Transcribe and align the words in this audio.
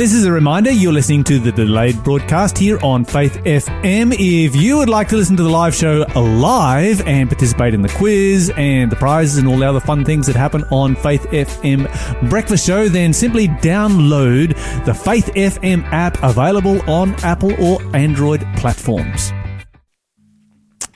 This 0.00 0.14
is 0.14 0.24
a 0.24 0.32
reminder 0.32 0.70
you're 0.70 0.94
listening 0.94 1.24
to 1.24 1.38
the 1.38 1.52
delayed 1.52 2.02
broadcast 2.02 2.56
here 2.56 2.78
on 2.82 3.04
Faith 3.04 3.34
FM. 3.44 4.14
If 4.18 4.56
you 4.56 4.78
would 4.78 4.88
like 4.88 5.08
to 5.08 5.16
listen 5.18 5.36
to 5.36 5.42
the 5.42 5.50
live 5.50 5.74
show 5.74 6.06
live 6.16 7.06
and 7.06 7.28
participate 7.28 7.74
in 7.74 7.82
the 7.82 7.90
quiz 7.90 8.50
and 8.56 8.90
the 8.90 8.96
prizes 8.96 9.36
and 9.36 9.46
all 9.46 9.58
the 9.58 9.68
other 9.68 9.78
fun 9.78 10.06
things 10.06 10.26
that 10.26 10.36
happen 10.36 10.64
on 10.70 10.96
Faith 10.96 11.24
FM 11.24 12.30
Breakfast 12.30 12.66
Show, 12.66 12.88
then 12.88 13.12
simply 13.12 13.48
download 13.48 14.56
the 14.86 14.94
Faith 14.94 15.26
FM 15.34 15.84
app 15.92 16.16
available 16.22 16.80
on 16.90 17.12
Apple 17.16 17.52
or 17.62 17.82
Android 17.94 18.40
platforms. 18.56 19.34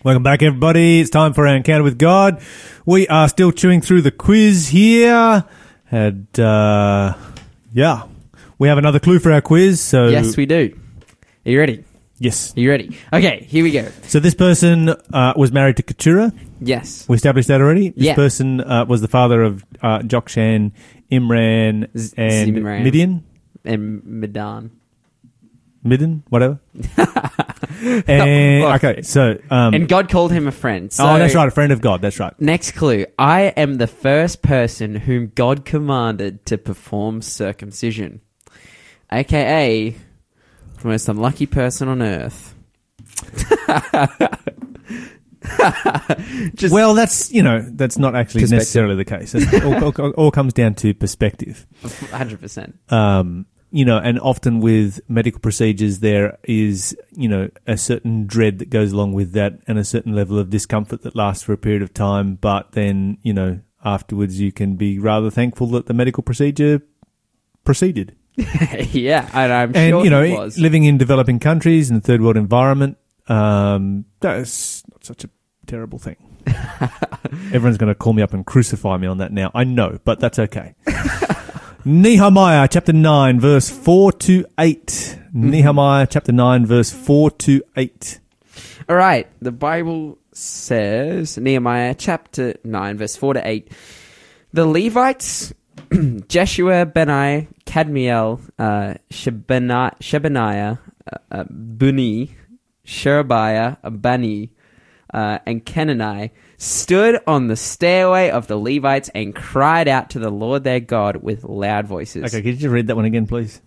Welcome 0.03 0.23
back, 0.23 0.43
everybody. 0.43 1.01
It's 1.01 1.11
time 1.11 1.35
for 1.35 1.47
our 1.47 1.55
encounter 1.55 1.85
with 1.85 1.99
God. 1.99 2.41
We 2.87 3.07
are 3.09 3.29
still 3.29 3.53
chewing 3.53 3.83
through 3.83 4.01
the 4.01 4.13
quiz 4.13 4.69
here. 4.69 5.45
Had, 5.91 6.41
uh, 6.41 7.13
yeah, 7.75 8.05
we 8.59 8.69
have 8.69 8.79
another 8.79 8.99
clue 9.01 9.19
for 9.19 9.33
our 9.33 9.41
quiz. 9.41 9.81
So 9.81 10.09
Yes, 10.09 10.37
we 10.37 10.47
do. 10.47 10.75
Are 11.47 11.51
you 11.51 11.59
ready? 11.59 11.85
yes. 12.19 12.57
Are 12.57 12.61
you 12.61 12.71
ready? 12.71 12.97
Okay, 13.13 13.45
here 13.49 13.65
we 13.65 13.71
go. 13.73 13.89
So 14.05 14.19
this 14.21 14.35
person 14.35 14.89
uh, 15.13 15.35
was 15.37 15.53
married 15.53 15.77
to 15.79 15.83
Keturah. 15.83 16.33
Yes. 16.61 17.07
We 17.09 17.17
established 17.17 17.49
that 17.49 17.61
already. 17.61 17.91
This 17.91 18.05
Yeah. 18.05 18.15
person 18.15 18.61
uh, 18.61 18.85
was 18.87 19.01
the 19.01 19.09
father 19.09 19.43
of 19.43 19.65
uh, 19.83 19.99
Jokshan, 20.01 20.73
Imran, 21.11 21.89
Z- 21.99 22.15
and 22.17 22.57
Zimran. 22.57 22.83
Midian. 22.85 23.25
And 23.65 24.05
Medan. 24.05 24.71
Midden, 25.85 26.23
whatever. 26.31 26.61
and, 28.07 28.65
okay, 28.77 29.03
so 29.03 29.39
um, 29.51 29.75
And 29.75 29.89
God 29.89 30.09
called 30.09 30.33
him 30.33 30.47
a 30.47 30.53
friend. 30.53 30.91
So 30.93 31.05
oh, 31.07 31.19
that's 31.19 31.35
right, 31.35 31.47
a 31.49 31.51
friend 31.51 31.73
of 31.73 31.81
God. 31.83 32.01
That's 32.01 32.19
right. 32.19 32.33
Next 32.41 32.73
clue. 32.73 33.05
I 33.19 33.43
am 33.57 33.77
the 33.77 33.87
first 33.87 34.41
person 34.43 34.95
whom 34.95 35.33
God 35.35 35.65
commanded 35.67 36.47
to 36.47 36.57
perform 36.57 37.21
circumcision. 37.21 38.21
AKA, 39.11 39.91
the 39.91 40.89
most 40.89 41.09
unlucky 41.09 41.47
person 41.47 41.89
on 41.89 42.03
earth. 42.03 42.55
Just 46.55 46.73
well, 46.73 46.95
that's 46.95 47.31
you 47.31 47.43
know 47.43 47.61
that's 47.73 47.99
not 47.99 48.17
actually 48.17 48.47
necessarily 48.47 48.97
the 48.97 49.05
case. 49.05 49.35
It 49.35 49.63
all, 49.63 49.85
all, 49.85 50.11
all 50.13 50.31
comes 50.31 50.55
down 50.55 50.75
to 50.77 50.95
perspective. 50.95 51.67
100%. 51.83 52.93
um, 52.93 53.45
you 53.75 53.85
know, 53.85 53.99
and 53.99 54.21
often 54.21 54.61
with 54.61 55.01
medical 55.09 55.41
procedures, 55.41 55.99
there 55.99 56.39
is, 56.45 56.97
you 57.11 57.29
know, 57.29 57.51
a 57.67 57.77
certain 57.77 58.25
dread 58.25 58.61
that 58.61 58.71
goes 58.71 58.93
along 58.93 59.15
with 59.15 59.33
that 59.33 59.59
and 59.67 59.79
a 59.79 59.85
certain 59.85 60.15
level 60.15 60.39
of 60.39 60.49
discomfort 60.49 61.03
that 61.03 61.17
lasts 61.17 61.43
for 61.43 61.53
a 61.53 61.59
period 61.59 61.83
of 61.83 61.93
time. 61.93 62.37
But 62.37 62.71
then, 62.71 63.19
you 63.23 63.33
know, 63.33 63.59
afterwards 63.85 64.41
you 64.41 64.53
can 64.53 64.77
be 64.77 65.01
rather 65.01 65.29
thankful 65.29 65.67
that 65.69 65.87
the 65.87 65.93
medical 65.93 66.23
procedure 66.23 66.83
proceeded. 67.65 68.15
yeah, 68.93 69.29
and 69.33 69.53
I'm 69.53 69.77
And, 69.77 69.91
sure 69.91 70.05
you 70.05 70.11
know, 70.11 70.51
living 70.59 70.85
in 70.85 70.99
developing 70.99 71.39
countries 71.39 71.91
in 71.91 71.97
a 71.97 72.01
third 72.01 72.21
world 72.21 72.37
environment, 72.37 72.99
um, 73.29 74.05
that's 74.21 74.83
not 74.91 75.05
such 75.05 75.25
a 75.25 75.31
terrible 75.67 75.99
thing. 75.99 76.17
Everyone's 77.53 77.79
going 77.79 77.89
to 77.89 77.95
call 77.95 78.13
me 78.13 78.23
up 78.23 78.33
and 78.35 78.45
crucify 78.45 78.97
me 78.97 79.07
on 79.07 79.19
that 79.19 79.33
now. 79.33 79.51
I 79.55 79.65
know, 79.65 79.99
but 80.05 80.21
that's 80.21 80.39
okay. 80.39 80.75
Nehemiah 81.85 82.67
chapter 82.69 82.93
9, 82.93 83.41
verse 83.41 83.71
4 83.71 84.13
to 84.13 84.47
8. 84.59 84.87
Mm-hmm. 84.87 85.51
Nehemiah 85.51 86.07
chapter 86.07 86.33
9, 86.33 86.67
verse 86.67 86.91
4 86.91 87.31
to 87.31 87.63
8. 87.77 88.21
All 88.89 88.97
right, 88.97 89.29
the 89.41 89.53
Bible 89.53 90.19
says, 90.33 91.39
Nehemiah 91.39 91.95
chapter 91.95 92.55
9, 92.65 92.99
verse 92.99 93.17
4 93.17 93.35
to 93.35 93.49
8. 93.49 93.71
The 94.53 94.67
Levites, 94.67 95.53
Jeshua, 96.29 96.87
Benai, 96.87 97.49
Kadmiel, 97.67 98.41
uh, 98.59 98.95
Shebani- 99.11 99.99
Shebaniah, 100.01 100.79
uh, 101.13 101.17
uh, 101.31 101.45
Buni, 101.51 102.35
Sherebiah, 102.85 103.79
Bani, 103.91 104.51
uh, 105.13 105.39
and 105.47 105.65
Kenani 105.65 106.31
stood 106.59 107.21
on 107.27 107.47
the 107.47 107.57
stairway 107.57 108.31
of 108.31 108.47
the 108.47 108.57
Levites 108.57 109.11
and 109.15 109.35
cried 109.35 109.89
out 109.89 110.11
to 110.11 110.19
the 110.19 110.31
Lord 110.31 110.65
their 110.65 110.81
God 110.81 111.17
with 111.17 111.45
loud 111.45 111.87
voices. 111.87 112.25
Okay, 112.25 112.43
could 112.43 112.55
you 112.55 112.61
just 112.61 112.73
read 112.73 112.89
that 112.89 112.97
one 112.97 113.05
again, 113.05 113.27
please? 113.27 113.61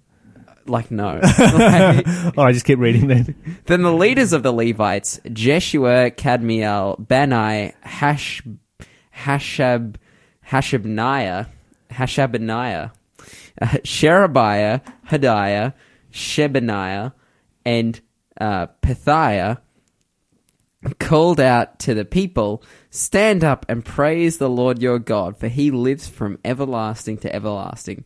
Like, 0.66 0.91
no. 0.91 1.22
Like, 1.38 2.06
right, 2.36 2.53
just 2.53 2.66
keep 2.66 2.80
reading 2.80 3.07
then. 3.07 3.36
Then 3.66 3.84
the 3.84 3.94
leaders 3.94 4.34
of 4.34 4.44
the 4.44 4.52
Levites, 4.52 5.19
Jeshua, 5.31 6.12
Kadmiel, 6.12 7.07
Bani, 7.07 7.74
Hash, 7.81 8.44
Hashab, 9.16 9.96
Hashabniah, 10.50 11.47
Hashabniah, 11.91 12.91
Sherebiah, 13.84 14.81
Hadiah, 15.07 15.73
Shebaniah, 16.12 17.13
and 17.66 18.00
uh, 18.40 18.68
Pethiah, 18.81 19.59
called 21.00 21.40
out 21.40 21.79
to 21.79 21.94
the 21.94 22.06
people, 22.06 22.63
Stand 22.90 23.44
up 23.44 23.66
and 23.68 23.84
praise 23.84 24.38
the 24.38 24.50
Lord 24.50 24.81
your 24.81 25.00
God, 25.00 25.38
for 25.38 25.47
he 25.47 25.72
lives 25.72 26.07
from 26.07 26.40
everlasting 26.45 27.18
to 27.19 27.35
everlasting. 27.35 28.06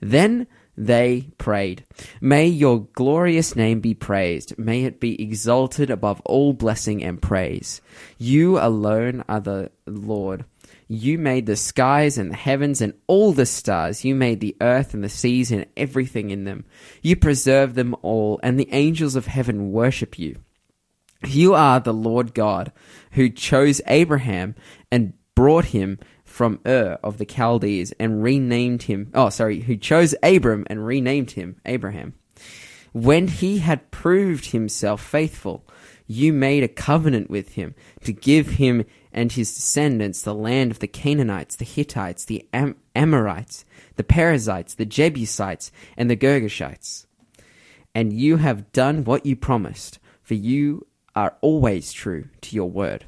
Then 0.00 0.46
they 0.76 1.30
prayed, 1.38 1.84
May 2.20 2.48
your 2.48 2.86
glorious 2.92 3.56
name 3.56 3.80
be 3.80 3.94
praised. 3.94 4.58
May 4.58 4.84
it 4.84 5.00
be 5.00 5.20
exalted 5.22 5.90
above 5.90 6.20
all 6.24 6.52
blessing 6.52 7.02
and 7.02 7.20
praise. 7.20 7.80
You 8.18 8.58
alone 8.58 9.24
are 9.28 9.40
the 9.40 9.70
Lord. 9.86 10.44
You 10.88 11.18
made 11.18 11.46
the 11.46 11.56
skies 11.56 12.16
and 12.16 12.30
the 12.30 12.36
heavens 12.36 12.80
and 12.80 12.94
all 13.06 13.32
the 13.32 13.46
stars. 13.46 14.04
You 14.04 14.14
made 14.14 14.40
the 14.40 14.56
earth 14.60 14.94
and 14.94 15.02
the 15.02 15.08
seas 15.08 15.50
and 15.50 15.66
everything 15.76 16.30
in 16.30 16.44
them. 16.44 16.64
You 17.02 17.16
preserve 17.16 17.74
them 17.74 17.96
all, 18.02 18.38
and 18.42 18.58
the 18.58 18.72
angels 18.72 19.16
of 19.16 19.26
heaven 19.26 19.72
worship 19.72 20.18
you. 20.18 20.36
You 21.26 21.54
are 21.54 21.80
the 21.80 21.94
Lord 21.94 22.34
God 22.34 22.72
who 23.12 23.30
chose 23.30 23.80
Abraham 23.86 24.54
and 24.92 25.14
brought 25.34 25.66
him 25.66 25.98
from 26.24 26.60
Ur 26.66 26.98
of 27.02 27.18
the 27.18 27.24
Chaldees 27.24 27.92
and 27.98 28.22
renamed 28.22 28.84
him. 28.84 29.10
Oh, 29.14 29.30
sorry, 29.30 29.60
who 29.60 29.76
chose 29.76 30.14
Abram 30.22 30.66
and 30.68 30.86
renamed 30.86 31.32
him 31.32 31.56
Abraham. 31.64 32.14
When 32.92 33.28
he 33.28 33.58
had 33.58 33.90
proved 33.90 34.46
himself 34.46 35.02
faithful, 35.02 35.66
you 36.06 36.32
made 36.32 36.62
a 36.62 36.68
covenant 36.68 37.30
with 37.30 37.50
him 37.54 37.74
to 38.04 38.12
give 38.12 38.50
him 38.50 38.84
and 39.16 39.32
his 39.32 39.54
descendants 39.54 40.22
the 40.22 40.34
land 40.34 40.70
of 40.70 40.78
the 40.78 40.86
Canaanites, 40.86 41.56
the 41.56 41.64
Hittites, 41.64 42.26
the 42.26 42.46
Am- 42.52 42.76
Amorites, 42.94 43.64
the 43.96 44.04
Perizzites, 44.04 44.74
the 44.74 44.84
Jebusites, 44.84 45.72
and 45.96 46.10
the 46.10 46.16
Girgashites. 46.16 47.06
And 47.94 48.12
you 48.12 48.36
have 48.36 48.70
done 48.72 49.04
what 49.04 49.24
you 49.24 49.34
promised, 49.34 49.98
for 50.22 50.34
you 50.34 50.86
are 51.16 51.36
always 51.40 51.92
true 51.92 52.28
to 52.42 52.54
your 52.54 52.70
word. 52.70 53.06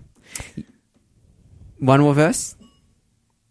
One 1.79 2.01
more 2.01 2.15
verse. 2.15 2.57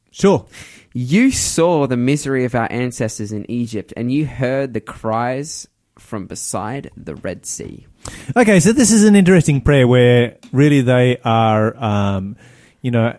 Sure. 0.10 0.48
You 0.94 1.30
saw 1.30 1.86
the 1.86 1.96
misery 1.96 2.44
of 2.44 2.56
our 2.56 2.70
ancestors 2.72 3.32
in 3.32 3.50
Egypt, 3.52 3.94
and 3.96 4.12
you 4.12 4.26
heard 4.26 4.74
the 4.74 4.82
cries 4.82 5.68
from 6.00 6.28
beside 6.28 6.92
the 6.96 7.16
Red 7.16 7.46
Sea. 7.46 7.88
Okay, 8.36 8.60
so 8.60 8.72
this 8.72 8.92
is 8.92 9.04
an 9.04 9.16
interesting 9.16 9.62
prayer 9.62 9.88
where 9.88 10.38
really 10.52 10.82
they 10.82 11.18
are, 11.24 11.76
um, 11.78 12.36
you 12.82 12.92
know, 12.92 13.18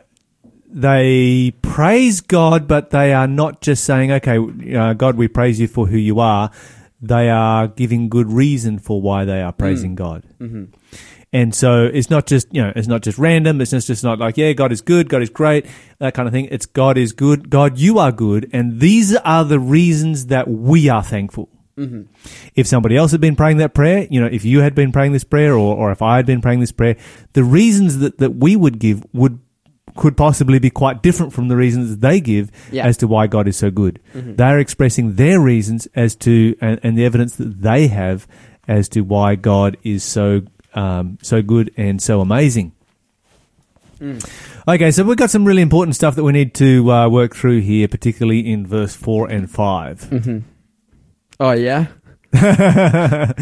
they 0.71 1.53
praise 1.63 2.21
God, 2.21 2.69
but 2.69 2.91
they 2.91 3.13
are 3.13 3.27
not 3.27 3.61
just 3.61 3.85
saying, 3.85 4.13
okay, 4.13 4.39
uh, 4.77 4.93
God, 4.93 5.17
we 5.17 5.29
praise 5.29 5.59
you 5.59 5.67
for 5.69 5.87
who 5.87 5.97
you 5.97 6.21
are. 6.21 6.51
They 7.01 7.31
are 7.31 7.69
giving 7.69 8.09
good 8.09 8.31
reason 8.31 8.79
for 8.79 9.01
why 9.01 9.25
they 9.25 9.41
are 9.41 9.53
praising 9.53 9.95
God. 9.95 10.25
Mm-hmm. 10.41 10.65
And 11.33 11.55
so 11.55 11.85
it's 11.85 12.09
not 12.09 12.27
just, 12.27 12.53
you 12.53 12.63
know, 12.63 12.73
it's 12.75 12.89
not 12.89 13.03
just 13.03 13.19
random. 13.19 13.61
It's 13.61 13.71
just, 13.71 13.87
just 13.87 14.03
not 14.03 14.19
like, 14.19 14.37
yeah, 14.37 14.53
God 14.55 14.73
is 14.73 14.81
good. 14.81 15.09
God 15.09 15.23
is 15.23 15.31
great. 15.31 15.67
That 15.99 16.15
kind 16.15 16.27
of 16.27 16.33
thing. 16.33 16.49
It's 16.51 16.67
God 16.67 16.97
is 16.97 17.13
good. 17.13 17.51
God, 17.51 17.79
you 17.79 17.99
are 17.99 18.11
good. 18.11 18.49
And 18.53 18.81
these 18.81 19.15
are 19.15 19.45
the 19.45 19.61
reasons 19.61 20.27
that 20.27 20.49
we 20.49 20.89
are 20.89 21.03
thankful. 21.03 21.51
If 22.55 22.67
somebody 22.67 22.97
else 22.97 23.13
had 23.13 23.21
been 23.21 23.37
praying 23.37 23.59
that 23.59 23.73
prayer, 23.75 24.07
you 24.11 24.21
know, 24.21 24.27
if 24.27 24.45
you 24.45 24.61
had 24.61 24.75
been 24.75 24.91
praying 24.93 25.13
this 25.13 25.25
prayer 25.25 25.53
or, 25.55 25.77
or 25.77 25.93
if 25.93 26.03
I 26.03 26.17
had 26.17 26.27
been 26.27 26.41
praying 26.41 26.61
this 26.61 26.73
prayer, 26.73 26.97
the 27.35 27.45
reasons 27.45 27.99
that, 27.99 28.19
that 28.19 28.35
we 28.37 28.57
would 28.57 28.79
give 28.79 29.05
would 29.13 29.39
could 29.97 30.17
possibly 30.17 30.59
be 30.61 30.71
quite 30.71 31.03
different 31.03 31.33
from 31.33 31.49
the 31.49 31.57
reasons 31.57 31.97
they 31.99 32.21
give 32.21 32.53
Yeah. 32.71 32.85
as 32.87 32.97
to 32.99 33.09
why 33.09 33.27
God 33.27 33.49
is 33.49 33.57
so 33.57 33.71
good. 33.71 33.99
They're 34.15 34.59
expressing 34.61 35.17
their 35.17 35.41
reasons 35.41 35.89
as 35.95 36.15
to 36.17 36.57
and, 36.61 36.79
and 36.85 36.97
the 36.97 37.05
evidence 37.05 37.35
that 37.37 37.61
they 37.63 37.89
have 37.89 38.27
as 38.69 38.89
to 38.91 39.01
why 39.01 39.35
God 39.35 39.77
is 39.83 40.05
so 40.05 40.43
um, 40.75 41.19
so 41.23 41.43
good 41.43 41.73
and 41.77 42.01
so 42.03 42.21
amazing. 42.21 42.73
Okay, 44.69 44.91
so 44.93 45.03
we've 45.03 45.17
got 45.17 45.31
some 45.31 45.45
really 45.45 45.63
important 45.63 45.97
stuff 45.97 46.15
that 46.15 46.23
we 46.23 46.31
need 46.33 46.55
to 46.55 46.89
uh, 46.93 47.09
work 47.09 47.35
through 47.35 47.61
here, 47.63 47.89
particularly 47.89 48.49
in 48.49 48.67
verse 48.67 48.95
four 48.95 49.29
and 49.29 49.51
5 49.51 50.45
Oh, 51.41 51.53
yeah? 51.53 51.87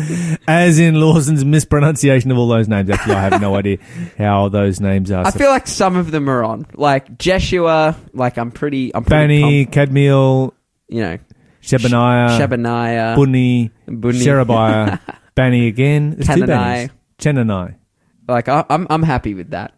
As 0.48 0.78
in 0.78 1.00
Lawson's 1.00 1.44
mispronunciation 1.44 2.30
of 2.30 2.38
all 2.38 2.46
those 2.46 2.68
names. 2.68 2.88
Actually, 2.88 3.16
I 3.16 3.22
have 3.22 3.40
no 3.40 3.56
idea 3.56 3.78
how 4.16 4.48
those 4.48 4.80
names 4.80 5.10
are. 5.10 5.26
I 5.26 5.32
feel 5.32 5.50
like 5.50 5.66
some 5.66 5.96
of 5.96 6.12
them 6.12 6.30
are 6.30 6.44
on. 6.44 6.66
Like 6.74 7.18
Jeshua, 7.18 7.96
like 8.12 8.36
I'm 8.38 8.52
pretty, 8.52 8.94
I'm 8.94 9.04
pretty, 9.04 9.40
Bani, 9.42 9.64
conf- 9.64 9.90
Kadmiel, 9.90 10.52
you 10.88 11.00
know, 11.00 11.18
Shebaniah, 11.62 12.38
Shebaniah, 12.38 13.16
Bunni, 13.16 13.72
Bunni. 13.88 14.20
Sherebiah, 14.20 15.00
Bani 15.34 15.66
again. 15.66 16.10
There's 16.10 16.28
two 16.28 16.44
Chenani. 16.46 16.88
Banis. 16.88 16.90
Chenani. 17.18 17.74
Like 18.28 18.48
I, 18.48 18.64
I'm 18.70 18.86
I'm 18.88 19.02
happy 19.02 19.34
with 19.34 19.50
that. 19.50 19.74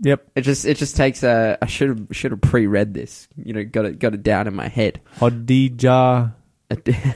Yep. 0.00 0.30
It 0.34 0.40
just 0.42 0.64
it 0.64 0.76
just 0.76 0.96
takes 0.96 1.22
a 1.22 1.58
I 1.62 1.66
should 1.66 1.88
have 1.90 2.06
should 2.12 2.32
have 2.32 2.40
pre-read 2.40 2.92
this. 2.92 3.28
You 3.36 3.52
know, 3.52 3.64
got 3.64 3.84
it 3.84 3.98
got 4.00 4.14
it 4.14 4.22
down 4.24 4.46
in 4.48 4.54
my 4.54 4.68
head. 4.68 5.00
Hodijah, 5.18 6.34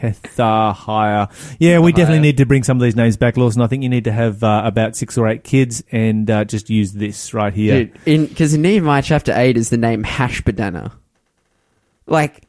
Pethahiah. 0.00 1.30
Yeah, 1.58 1.78
we 1.80 1.92
definitely 1.92 2.20
need 2.20 2.38
to 2.38 2.46
bring 2.46 2.62
some 2.64 2.76
of 2.76 2.82
these 2.82 2.96
names 2.96 3.16
back, 3.16 3.36
Lawson. 3.36 3.62
I 3.62 3.66
think 3.66 3.82
you 3.82 3.88
need 3.88 4.04
to 4.04 4.12
have 4.12 4.42
uh, 4.42 4.62
about 4.64 4.96
six 4.96 5.16
or 5.18 5.28
eight 5.28 5.44
kids 5.44 5.82
and 5.92 6.30
uh, 6.30 6.44
just 6.44 6.70
use 6.70 6.92
this 6.92 7.32
right 7.34 7.52
here. 7.52 7.84
Dude, 7.84 7.98
in 8.06 8.26
because 8.26 8.54
in 8.54 8.62
Nehemiah 8.62 9.02
chapter 9.02 9.32
eight 9.36 9.56
is 9.56 9.70
the 9.70 9.76
name 9.76 10.04
Hashbaddanah. 10.04 10.92
Like 12.06 12.42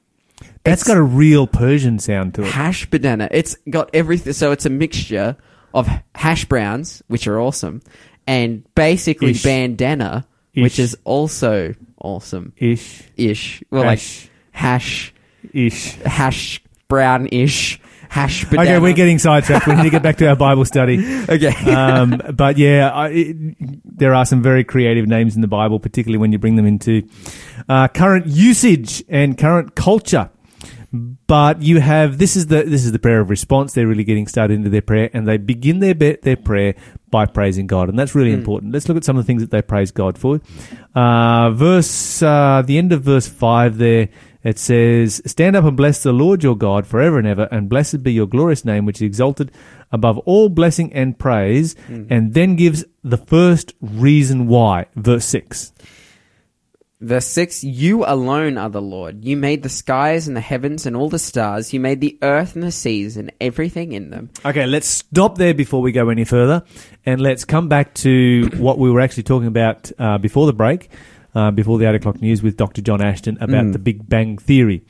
That's 0.63 0.83
got 0.83 0.97
a 0.97 1.03
real 1.03 1.47
Persian 1.47 1.99
sound 1.99 2.33
to 2.35 2.43
it. 2.43 2.51
Hashbaddanah. 2.51 3.29
It's 3.31 3.55
got 3.69 3.89
everything. 3.93 4.33
So 4.33 4.51
it's 4.51 4.65
a 4.65 4.69
mixture 4.69 5.37
of 5.73 5.87
hash 6.13 6.45
browns, 6.45 7.03
which 7.07 7.27
are 7.27 7.39
awesome, 7.39 7.81
and 8.27 8.63
basically 8.75 9.31
Ish. 9.31 9.43
bandana, 9.43 10.27
Ish. 10.53 10.63
which 10.63 10.79
is 10.79 10.97
also 11.03 11.73
awesome. 11.99 12.53
Ish. 12.57 13.03
Ish. 13.17 13.63
Well, 13.69 13.83
Hash. 13.83 14.23
like 14.23 14.31
hash, 14.51 15.13
Ish. 15.53 15.95
hash 15.95 16.61
brown 16.87 17.27
ish, 17.31 17.79
hash. 18.09 18.45
Okay, 18.45 18.79
we're 18.79 18.93
getting 18.93 19.17
sidetracked. 19.19 19.67
We 19.67 19.75
need 19.75 19.83
to 19.83 19.89
get 19.89 20.03
back 20.03 20.17
to 20.17 20.27
our 20.27 20.35
Bible 20.35 20.65
study. 20.65 20.97
okay. 21.29 21.53
Um, 21.71 22.21
but 22.33 22.57
yeah, 22.57 22.89
I, 22.91 23.09
it, 23.09 23.35
there 23.83 24.13
are 24.13 24.25
some 24.25 24.41
very 24.41 24.63
creative 24.63 25.07
names 25.07 25.35
in 25.35 25.41
the 25.41 25.47
Bible, 25.47 25.79
particularly 25.79 26.19
when 26.19 26.31
you 26.31 26.37
bring 26.37 26.55
them 26.55 26.65
into 26.65 27.07
uh, 27.69 27.87
current 27.87 28.27
usage 28.27 29.03
and 29.09 29.37
current 29.37 29.75
culture. 29.75 30.29
But 31.27 31.61
you 31.61 31.81
have 31.81 32.19
this 32.19 32.37
is 32.37 32.47
the 32.47 32.63
this 32.63 32.85
is 32.85 32.93
the 32.93 32.99
prayer 32.99 33.19
of 33.19 33.29
response. 33.29 33.73
They're 33.73 33.87
really 33.87 34.05
getting 34.05 34.27
started 34.27 34.53
into 34.53 34.69
their 34.69 34.81
prayer, 34.81 35.09
and 35.13 35.27
they 35.27 35.35
begin 35.35 35.79
their 35.79 35.95
be- 35.95 36.17
their 36.21 36.37
prayer 36.37 36.75
by 37.09 37.25
praising 37.25 37.67
God, 37.67 37.89
and 37.89 37.99
that's 37.99 38.15
really 38.15 38.31
Mm. 38.31 38.35
important. 38.37 38.71
Let's 38.71 38.87
look 38.87 38.95
at 38.95 39.03
some 39.03 39.17
of 39.17 39.23
the 39.23 39.27
things 39.27 39.41
that 39.41 39.51
they 39.51 39.61
praise 39.61 39.91
God 39.91 40.17
for. 40.17 40.39
Uh, 40.93 41.49
verse 41.51 42.21
uh, 42.21 42.63
the 42.65 42.77
end 42.77 42.93
of 42.93 43.01
verse 43.01 43.27
five 43.27 43.77
there. 43.77 44.07
It 44.45 44.59
says, 44.59 45.23
Stand 45.25 45.55
up 45.55 45.65
and 45.65 45.75
bless 45.75 46.03
the 46.03 46.13
Lord 46.13 46.43
your 46.43 46.55
God 46.55 46.85
forever 46.85 47.17
and 47.17 47.27
ever, 47.27 47.49
and 47.51 47.67
blessed 47.67 48.03
be 48.03 48.13
your 48.13 48.27
glorious 48.27 48.63
name, 48.63 48.85
which 48.85 48.97
is 48.97 49.01
exalted 49.01 49.51
above 49.91 50.19
all 50.19 50.49
blessing 50.49 50.93
and 50.93 51.17
praise. 51.17 51.73
Mm. 51.89 52.07
And 52.11 52.33
then 52.35 52.55
gives 52.55 52.85
the 53.03 53.17
first 53.17 53.73
reason 53.81 54.47
why. 54.47 54.85
Verse 54.95 55.25
6. 55.25 55.73
Verse 57.01 57.25
6 57.25 57.63
You 57.63 58.05
alone 58.05 58.59
are 58.59 58.69
the 58.69 58.83
Lord. 58.83 59.25
You 59.25 59.35
made 59.35 59.63
the 59.63 59.69
skies 59.69 60.27
and 60.27 60.37
the 60.37 60.41
heavens 60.41 60.85
and 60.85 60.95
all 60.95 61.09
the 61.09 61.19
stars. 61.19 61.73
You 61.73 61.79
made 61.79 61.99
the 61.99 62.17
earth 62.21 62.53
and 62.53 62.63
the 62.63 62.71
seas 62.71 63.17
and 63.17 63.31
everything 63.41 63.93
in 63.93 64.11
them. 64.11 64.29
Okay, 64.45 64.67
let's 64.67 64.87
stop 64.87 65.39
there 65.39 65.55
before 65.55 65.81
we 65.81 65.91
go 65.91 66.09
any 66.09 66.23
further, 66.23 66.63
and 67.03 67.19
let's 67.19 67.45
come 67.45 67.67
back 67.67 67.95
to 67.95 68.49
what 68.57 68.77
we 68.77 68.91
were 68.91 69.01
actually 69.01 69.23
talking 69.23 69.47
about 69.47 69.91
uh, 69.97 70.19
before 70.19 70.45
the 70.45 70.53
break, 70.53 70.89
uh, 71.35 71.51
before 71.51 71.77
the 71.77 71.87
eight 71.87 71.95
o'clock 71.95 72.21
news 72.21 72.41
with 72.41 72.57
Dr. 72.57 72.81
John 72.81 73.01
Ashton 73.01 73.37
about 73.41 73.65
Mm. 73.65 73.73
the 73.73 73.79
Big 73.79 74.07
Bang 74.09 74.37
Theory, 74.37 74.83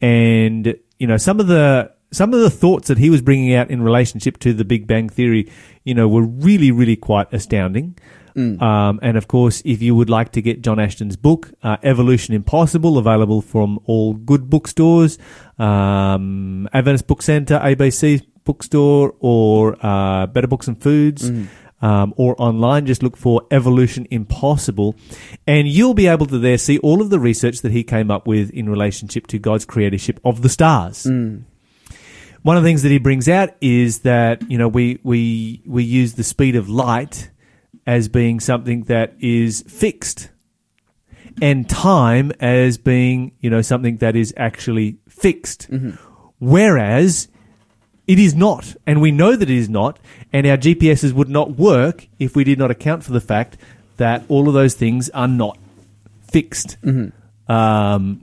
and 0.00 0.74
you 0.98 1.06
know 1.06 1.16
some 1.16 1.40
of 1.40 1.46
the 1.46 1.90
some 2.12 2.32
of 2.34 2.40
the 2.40 2.50
thoughts 2.50 2.88
that 2.88 2.98
he 2.98 3.10
was 3.10 3.22
bringing 3.22 3.54
out 3.54 3.70
in 3.70 3.82
relationship 3.82 4.38
to 4.38 4.52
the 4.52 4.64
Big 4.64 4.86
Bang 4.86 5.08
Theory, 5.08 5.50
you 5.84 5.94
know, 5.94 6.06
were 6.08 6.22
really 6.22 6.70
really 6.70 6.96
quite 6.96 7.32
astounding. 7.32 7.96
Mm. 8.36 8.60
Um, 8.60 8.98
and 9.00 9.16
of 9.16 9.28
course, 9.28 9.62
if 9.64 9.80
you 9.80 9.94
would 9.94 10.10
like 10.10 10.32
to 10.32 10.42
get 10.42 10.60
John 10.60 10.80
Ashton's 10.80 11.16
book, 11.16 11.52
uh, 11.62 11.76
Evolution 11.84 12.34
Impossible, 12.34 12.98
available 12.98 13.40
from 13.40 13.78
all 13.84 14.12
good 14.14 14.50
bookstores, 14.50 15.18
um, 15.78 16.68
Adventist 16.72 17.06
Book 17.06 17.22
Centre, 17.22 17.58
ABC 17.62 18.22
Bookstore, 18.44 19.14
or 19.20 19.76
uh, 19.86 20.26
Better 20.26 20.48
Books 20.48 20.66
and 20.68 20.80
Foods, 20.80 21.30
Mm. 21.30 21.46
Um, 21.82 22.14
or 22.16 22.34
online, 22.40 22.86
just 22.86 23.02
look 23.02 23.16
for 23.16 23.42
Evolution 23.50 24.06
Impossible, 24.10 24.96
and 25.46 25.68
you'll 25.68 25.94
be 25.94 26.06
able 26.06 26.26
to 26.26 26.38
there 26.38 26.58
see 26.58 26.78
all 26.78 27.02
of 27.02 27.10
the 27.10 27.18
research 27.18 27.60
that 27.62 27.72
he 27.72 27.84
came 27.84 28.10
up 28.10 28.26
with 28.26 28.50
in 28.50 28.68
relationship 28.68 29.26
to 29.28 29.38
God's 29.38 29.66
creatorship 29.66 30.18
of 30.24 30.42
the 30.42 30.48
stars. 30.48 31.04
Mm. 31.04 31.44
one 32.42 32.56
of 32.56 32.62
the 32.62 32.68
things 32.68 32.82
that 32.82 32.90
he 32.90 32.98
brings 32.98 33.28
out 33.28 33.50
is 33.60 34.00
that 34.00 34.50
you 34.50 34.58
know 34.58 34.68
we 34.68 34.98
we 35.02 35.62
we 35.66 35.84
use 35.84 36.14
the 36.14 36.24
speed 36.24 36.56
of 36.56 36.68
light 36.68 37.30
as 37.86 38.08
being 38.08 38.40
something 38.40 38.84
that 38.84 39.14
is 39.20 39.62
fixed 39.68 40.30
and 41.42 41.68
time 41.68 42.32
as 42.40 42.78
being 42.78 43.32
you 43.40 43.50
know 43.50 43.62
something 43.62 43.98
that 43.98 44.16
is 44.16 44.32
actually 44.36 44.98
fixed. 45.08 45.68
Whereas 46.38 47.28
it 48.06 48.18
is 48.18 48.34
not 48.34 48.74
and 48.86 49.00
we 49.00 49.10
know 49.10 49.34
that 49.36 49.48
it 49.48 49.56
is 49.56 49.68
not 49.68 49.98
and 50.32 50.46
our 50.46 50.56
GPSs 50.56 51.12
would 51.12 51.28
not 51.28 51.52
work 51.56 52.06
if 52.18 52.36
we 52.36 52.44
did 52.44 52.58
not 52.58 52.70
account 52.70 53.02
for 53.04 53.12
the 53.12 53.20
fact 53.20 53.56
that 53.96 54.22
all 54.28 54.48
of 54.48 54.54
those 54.54 54.74
things 54.74 55.08
are 55.10 55.28
not 55.28 55.56
fixed 56.30 56.76
um, 57.48 58.20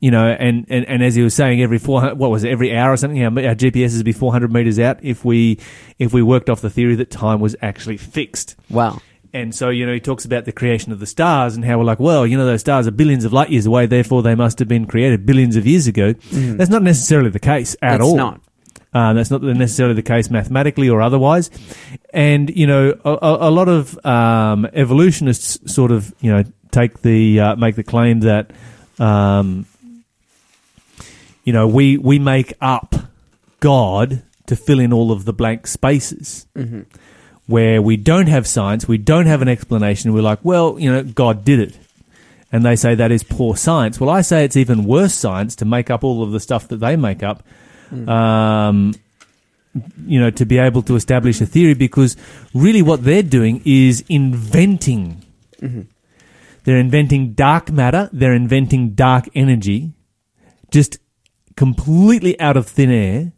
you 0.00 0.12
know, 0.12 0.28
and, 0.28 0.64
and, 0.68 0.84
and 0.84 1.02
as 1.02 1.16
he 1.16 1.22
was 1.22 1.34
saying, 1.34 1.60
every 1.60 1.78
four 1.78 2.14
what 2.14 2.30
was 2.30 2.44
it, 2.44 2.50
every 2.50 2.76
hour 2.76 2.92
or 2.92 2.96
something, 2.96 3.20
our, 3.20 3.30
our 3.48 3.54
GPS 3.56 3.96
would 3.96 4.04
be 4.04 4.12
four 4.12 4.30
hundred 4.30 4.52
meters 4.52 4.78
out 4.78 4.98
if 5.02 5.24
we 5.24 5.58
if 5.98 6.12
we 6.12 6.22
worked 6.22 6.48
off 6.48 6.60
the 6.60 6.70
theory 6.70 6.94
that 6.94 7.10
time 7.10 7.40
was 7.40 7.56
actually 7.62 7.96
fixed. 7.96 8.54
Wow. 8.70 9.00
And 9.34 9.52
so, 9.54 9.68
you 9.70 9.84
know, 9.84 9.92
he 9.92 10.00
talks 10.00 10.24
about 10.24 10.44
the 10.44 10.52
creation 10.52 10.92
of 10.92 11.00
the 11.00 11.06
stars 11.06 11.56
and 11.56 11.64
how 11.64 11.78
we're 11.78 11.84
like, 11.84 11.98
well, 12.00 12.26
you 12.26 12.38
know, 12.38 12.46
those 12.46 12.60
stars 12.60 12.86
are 12.86 12.90
billions 12.92 13.24
of 13.24 13.32
light 13.32 13.50
years 13.50 13.66
away, 13.66 13.86
therefore 13.86 14.22
they 14.22 14.34
must 14.34 14.58
have 14.60 14.68
been 14.68 14.86
created 14.86 15.26
billions 15.26 15.56
of 15.56 15.66
years 15.66 15.86
ago. 15.88 16.14
That's 16.32 16.70
not 16.70 16.82
necessarily 16.82 17.30
the 17.30 17.40
case 17.40 17.74
at 17.82 17.96
It's 17.96 18.04
all. 18.04 18.16
not. 18.16 18.40
Um, 18.98 19.14
that's 19.16 19.30
not 19.30 19.42
necessarily 19.42 19.94
the 19.94 20.02
case 20.02 20.28
mathematically 20.30 20.88
or 20.88 21.00
otherwise. 21.00 21.50
And, 22.12 22.50
you 22.50 22.66
know, 22.66 22.98
a, 23.04 23.48
a 23.48 23.50
lot 23.50 23.68
of 23.68 24.04
um, 24.04 24.66
evolutionists 24.72 25.72
sort 25.72 25.92
of, 25.92 26.12
you 26.20 26.32
know, 26.32 26.42
take 26.70 27.02
the, 27.02 27.40
uh, 27.40 27.56
make 27.56 27.76
the 27.76 27.84
claim 27.84 28.20
that, 28.20 28.50
um, 28.98 29.66
you 31.44 31.52
know, 31.52 31.68
we, 31.68 31.96
we 31.96 32.18
make 32.18 32.54
up 32.60 32.96
God 33.60 34.22
to 34.46 34.56
fill 34.56 34.80
in 34.80 34.92
all 34.92 35.12
of 35.12 35.24
the 35.24 35.32
blank 35.32 35.66
spaces 35.66 36.46
hmm 36.56 36.82
where 37.46 37.80
we 37.80 37.96
don't 37.96 38.28
have 38.28 38.46
science, 38.46 38.86
we 38.86 38.98
don't 38.98 39.24
have 39.24 39.40
an 39.40 39.48
explanation. 39.48 40.12
We're 40.12 40.20
like, 40.20 40.40
well, 40.42 40.78
you 40.78 40.92
know, 40.92 41.02
God 41.02 41.46
did 41.46 41.58
it. 41.60 41.78
And 42.52 42.62
they 42.62 42.76
say 42.76 42.94
that 42.94 43.10
is 43.10 43.22
poor 43.22 43.56
science. 43.56 43.98
Well, 43.98 44.10
I 44.10 44.20
say 44.20 44.44
it's 44.44 44.56
even 44.56 44.84
worse 44.84 45.14
science 45.14 45.56
to 45.56 45.64
make 45.64 45.88
up 45.88 46.04
all 46.04 46.22
of 46.22 46.30
the 46.30 46.40
stuff 46.40 46.68
that 46.68 46.76
they 46.76 46.94
make 46.94 47.22
up. 47.22 47.42
Um, 48.08 48.94
you 50.06 50.18
know, 50.18 50.30
to 50.30 50.44
be 50.44 50.58
able 50.58 50.82
to 50.82 50.96
establish 50.96 51.40
a 51.40 51.46
theory 51.46 51.74
because 51.74 52.16
really 52.54 52.82
what 52.82 53.04
they're 53.04 53.22
doing 53.22 53.62
is 53.64 54.04
inventing. 54.08 55.24
They're 56.64 56.78
inventing 56.78 57.32
dark 57.34 57.70
matter, 57.70 58.10
they're 58.12 58.34
inventing 58.34 58.90
dark 58.90 59.28
energy, 59.34 59.92
just 60.70 60.98
completely 61.56 62.38
out 62.40 62.56
of 62.56 62.66
thin 62.66 62.90
air. 62.90 63.32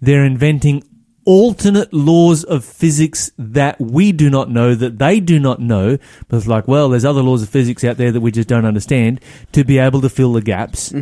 They're 0.00 0.24
inventing 0.24 0.84
alternate 1.24 1.92
laws 1.92 2.44
of 2.44 2.64
physics 2.64 3.30
that 3.38 3.80
we 3.80 4.12
do 4.12 4.28
not 4.28 4.50
know, 4.50 4.74
that 4.74 4.98
they 4.98 5.20
do 5.20 5.38
not 5.40 5.58
know. 5.60 5.98
But 6.28 6.36
it's 6.36 6.46
like, 6.46 6.68
well, 6.68 6.90
there's 6.90 7.04
other 7.04 7.22
laws 7.22 7.42
of 7.42 7.48
physics 7.48 7.82
out 7.84 7.96
there 7.96 8.12
that 8.12 8.20
we 8.20 8.30
just 8.30 8.48
don't 8.48 8.66
understand 8.66 9.20
to 9.52 9.64
be 9.64 9.78
able 9.78 10.00
to 10.02 10.08
fill 10.08 10.32
the 10.34 10.42
gaps. 10.42 10.92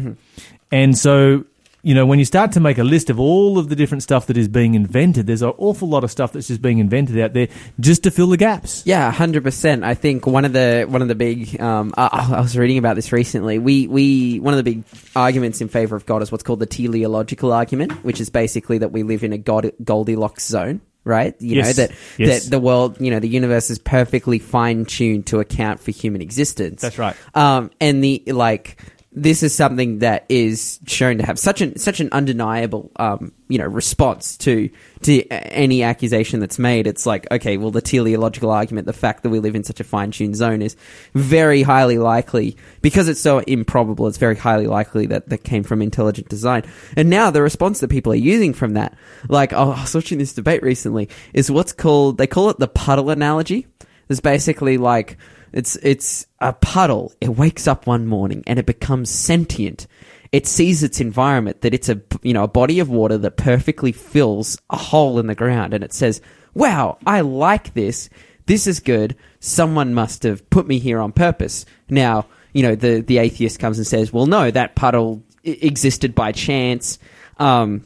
And 0.70 0.96
so, 0.96 1.44
you 1.84 1.94
know, 1.94 2.06
when 2.06 2.18
you 2.20 2.24
start 2.24 2.52
to 2.52 2.60
make 2.60 2.78
a 2.78 2.84
list 2.84 3.10
of 3.10 3.18
all 3.18 3.58
of 3.58 3.68
the 3.68 3.74
different 3.74 4.02
stuff 4.04 4.26
that 4.28 4.36
is 4.36 4.46
being 4.46 4.74
invented, 4.74 5.26
there's 5.26 5.42
an 5.42 5.52
awful 5.58 5.88
lot 5.88 6.04
of 6.04 6.10
stuff 6.12 6.32
that's 6.32 6.46
just 6.46 6.62
being 6.62 6.78
invented 6.78 7.18
out 7.18 7.32
there 7.32 7.48
just 7.80 8.04
to 8.04 8.10
fill 8.12 8.28
the 8.28 8.36
gaps. 8.36 8.82
Yeah, 8.86 9.10
hundred 9.10 9.42
percent. 9.42 9.82
I 9.82 9.94
think 9.94 10.26
one 10.26 10.44
of 10.44 10.52
the 10.52 10.86
one 10.88 11.02
of 11.02 11.08
the 11.08 11.14
big. 11.16 11.60
Um, 11.60 11.92
I, 11.96 12.34
I 12.36 12.40
was 12.40 12.56
reading 12.56 12.78
about 12.78 12.94
this 12.96 13.10
recently. 13.12 13.58
We 13.58 13.88
we 13.88 14.38
one 14.38 14.54
of 14.54 14.64
the 14.64 14.74
big 14.74 14.84
arguments 15.16 15.60
in 15.60 15.68
favor 15.68 15.96
of 15.96 16.06
God 16.06 16.22
is 16.22 16.30
what's 16.30 16.44
called 16.44 16.60
the 16.60 16.66
teleological 16.66 17.52
argument, 17.52 17.92
which 18.04 18.20
is 18.20 18.30
basically 18.30 18.78
that 18.78 18.92
we 18.92 19.02
live 19.02 19.24
in 19.24 19.32
a 19.32 19.38
God, 19.38 19.72
Goldilocks 19.82 20.46
zone. 20.46 20.80
Right, 21.04 21.34
you 21.40 21.56
Yes. 21.56 21.66
know 21.66 21.86
that 21.86 21.96
Yes. 22.16 22.44
that 22.44 22.50
the 22.52 22.60
world, 22.60 23.00
you 23.00 23.10
know, 23.10 23.18
the 23.18 23.26
universe 23.26 23.70
is 23.70 23.80
perfectly 23.80 24.38
fine 24.38 24.84
tuned 24.84 25.26
to 25.26 25.40
account 25.40 25.80
for 25.80 25.90
human 25.90 26.22
existence. 26.22 26.80
That's 26.80 26.96
right. 26.96 27.16
Um, 27.34 27.72
and 27.80 28.04
the 28.04 28.22
like, 28.28 28.80
this 29.14 29.42
is 29.42 29.54
something 29.54 29.98
that 29.98 30.24
is 30.30 30.80
shown 30.86 31.18
to 31.18 31.26
have 31.26 31.38
such 31.38 31.60
an 31.60 31.78
such 31.78 32.00
an 32.00 32.08
undeniable, 32.12 32.90
um, 32.96 33.32
you 33.48 33.58
know, 33.58 33.66
response 33.66 34.38
to 34.38 34.70
to 35.02 35.26
any 35.28 35.82
accusation 35.82 36.40
that's 36.40 36.58
made. 36.58 36.86
It's 36.86 37.04
like, 37.04 37.30
okay, 37.30 37.58
well, 37.58 37.70
the 37.70 37.82
teleological 37.82 38.50
argument, 38.50 38.86
the 38.86 38.94
fact 38.94 39.22
that 39.22 39.28
we 39.28 39.38
live 39.38 39.54
in 39.54 39.64
such 39.64 39.80
a 39.80 39.84
fine 39.84 40.12
tuned 40.12 40.36
zone, 40.36 40.62
is 40.62 40.76
very 41.12 41.62
highly 41.62 41.98
likely 41.98 42.56
because 42.80 43.08
it's 43.08 43.20
so 43.20 43.40
improbable. 43.40 44.06
It's 44.06 44.16
very 44.16 44.36
highly 44.36 44.66
likely 44.66 45.06
that 45.06 45.28
that 45.28 45.44
came 45.44 45.62
from 45.62 45.82
intelligent 45.82 46.30
design. 46.30 46.62
And 46.96 47.10
now 47.10 47.30
the 47.30 47.42
response 47.42 47.80
that 47.80 47.90
people 47.90 48.12
are 48.12 48.16
using 48.16 48.54
from 48.54 48.74
that, 48.74 48.96
like, 49.28 49.52
oh, 49.52 49.72
I 49.72 49.82
was 49.82 49.94
watching 49.94 50.18
this 50.18 50.32
debate 50.32 50.62
recently, 50.62 51.10
is 51.34 51.50
what's 51.50 51.74
called 51.74 52.16
they 52.16 52.26
call 52.26 52.48
it 52.48 52.58
the 52.58 52.68
puddle 52.68 53.10
analogy. 53.10 53.66
It's 54.08 54.20
basically 54.20 54.78
like 54.78 55.18
It's 55.52 55.76
it's 55.76 56.26
a 56.40 56.52
puddle. 56.52 57.12
It 57.20 57.36
wakes 57.36 57.66
up 57.66 57.86
one 57.86 58.06
morning 58.06 58.42
and 58.46 58.58
it 58.58 58.66
becomes 58.66 59.10
sentient. 59.10 59.86
It 60.32 60.46
sees 60.46 60.82
its 60.82 61.00
environment 61.00 61.60
that 61.60 61.74
it's 61.74 61.88
a 61.88 62.00
you 62.22 62.32
know 62.32 62.44
a 62.44 62.48
body 62.48 62.80
of 62.80 62.88
water 62.88 63.18
that 63.18 63.36
perfectly 63.36 63.92
fills 63.92 64.58
a 64.70 64.76
hole 64.76 65.18
in 65.18 65.26
the 65.26 65.34
ground, 65.34 65.74
and 65.74 65.84
it 65.84 65.92
says, 65.92 66.20
"Wow, 66.54 66.98
I 67.06 67.20
like 67.20 67.74
this. 67.74 68.08
This 68.46 68.66
is 68.66 68.80
good. 68.80 69.16
Someone 69.40 69.94
must 69.94 70.22
have 70.22 70.48
put 70.48 70.66
me 70.66 70.78
here 70.78 71.00
on 71.00 71.12
purpose." 71.12 71.66
Now, 71.90 72.26
you 72.54 72.62
know 72.62 72.74
the 72.74 73.00
the 73.00 73.18
atheist 73.18 73.58
comes 73.58 73.78
and 73.78 73.86
says, 73.86 74.12
"Well, 74.12 74.26
no, 74.26 74.50
that 74.50 74.74
puddle 74.74 75.22
existed 75.44 76.14
by 76.14 76.32
chance." 76.32 76.98
Um, 77.38 77.84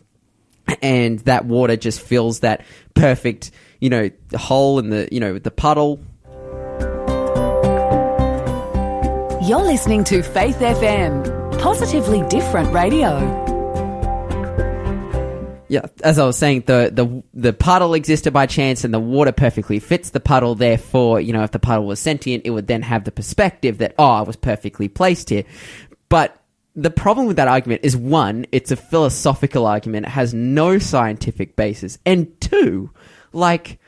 and 0.83 1.19
that 1.21 1.45
water 1.45 1.77
just 1.77 2.01
fills 2.01 2.41
that 2.41 2.65
perfect, 2.95 3.51
you 3.81 3.91
know, 3.91 4.11
hole 4.37 4.79
in 4.79 4.91
the, 4.91 5.09
you 5.13 5.21
know, 5.21 5.39
the 5.39 5.51
puddle. 5.51 6.01
You're 9.47 9.63
listening 9.63 10.03
to 10.05 10.25
Faith 10.25 10.57
FM, 10.57 11.61
positively 11.61 12.21
different 12.29 12.73
radio. 12.73 13.21
Yeah, 15.69 15.87
as 16.03 16.19
I 16.19 16.27
was 16.27 16.37
saying, 16.37 16.65
the 16.67 16.91
the 16.93 17.23
the 17.33 17.53
puddle 17.53 17.95
existed 17.95 18.33
by 18.33 18.47
chance, 18.47 18.83
and 18.83 18.93
the 18.93 18.99
water 18.99 19.31
perfectly 19.31 19.79
fits 19.79 20.11
the 20.11 20.19
puddle. 20.19 20.57
Therefore, 20.57 21.21
you 21.21 21.33
know, 21.33 21.45
if 21.45 21.53
the 21.53 21.61
puddle 21.61 21.87
was 21.87 22.01
sentient, 22.01 22.45
it 22.45 22.51
would 22.51 22.67
then 22.67 22.83
have 22.83 23.05
the 23.05 23.13
perspective 23.13 23.79
that 23.79 23.95
oh, 24.01 24.09
I 24.09 24.23
was 24.23 24.35
perfectly 24.35 24.89
placed 24.89 25.31
here. 25.31 25.45
But 26.09 26.43
the 26.75 26.91
problem 26.91 27.29
with 27.29 27.37
that 27.37 27.47
argument 27.47 27.83
is 27.85 27.97
one, 27.97 28.47
it's 28.51 28.73
a 28.73 28.77
philosophical 28.77 29.65
argument; 29.65 30.07
it 30.07 30.11
has 30.11 30.35
no 30.35 30.81
scientific 30.81 31.55
basis, 31.55 32.01
and 32.05 32.41
two, 32.41 32.91
like 33.33 33.79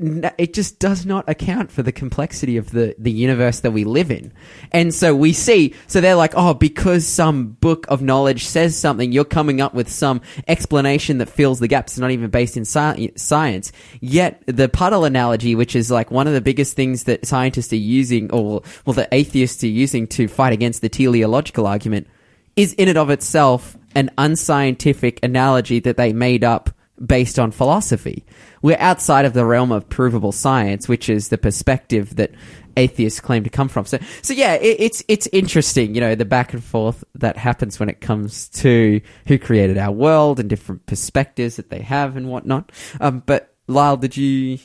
it 0.00 0.54
just 0.54 0.78
does 0.78 1.04
not 1.04 1.28
account 1.28 1.72
for 1.72 1.82
the 1.82 1.90
complexity 1.90 2.56
of 2.56 2.70
the, 2.70 2.94
the 2.98 3.10
universe 3.10 3.60
that 3.60 3.72
we 3.72 3.84
live 3.84 4.10
in. 4.10 4.32
And 4.70 4.94
so 4.94 5.14
we 5.14 5.32
see, 5.32 5.74
so 5.88 6.00
they're 6.00 6.14
like, 6.14 6.34
oh, 6.36 6.54
because 6.54 7.06
some 7.06 7.48
book 7.48 7.86
of 7.88 8.00
knowledge 8.00 8.44
says 8.44 8.76
something, 8.76 9.10
you're 9.10 9.24
coming 9.24 9.60
up 9.60 9.74
with 9.74 9.88
some 9.88 10.20
explanation 10.46 11.18
that 11.18 11.28
fills 11.28 11.58
the 11.58 11.68
gaps, 11.68 11.98
not 11.98 12.12
even 12.12 12.30
based 12.30 12.56
in 12.56 12.64
sci- 12.64 13.10
science. 13.16 13.72
Yet 14.00 14.42
the 14.46 14.68
puddle 14.68 15.04
analogy, 15.04 15.54
which 15.56 15.74
is 15.74 15.90
like 15.90 16.10
one 16.10 16.28
of 16.28 16.32
the 16.32 16.40
biggest 16.40 16.76
things 16.76 17.04
that 17.04 17.26
scientists 17.26 17.72
are 17.72 17.76
using, 17.76 18.30
or, 18.30 18.62
well, 18.86 18.94
the 18.94 19.08
atheists 19.12 19.64
are 19.64 19.68
using 19.68 20.06
to 20.08 20.28
fight 20.28 20.52
against 20.52 20.80
the 20.80 20.88
teleological 20.88 21.66
argument, 21.66 22.06
is 22.54 22.72
in 22.74 22.88
and 22.88 22.98
of 22.98 23.10
itself 23.10 23.76
an 23.96 24.10
unscientific 24.16 25.18
analogy 25.24 25.80
that 25.80 25.96
they 25.96 26.12
made 26.12 26.44
up 26.44 26.70
based 27.04 27.38
on 27.38 27.50
philosophy. 27.50 28.24
We're 28.62 28.78
outside 28.78 29.24
of 29.24 29.32
the 29.32 29.44
realm 29.44 29.72
of 29.72 29.88
provable 29.88 30.32
science, 30.32 30.88
which 30.88 31.08
is 31.08 31.28
the 31.28 31.38
perspective 31.38 32.16
that 32.16 32.32
atheists 32.76 33.20
claim 33.20 33.44
to 33.44 33.50
come 33.50 33.68
from. 33.68 33.84
So, 33.84 33.98
so 34.22 34.34
yeah, 34.34 34.54
it, 34.54 34.76
it's 34.80 35.04
it's 35.08 35.26
interesting, 35.32 35.94
you 35.94 36.00
know, 36.00 36.14
the 36.14 36.24
back 36.24 36.52
and 36.52 36.62
forth 36.62 37.04
that 37.14 37.36
happens 37.36 37.78
when 37.78 37.88
it 37.88 38.00
comes 38.00 38.48
to 38.50 39.00
who 39.26 39.38
created 39.38 39.78
our 39.78 39.92
world 39.92 40.40
and 40.40 40.48
different 40.48 40.86
perspectives 40.86 41.56
that 41.56 41.70
they 41.70 41.80
have 41.80 42.16
and 42.16 42.28
whatnot. 42.28 42.72
Um, 43.00 43.22
but 43.26 43.54
Lyle, 43.66 43.96
did 43.96 44.16
you 44.16 44.58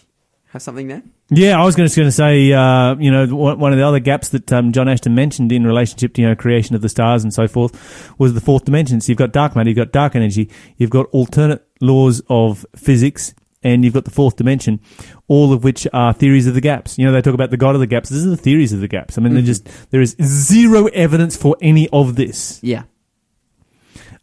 have 0.53 0.62
something 0.62 0.88
there? 0.88 1.01
Yeah, 1.29 1.60
I 1.60 1.65
was 1.65 1.75
going 1.75 1.89
to, 1.89 1.95
going 1.95 2.07
to 2.07 2.12
say, 2.12 2.53
uh, 2.53 2.95
you 2.95 3.12
know, 3.12 3.25
one 3.36 3.74
of 3.74 3.79
the 3.79 3.86
other 3.86 4.00
gaps 4.00 4.29
that 4.29 4.53
um, 4.53 4.72
John 4.72 4.88
Ashton 4.88 5.15
mentioned 5.15 5.51
in 5.51 5.65
relationship 5.65 6.13
to, 6.13 6.22
you 6.22 6.27
know, 6.27 6.36
creation 6.36 6.75
of 6.75 6.81
the 6.81 6.89
stars 6.89 7.24
and 7.24 7.33
so 7.33 7.48
forth 7.48 8.13
was 8.19 8.36
the 8.36 8.39
fourth 8.39 8.63
dimension. 8.63 9.01
So 9.01 9.12
you've 9.12 9.17
got 9.17 9.31
dark 9.31 9.55
matter, 9.55 9.69
you've 9.69 9.77
got 9.77 9.91
dark 9.91 10.15
energy, 10.15 10.51
you've 10.77 10.91
got 10.91 11.07
alternate 11.07 11.65
laws 11.81 12.22
of 12.29 12.67
physics, 12.75 13.33
and 13.63 13.83
you've 13.83 13.95
got 13.95 14.05
the 14.05 14.12
fourth 14.12 14.36
dimension, 14.36 14.79
all 15.27 15.53
of 15.53 15.63
which 15.63 15.88
are 15.91 16.13
theories 16.13 16.45
of 16.45 16.53
the 16.53 16.62
gaps. 16.62 17.00
You 17.00 17.05
know, 17.05 17.12
they 17.12 17.22
talk 17.22 17.33
about 17.33 17.50
the 17.50 17.57
God 17.57 17.74
of 17.74 17.81
the 17.81 17.88
gaps. 17.88 18.10
This 18.10 18.19
is 18.19 18.29
the 18.29 18.38
theories 18.38 18.74
of 18.74 18.79
the 18.79 18.88
gaps. 18.88 19.17
I 19.17 19.22
mean, 19.22 19.33
they're 19.33 19.41
just, 19.41 19.67
there 19.89 20.01
is 20.01 20.15
zero 20.22 20.86
evidence 20.88 21.36
for 21.36 21.57
any 21.62 21.89
of 21.89 22.15
this. 22.15 22.60
Yeah. 22.62 22.83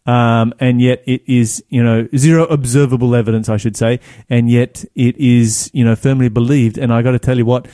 Um, 0.06 0.54
and 0.58 0.80
yet 0.80 1.02
it 1.06 1.22
is 1.26 1.62
you 1.68 1.82
know 1.82 2.08
zero 2.16 2.44
observable 2.44 3.14
evidence, 3.14 3.48
I 3.48 3.56
should 3.56 3.76
say, 3.76 4.00
and 4.28 4.50
yet 4.50 4.84
it 4.94 5.16
is 5.16 5.70
you 5.72 5.84
know 5.84 5.94
firmly 5.94 6.28
believed. 6.28 6.78
And 6.78 6.92
I 6.92 7.02
got 7.02 7.12
to 7.12 7.18
tell 7.18 7.36
you 7.36 7.44
what, 7.44 7.68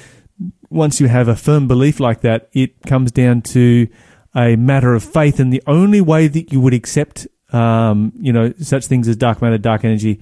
once 0.68 1.00
you 1.00 1.08
have 1.08 1.28
a 1.28 1.36
firm 1.36 1.68
belief 1.68 2.00
like 2.00 2.22
that, 2.22 2.48
it 2.52 2.82
comes 2.82 3.12
down 3.12 3.42
to 3.42 3.88
a 4.34 4.56
matter 4.56 4.94
of 4.94 5.04
faith, 5.04 5.38
and 5.38 5.52
the 5.52 5.62
only 5.66 6.00
way 6.00 6.28
that 6.28 6.52
you 6.52 6.60
would 6.60 6.74
accept. 6.74 7.26
Um, 7.52 8.12
you 8.16 8.32
know, 8.32 8.52
such 8.58 8.86
things 8.86 9.06
as 9.06 9.16
dark 9.16 9.40
matter, 9.40 9.56
dark 9.56 9.84
energy, 9.84 10.20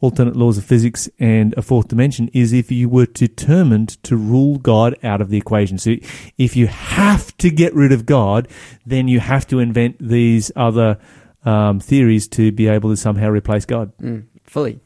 alternate 0.00 0.36
laws 0.36 0.56
of 0.56 0.64
physics, 0.64 1.10
and 1.18 1.52
a 1.56 1.62
fourth 1.62 1.88
dimension 1.88 2.30
is 2.32 2.52
if 2.52 2.70
you 2.70 2.88
were 2.88 3.06
determined 3.06 4.00
to 4.04 4.16
rule 4.16 4.56
God 4.56 4.96
out 5.02 5.20
of 5.20 5.30
the 5.30 5.36
equation. 5.36 5.78
So 5.78 5.96
if 6.38 6.54
you 6.54 6.68
have 6.68 7.36
to 7.38 7.50
get 7.50 7.74
rid 7.74 7.90
of 7.90 8.06
God, 8.06 8.46
then 8.86 9.08
you 9.08 9.18
have 9.18 9.48
to 9.48 9.58
invent 9.58 9.96
these 9.98 10.52
other 10.54 10.98
um, 11.44 11.80
theories 11.80 12.28
to 12.28 12.52
be 12.52 12.68
able 12.68 12.90
to 12.90 12.96
somehow 12.96 13.28
replace 13.28 13.64
God. 13.64 13.96
Mm, 13.98 14.26
fully. 14.44 14.80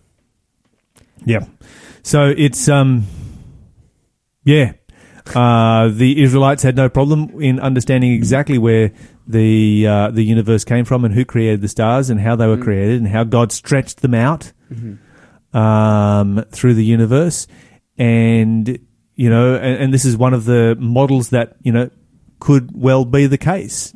Yeah. 1.25 1.47
So 2.03 2.33
it's 2.37 2.69
um, 2.69 3.07
yeah. 4.45 4.73
Uh, 5.35 5.89
the 5.89 6.23
Israelites 6.23 6.63
had 6.63 6.77
no 6.77 6.91
problem 6.91 7.41
in 7.41 7.59
understanding 7.59 8.13
exactly 8.13 8.59
where 8.59 8.93
the 9.27 9.87
uh, 9.87 10.11
the 10.11 10.23
universe 10.23 10.65
came 10.65 10.85
from 10.85 11.05
and 11.05 11.15
who 11.15 11.25
created 11.25 11.63
the 11.63 11.69
stars 11.69 12.11
and 12.11 12.21
how 12.21 12.37
they 12.37 12.47
were 12.47 12.59
created 12.59 12.99
and 12.99 13.09
how 13.09 13.25
God 13.25 13.51
stretched 13.51 14.03
them 14.03 14.13
out 14.13 14.53
um, 15.55 16.45
through 16.51 16.75
the 16.75 16.85
universe. 16.85 17.47
And 17.97 18.79
you 19.15 19.31
know, 19.31 19.55
and, 19.55 19.85
and 19.85 19.95
this 19.95 20.05
is 20.05 20.17
one 20.17 20.35
of 20.35 20.45
the 20.45 20.77
models 20.79 21.31
that 21.31 21.57
you 21.63 21.73
know 21.73 21.89
could 22.39 22.71
well 22.75 23.05
be 23.05 23.27
the 23.27 23.39
case. 23.39 23.95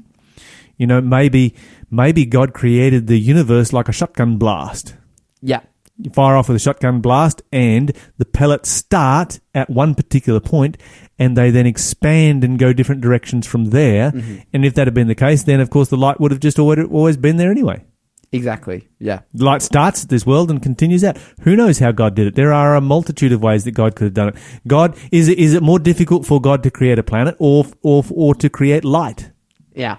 You 0.78 0.86
know, 0.86 1.00
maybe 1.00 1.56
maybe 1.90 2.24
God 2.24 2.54
created 2.54 3.06
the 3.06 3.18
universe 3.18 3.72
like 3.72 3.88
a 3.88 3.92
shotgun 3.92 4.36
blast. 4.36 4.94
Yeah. 5.40 5.60
You 6.00 6.10
fire 6.10 6.36
off 6.36 6.48
with 6.48 6.56
a 6.56 6.60
shotgun 6.60 7.00
blast, 7.00 7.42
and 7.50 7.92
the 8.18 8.24
pellets 8.24 8.70
start 8.70 9.40
at 9.52 9.68
one 9.68 9.96
particular 9.96 10.38
point, 10.38 10.76
and 11.18 11.36
they 11.36 11.50
then 11.50 11.66
expand 11.66 12.44
and 12.44 12.56
go 12.58 12.72
different 12.72 13.00
directions 13.00 13.46
from 13.46 13.70
there. 13.70 14.12
Mm-hmm. 14.12 14.36
And 14.52 14.64
if 14.64 14.74
that 14.74 14.86
had 14.86 14.94
been 14.94 15.08
the 15.08 15.16
case, 15.16 15.42
then 15.42 15.60
of 15.60 15.70
course 15.70 15.88
the 15.88 15.96
light 15.96 16.20
would 16.20 16.30
have 16.30 16.40
just 16.40 16.58
always 16.58 16.86
always 16.90 17.16
been 17.16 17.36
there 17.36 17.50
anyway. 17.50 17.84
Exactly. 18.30 18.86
Yeah. 18.98 19.20
Light 19.32 19.62
starts 19.62 20.04
at 20.04 20.10
this 20.10 20.26
world 20.26 20.50
and 20.50 20.62
continues 20.62 21.02
out. 21.02 21.16
Who 21.40 21.56
knows 21.56 21.78
how 21.78 21.92
God 21.92 22.14
did 22.14 22.26
it? 22.26 22.34
There 22.34 22.52
are 22.52 22.76
a 22.76 22.80
multitude 22.80 23.32
of 23.32 23.42
ways 23.42 23.64
that 23.64 23.70
God 23.72 23.96
could 23.96 24.04
have 24.04 24.14
done 24.14 24.28
it. 24.28 24.34
God 24.66 24.96
is 25.10 25.28
it, 25.28 25.38
is 25.38 25.54
it 25.54 25.62
more 25.62 25.78
difficult 25.78 26.26
for 26.26 26.40
God 26.40 26.62
to 26.62 26.70
create 26.70 26.98
a 26.98 27.02
planet 27.02 27.36
or 27.38 27.64
or 27.82 28.04
or 28.10 28.34
to 28.36 28.48
create 28.50 28.84
light 28.84 29.30
Yeah. 29.74 29.96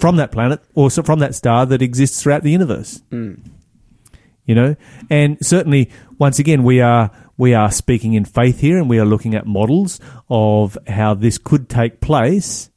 From 0.00 0.16
that 0.16 0.32
planet 0.32 0.60
or 0.74 0.90
from 0.90 1.18
that 1.20 1.34
star 1.34 1.66
that 1.66 1.82
exists 1.82 2.22
throughout 2.22 2.42
the 2.42 2.50
universe? 2.50 3.02
You 4.46 4.54
know, 4.56 4.74
and 5.08 5.38
certainly 5.42 5.90
once 6.18 6.38
again 6.40 6.64
we 6.64 6.80
are 6.80 7.10
we 7.36 7.54
are 7.54 7.70
speaking 7.70 8.14
in 8.14 8.24
faith 8.24 8.58
here, 8.60 8.78
and 8.78 8.88
we 8.90 8.98
are 8.98 9.04
looking 9.04 9.34
at 9.34 9.46
models 9.46 10.00
of 10.28 10.76
how 10.88 11.14
this 11.14 11.38
could 11.38 11.68
take 11.68 12.00
place. 12.00 12.68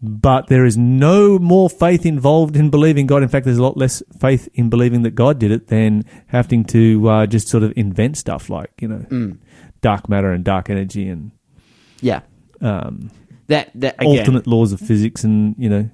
But 0.00 0.46
there 0.46 0.64
is 0.64 0.76
no 0.78 1.40
more 1.40 1.68
faith 1.68 2.06
involved 2.06 2.54
in 2.56 2.70
believing 2.70 3.08
God. 3.08 3.24
In 3.24 3.28
fact, 3.28 3.44
there's 3.46 3.58
a 3.58 3.62
lot 3.62 3.76
less 3.76 4.00
faith 4.20 4.48
in 4.54 4.70
believing 4.70 5.02
that 5.02 5.16
God 5.16 5.40
did 5.40 5.50
it 5.50 5.66
than 5.66 6.04
having 6.28 6.62
to 6.66 7.08
uh, 7.08 7.26
just 7.26 7.48
sort 7.48 7.64
of 7.64 7.72
invent 7.76 8.16
stuff 8.16 8.48
like 8.48 8.70
you 8.80 8.86
know 8.86 9.36
dark 9.80 10.08
matter 10.08 10.30
and 10.30 10.44
dark 10.44 10.70
energy 10.70 11.08
and 11.08 11.32
Yeah. 12.00 12.20
um, 12.60 13.10
That 13.48 13.70
that 13.74 13.96
again, 13.98 14.18
alternate 14.20 14.46
laws 14.46 14.72
of 14.72 14.78
physics 14.80 15.24
and 15.24 15.56
you 15.58 15.68
know 15.68 15.90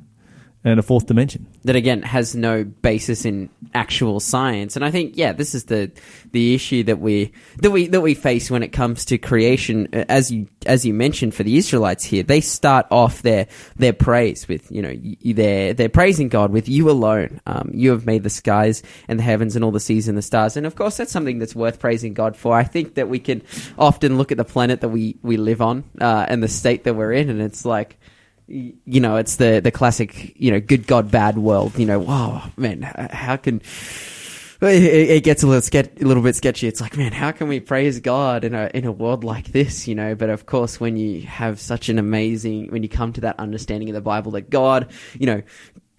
and 0.64 0.80
a 0.80 0.82
fourth 0.82 1.06
dimension. 1.06 1.46
that 1.64 1.76
again 1.76 2.02
has 2.02 2.34
no 2.34 2.64
basis 2.64 3.24
in 3.24 3.50
actual 3.74 4.18
science. 4.20 4.76
And 4.76 4.84
i 4.84 4.90
think 4.90 5.16
yeah 5.16 5.32
this 5.32 5.54
is 5.54 5.64
the 5.64 5.90
the 6.32 6.54
issue 6.54 6.82
that 6.84 7.00
we 7.00 7.32
that 7.58 7.70
we 7.70 7.86
that 7.88 8.00
we 8.00 8.14
face 8.14 8.50
when 8.50 8.62
it 8.62 8.68
comes 8.68 9.04
to 9.06 9.18
creation. 9.18 9.88
Uh, 9.92 10.04
as 10.08 10.30
you 10.30 10.48
as 10.66 10.86
you 10.86 10.94
mentioned 10.94 11.34
for 11.34 11.42
the 11.42 11.56
israelites 11.56 12.04
here 12.04 12.22
they 12.22 12.40
start 12.40 12.86
off 12.90 13.22
their 13.22 13.46
their 13.76 13.92
praise 13.92 14.48
with 14.48 14.70
you 14.70 14.80
know 14.82 14.94
they're 15.34 15.74
they're 15.74 15.88
praising 15.88 16.28
god 16.28 16.50
with 16.50 16.68
you 16.68 16.90
alone. 16.90 17.40
Um, 17.46 17.70
you 17.74 17.90
have 17.90 18.06
made 18.06 18.22
the 18.22 18.30
skies 18.30 18.82
and 19.08 19.18
the 19.18 19.22
heavens 19.22 19.56
and 19.56 19.64
all 19.64 19.70
the 19.70 19.80
seas 19.80 20.08
and 20.08 20.16
the 20.16 20.22
stars. 20.22 20.56
And 20.56 20.66
of 20.66 20.74
course 20.74 20.96
that's 20.96 21.12
something 21.12 21.38
that's 21.38 21.54
worth 21.54 21.78
praising 21.78 22.14
god 22.14 22.36
for. 22.36 22.56
I 22.56 22.64
think 22.64 22.94
that 22.94 23.08
we 23.08 23.18
can 23.18 23.42
often 23.78 24.16
look 24.16 24.32
at 24.32 24.38
the 24.38 24.44
planet 24.44 24.80
that 24.80 24.88
we 24.88 25.16
we 25.22 25.36
live 25.36 25.60
on 25.60 25.84
uh, 26.00 26.26
and 26.28 26.42
the 26.42 26.48
state 26.48 26.84
that 26.84 26.94
we're 26.94 27.12
in 27.12 27.28
and 27.28 27.42
it's 27.42 27.64
like 27.64 27.98
you 28.46 29.00
know, 29.00 29.16
it's 29.16 29.36
the 29.36 29.60
the 29.60 29.70
classic, 29.70 30.38
you 30.40 30.50
know, 30.50 30.60
good 30.60 30.86
God, 30.86 31.10
bad 31.10 31.38
world. 31.38 31.78
You 31.78 31.86
know, 31.86 31.98
wow, 31.98 32.50
man, 32.56 32.82
how 32.82 33.36
can 33.36 33.62
it, 34.60 35.24
gets 35.24 35.42
a 35.42 35.46
little 35.46 35.62
ske- 35.62 36.00
a 36.00 36.04
little 36.04 36.22
bit 36.22 36.36
sketchy. 36.36 36.66
It's 36.66 36.80
like, 36.80 36.96
man, 36.96 37.12
how 37.12 37.32
can 37.32 37.48
we 37.48 37.60
praise 37.60 38.00
God 38.00 38.44
in 38.44 38.54
a 38.54 38.70
in 38.74 38.84
a 38.84 38.92
world 38.92 39.24
like 39.24 39.48
this? 39.48 39.88
You 39.88 39.94
know, 39.94 40.14
but 40.14 40.30
of 40.30 40.46
course, 40.46 40.80
when 40.80 40.96
you 40.96 41.22
have 41.22 41.60
such 41.60 41.88
an 41.88 41.98
amazing, 41.98 42.70
when 42.70 42.82
you 42.82 42.88
come 42.88 43.12
to 43.14 43.22
that 43.22 43.38
understanding 43.38 43.88
of 43.88 43.94
the 43.94 44.00
Bible 44.00 44.32
that 44.32 44.50
God, 44.50 44.90
you 45.18 45.26
know, 45.26 45.42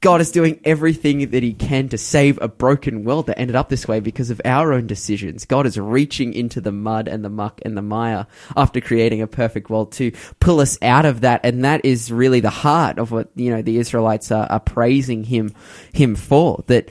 God 0.02 0.22
is 0.22 0.32
doing 0.32 0.60
everything 0.64 1.32
that 1.32 1.42
He 1.42 1.54
can 1.54 1.90
to 1.90 1.98
save 1.98 2.40
a 2.42 2.48
broken 2.48 3.04
world 3.04 3.28
that 3.28 3.40
ended 3.40 3.56
up 3.56 3.70
this 3.70 3.88
way 3.88 4.00
because 4.00 4.30
of 4.30 4.40
our 4.46 4.72
own 4.74 4.88
decisions. 4.88 5.46
God 5.46 5.66
is 5.66 5.80
reaching 5.80 6.34
into 6.34 6.62
the 6.62 6.72
mud 6.72 7.08
and 7.08 7.26
the 7.26 7.30
muck 7.30 7.60
and 7.64 7.76
the 7.76 7.82
mire 7.82 8.28
after 8.56 8.82
creating 8.82 9.22
a 9.22 9.28
perfect 9.28 9.70
world 9.70 9.92
to 9.94 10.12
pull 10.40 10.60
us 10.60 10.78
out 10.82 11.06
of 11.06 11.22
that. 11.22 11.42
And 11.44 11.66
that 11.66 11.86
is 11.86 12.12
really 12.12 12.40
the 12.40 12.50
heart 12.50 13.00
of 13.00 13.12
what, 13.12 13.30
you 13.36 13.50
know, 13.50 13.62
the 13.62 13.78
Israelites 13.78 14.32
are, 14.32 14.46
are 14.52 14.60
praising 14.60 15.24
Him, 15.24 15.54
Him 15.94 16.16
for. 16.16 16.64
That, 16.68 16.90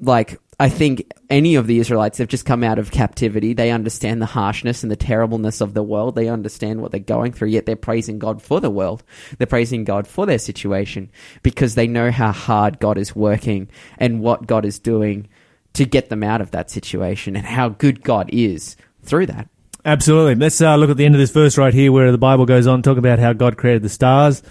like, 0.00 0.40
I 0.60 0.68
think 0.68 1.10
any 1.30 1.56
of 1.56 1.66
the 1.66 1.78
Israelites 1.78 2.18
have 2.18 2.28
just 2.28 2.46
come 2.46 2.62
out 2.62 2.78
of 2.78 2.92
captivity. 2.92 3.54
They 3.54 3.70
understand 3.70 4.22
the 4.22 4.26
harshness 4.26 4.82
and 4.82 4.90
the 4.90 4.96
terribleness 4.96 5.60
of 5.60 5.74
the 5.74 5.82
world. 5.82 6.14
They 6.14 6.28
understand 6.28 6.80
what 6.80 6.92
they're 6.92 7.00
going 7.00 7.32
through, 7.32 7.48
yet 7.48 7.66
they're 7.66 7.76
praising 7.76 8.18
God 8.18 8.40
for 8.40 8.60
the 8.60 8.70
world. 8.70 9.02
They're 9.36 9.46
praising 9.46 9.84
God 9.84 10.06
for 10.06 10.26
their 10.26 10.38
situation 10.38 11.10
because 11.42 11.74
they 11.74 11.88
know 11.88 12.10
how 12.10 12.32
hard 12.32 12.78
God 12.78 12.98
is 12.98 13.16
working 13.16 13.68
and 13.98 14.20
what 14.20 14.46
God 14.46 14.64
is 14.64 14.78
doing 14.78 15.28
to 15.72 15.84
get 15.84 16.08
them 16.08 16.22
out 16.22 16.40
of 16.40 16.52
that 16.52 16.70
situation 16.70 17.34
and 17.34 17.44
how 17.44 17.68
good 17.68 18.02
God 18.04 18.30
is 18.32 18.76
through 19.02 19.26
that. 19.26 19.48
Absolutely. 19.84 20.34
Let's 20.36 20.60
uh, 20.62 20.76
look 20.76 20.88
at 20.88 20.96
the 20.96 21.04
end 21.04 21.14
of 21.14 21.18
this 21.18 21.30
verse 21.30 21.58
right 21.58 21.74
here 21.74 21.92
where 21.92 22.10
the 22.10 22.16
Bible 22.16 22.46
goes 22.46 22.66
on, 22.66 22.80
talk 22.80 22.96
about 22.96 23.18
how 23.18 23.34
God 23.34 23.58
created 23.58 23.82
the 23.82 23.90
stars, 23.90 24.42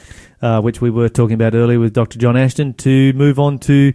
uh, 0.44 0.62
which 0.62 0.82
we 0.82 0.90
were 0.90 1.08
talking 1.08 1.36
about 1.36 1.56
earlier 1.56 1.80
with 1.80 1.94
Dr. 1.94 2.20
John 2.20 2.36
Ashton, 2.36 2.74
to 2.76 3.14
move 3.14 3.40
on 3.40 3.60
to 3.60 3.94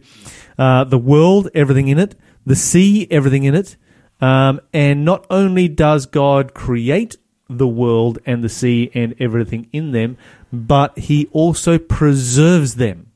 uh, 0.58 0.84
the 0.84 0.98
world, 0.98 1.50
everything 1.54 1.88
in 1.88 1.98
it, 1.98 2.16
the 2.46 2.56
sea, 2.56 3.06
everything 3.10 3.44
in 3.44 3.54
it. 3.54 3.76
Um, 4.20 4.60
and 4.72 5.04
not 5.04 5.26
only 5.30 5.68
does 5.68 6.06
God 6.06 6.54
create 6.54 7.16
the 7.50 7.68
world 7.68 8.18
and 8.26 8.42
the 8.42 8.48
sea 8.48 8.90
and 8.94 9.14
everything 9.20 9.68
in 9.72 9.92
them, 9.92 10.16
but 10.52 10.98
he 10.98 11.28
also 11.32 11.78
preserves 11.78 12.76
them. 12.76 13.12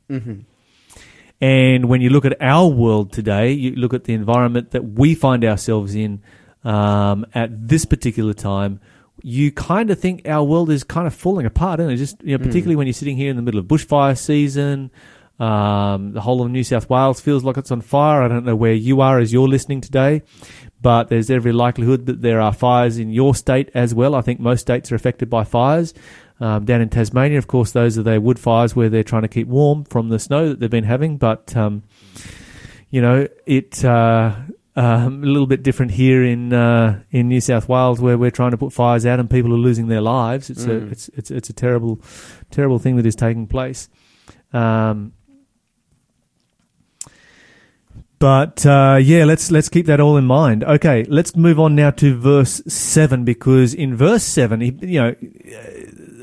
And 1.40 1.88
when 1.88 2.02
you 2.02 2.10
look 2.10 2.24
at 2.24 2.36
our 2.40 2.68
world 2.68 3.12
today, 3.12 3.50
you 3.52 3.72
look 3.74 3.94
at 3.94 4.04
the 4.04 4.12
environment 4.12 4.70
that 4.72 4.84
we 4.84 5.14
find 5.14 5.44
ourselves 5.44 5.94
in 5.94 6.22
um, 6.64 7.26
at 7.34 7.66
this 7.68 7.84
particular 7.84 8.34
time, 8.34 8.78
you 9.22 9.52
kind 9.52 9.90
of 9.90 9.98
think 9.98 10.28
our 10.28 10.44
world 10.44 10.70
is 10.70 10.84
kind 10.84 11.06
of 11.06 11.14
falling 11.14 11.46
apart, 11.46 11.80
isn't 11.80 11.92
it? 11.92 11.96
Just 11.96 12.22
you 12.22 12.36
know, 12.36 12.44
particularly 12.44 12.76
when 12.76 12.86
you're 12.86 12.94
sitting 12.94 13.16
here 13.16 13.30
in 13.30 13.36
the 13.36 13.42
middle 13.42 13.60
of 13.60 13.66
bushfire 13.66 14.18
season. 14.18 14.90
Um, 15.38 16.12
the 16.12 16.20
whole 16.20 16.42
of 16.42 16.50
New 16.50 16.62
South 16.62 16.88
Wales 16.88 17.20
feels 17.20 17.42
like 17.42 17.56
it's 17.56 17.72
on 17.72 17.80
fire. 17.80 18.22
I 18.22 18.28
don't 18.28 18.44
know 18.44 18.54
where 18.54 18.74
you 18.74 19.00
are 19.00 19.18
as 19.18 19.32
you're 19.32 19.48
listening 19.48 19.80
today, 19.80 20.22
but 20.80 21.08
there's 21.08 21.30
every 21.30 21.52
likelihood 21.52 22.06
that 22.06 22.22
there 22.22 22.40
are 22.40 22.52
fires 22.52 22.98
in 22.98 23.10
your 23.10 23.34
state 23.34 23.70
as 23.74 23.92
well. 23.92 24.14
I 24.14 24.20
think 24.20 24.38
most 24.38 24.60
states 24.60 24.92
are 24.92 24.94
affected 24.94 25.28
by 25.28 25.42
fires. 25.42 25.94
Um, 26.38 26.64
down 26.64 26.80
in 26.80 26.90
Tasmania, 26.90 27.38
of 27.38 27.46
course, 27.46 27.72
those 27.72 27.98
are 27.98 28.02
their 28.02 28.20
wood 28.20 28.38
fires 28.38 28.76
where 28.76 28.88
they're 28.88 29.04
trying 29.04 29.22
to 29.22 29.28
keep 29.28 29.48
warm 29.48 29.84
from 29.84 30.10
the 30.10 30.18
snow 30.18 30.48
that 30.48 30.60
they've 30.60 30.70
been 30.70 30.84
having. 30.84 31.16
But 31.16 31.56
um, 31.56 31.82
you 32.90 33.00
know, 33.00 33.26
it 33.46 33.84
uh, 33.84 34.36
um, 34.74 35.22
a 35.22 35.26
little 35.26 35.46
bit 35.46 35.62
different 35.62 35.92
here 35.92 36.24
in 36.24 36.52
uh, 36.52 37.02
in 37.10 37.28
New 37.28 37.40
South 37.40 37.68
Wales 37.68 38.00
where 38.00 38.16
we're 38.16 38.30
trying 38.30 38.52
to 38.52 38.56
put 38.56 38.72
fires 38.72 39.04
out 39.04 39.20
and 39.20 39.28
people 39.28 39.52
are 39.52 39.58
losing 39.58 39.88
their 39.88 40.00
lives. 40.00 40.48
It's 40.50 40.64
a 40.64 40.68
Mm. 40.80 40.92
it's 40.92 41.08
it's 41.10 41.30
it's 41.30 41.50
a 41.50 41.52
terrible 41.52 42.00
terrible 42.50 42.78
thing 42.78 42.96
that 42.96 43.06
is 43.06 43.14
taking 43.16 43.46
place. 43.46 43.88
Um, 44.52 45.12
but 48.18 48.64
uh, 48.64 48.98
yeah, 49.02 49.24
let's 49.24 49.50
let's 49.50 49.68
keep 49.68 49.86
that 49.86 49.98
all 50.00 50.16
in 50.16 50.24
mind. 50.26 50.62
Okay, 50.62 51.04
let's 51.08 51.34
move 51.34 51.58
on 51.58 51.74
now 51.74 51.90
to 51.90 52.16
verse 52.16 52.62
seven 52.68 53.24
because 53.24 53.74
in 53.74 53.96
verse 53.96 54.22
seven, 54.22 54.60
you 54.60 55.00
know, 55.00 55.08
uh, 55.08 55.14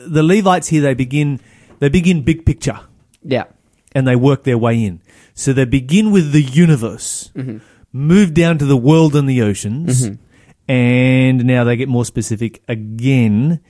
the 0.07 0.23
Levites 0.23 0.69
here 0.69 0.81
they 0.81 0.93
begin 0.93 1.41
they 1.79 1.89
begin 1.89 2.23
big 2.23 2.45
picture 2.45 2.79
Yeah. 3.21 3.45
and 3.93 4.07
they 4.07 4.15
work 4.15 4.43
their 4.43 4.57
way 4.57 4.81
in. 4.83 5.01
So 5.33 5.51
they 5.53 5.65
begin 5.65 6.11
with 6.11 6.31
the 6.31 6.41
universe, 6.41 7.31
move 7.91 8.33
down 8.33 8.57
to 8.59 8.65
the 8.65 8.77
world 8.77 9.15
and 9.15 9.29
the 9.29 9.41
oceans, 9.41 10.09
and 10.67 11.45
now 11.45 11.63
they 11.63 11.75
get 11.75 11.89
more 11.89 12.05
specific 12.05 12.61
again. 12.67 13.61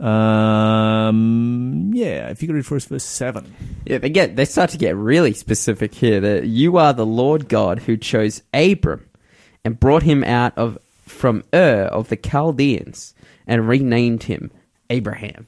Um, 0.00 1.90
yeah, 1.94 2.28
if 2.28 2.42
you 2.42 2.48
could 2.48 2.56
read 2.56 2.66
for 2.66 2.76
us 2.76 2.84
verse 2.84 3.04
7. 3.04 3.54
Yeah, 3.86 3.98
they 3.98 4.10
get 4.10 4.36
they 4.36 4.44
start 4.44 4.70
to 4.70 4.78
get 4.78 4.96
really 4.96 5.32
specific 5.32 5.94
here. 5.94 6.20
That 6.20 6.46
you 6.46 6.76
are 6.76 6.92
the 6.92 7.06
Lord 7.06 7.48
God 7.48 7.80
who 7.80 7.96
chose 7.96 8.42
Abram 8.52 9.08
and 9.64 9.78
brought 9.78 10.02
him 10.02 10.24
out 10.24 10.56
of 10.58 10.78
from 11.06 11.44
Ur 11.54 11.88
of 11.92 12.08
the 12.08 12.16
Chaldeans 12.16 13.14
and 13.46 13.68
renamed 13.68 14.24
him 14.24 14.50
Abraham. 14.90 15.46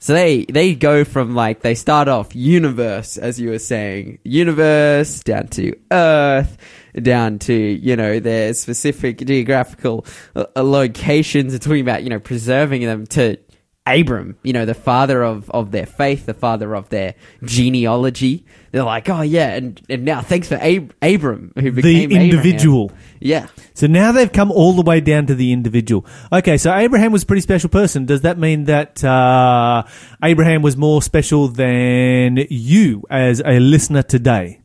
So 0.00 0.12
they 0.12 0.44
they 0.44 0.74
go 0.74 1.04
from 1.04 1.34
like 1.34 1.62
they 1.62 1.74
start 1.74 2.08
off 2.08 2.34
universe 2.34 3.16
as 3.16 3.40
you 3.40 3.50
were 3.50 3.58
saying 3.58 4.18
universe 4.22 5.22
down 5.22 5.48
to 5.48 5.74
Earth 5.90 6.56
down 6.94 7.38
to 7.40 7.54
you 7.54 7.96
know 7.96 8.20
their 8.20 8.54
specific 8.54 9.18
geographical 9.18 10.06
uh, 10.34 10.44
uh, 10.56 10.62
locations. 10.62 11.52
They're 11.52 11.58
talking 11.58 11.80
about 11.82 12.02
you 12.02 12.10
know 12.10 12.20
preserving 12.20 12.82
them 12.82 13.06
to 13.08 13.38
Abram, 13.86 14.36
you 14.42 14.52
know 14.52 14.66
the 14.66 14.74
father 14.74 15.22
of 15.24 15.48
of 15.50 15.70
their 15.70 15.86
faith, 15.86 16.26
the 16.26 16.34
father 16.34 16.74
of 16.76 16.90
their 16.90 17.14
genealogy. 17.42 18.44
They're 18.70 18.82
like, 18.84 19.08
oh 19.08 19.22
yeah, 19.22 19.54
and 19.54 19.80
and 19.88 20.04
now 20.04 20.20
thanks 20.20 20.46
for 20.48 20.56
Ab- 20.56 20.94
Abram 21.00 21.52
who 21.54 21.70
The 21.70 21.70
became 21.70 22.12
Abraham." 22.12 22.30
individual. 22.30 22.92
Yeah, 23.20 23.46
So 23.74 23.86
now 23.88 24.12
they've 24.12 24.30
come 24.30 24.52
all 24.52 24.74
the 24.74 24.82
way 24.82 25.00
down 25.00 25.26
to 25.26 25.34
the 25.34 25.52
individual. 25.52 26.06
Okay, 26.32 26.56
so 26.58 26.72
Abraham 26.72 27.10
was 27.12 27.22
a 27.24 27.26
pretty 27.26 27.40
special 27.40 27.68
person. 27.70 28.04
Does 28.06 28.20
that 28.20 28.38
mean 28.38 28.64
that 28.64 29.02
uh, 29.02 29.82
Abraham 30.22 30.62
was 30.62 30.76
more 30.76 31.02
special 31.02 31.48
than 31.48 32.38
you 32.50 33.02
as 33.10 33.42
a 33.44 33.58
listener 33.58 34.02
today? 34.02 34.57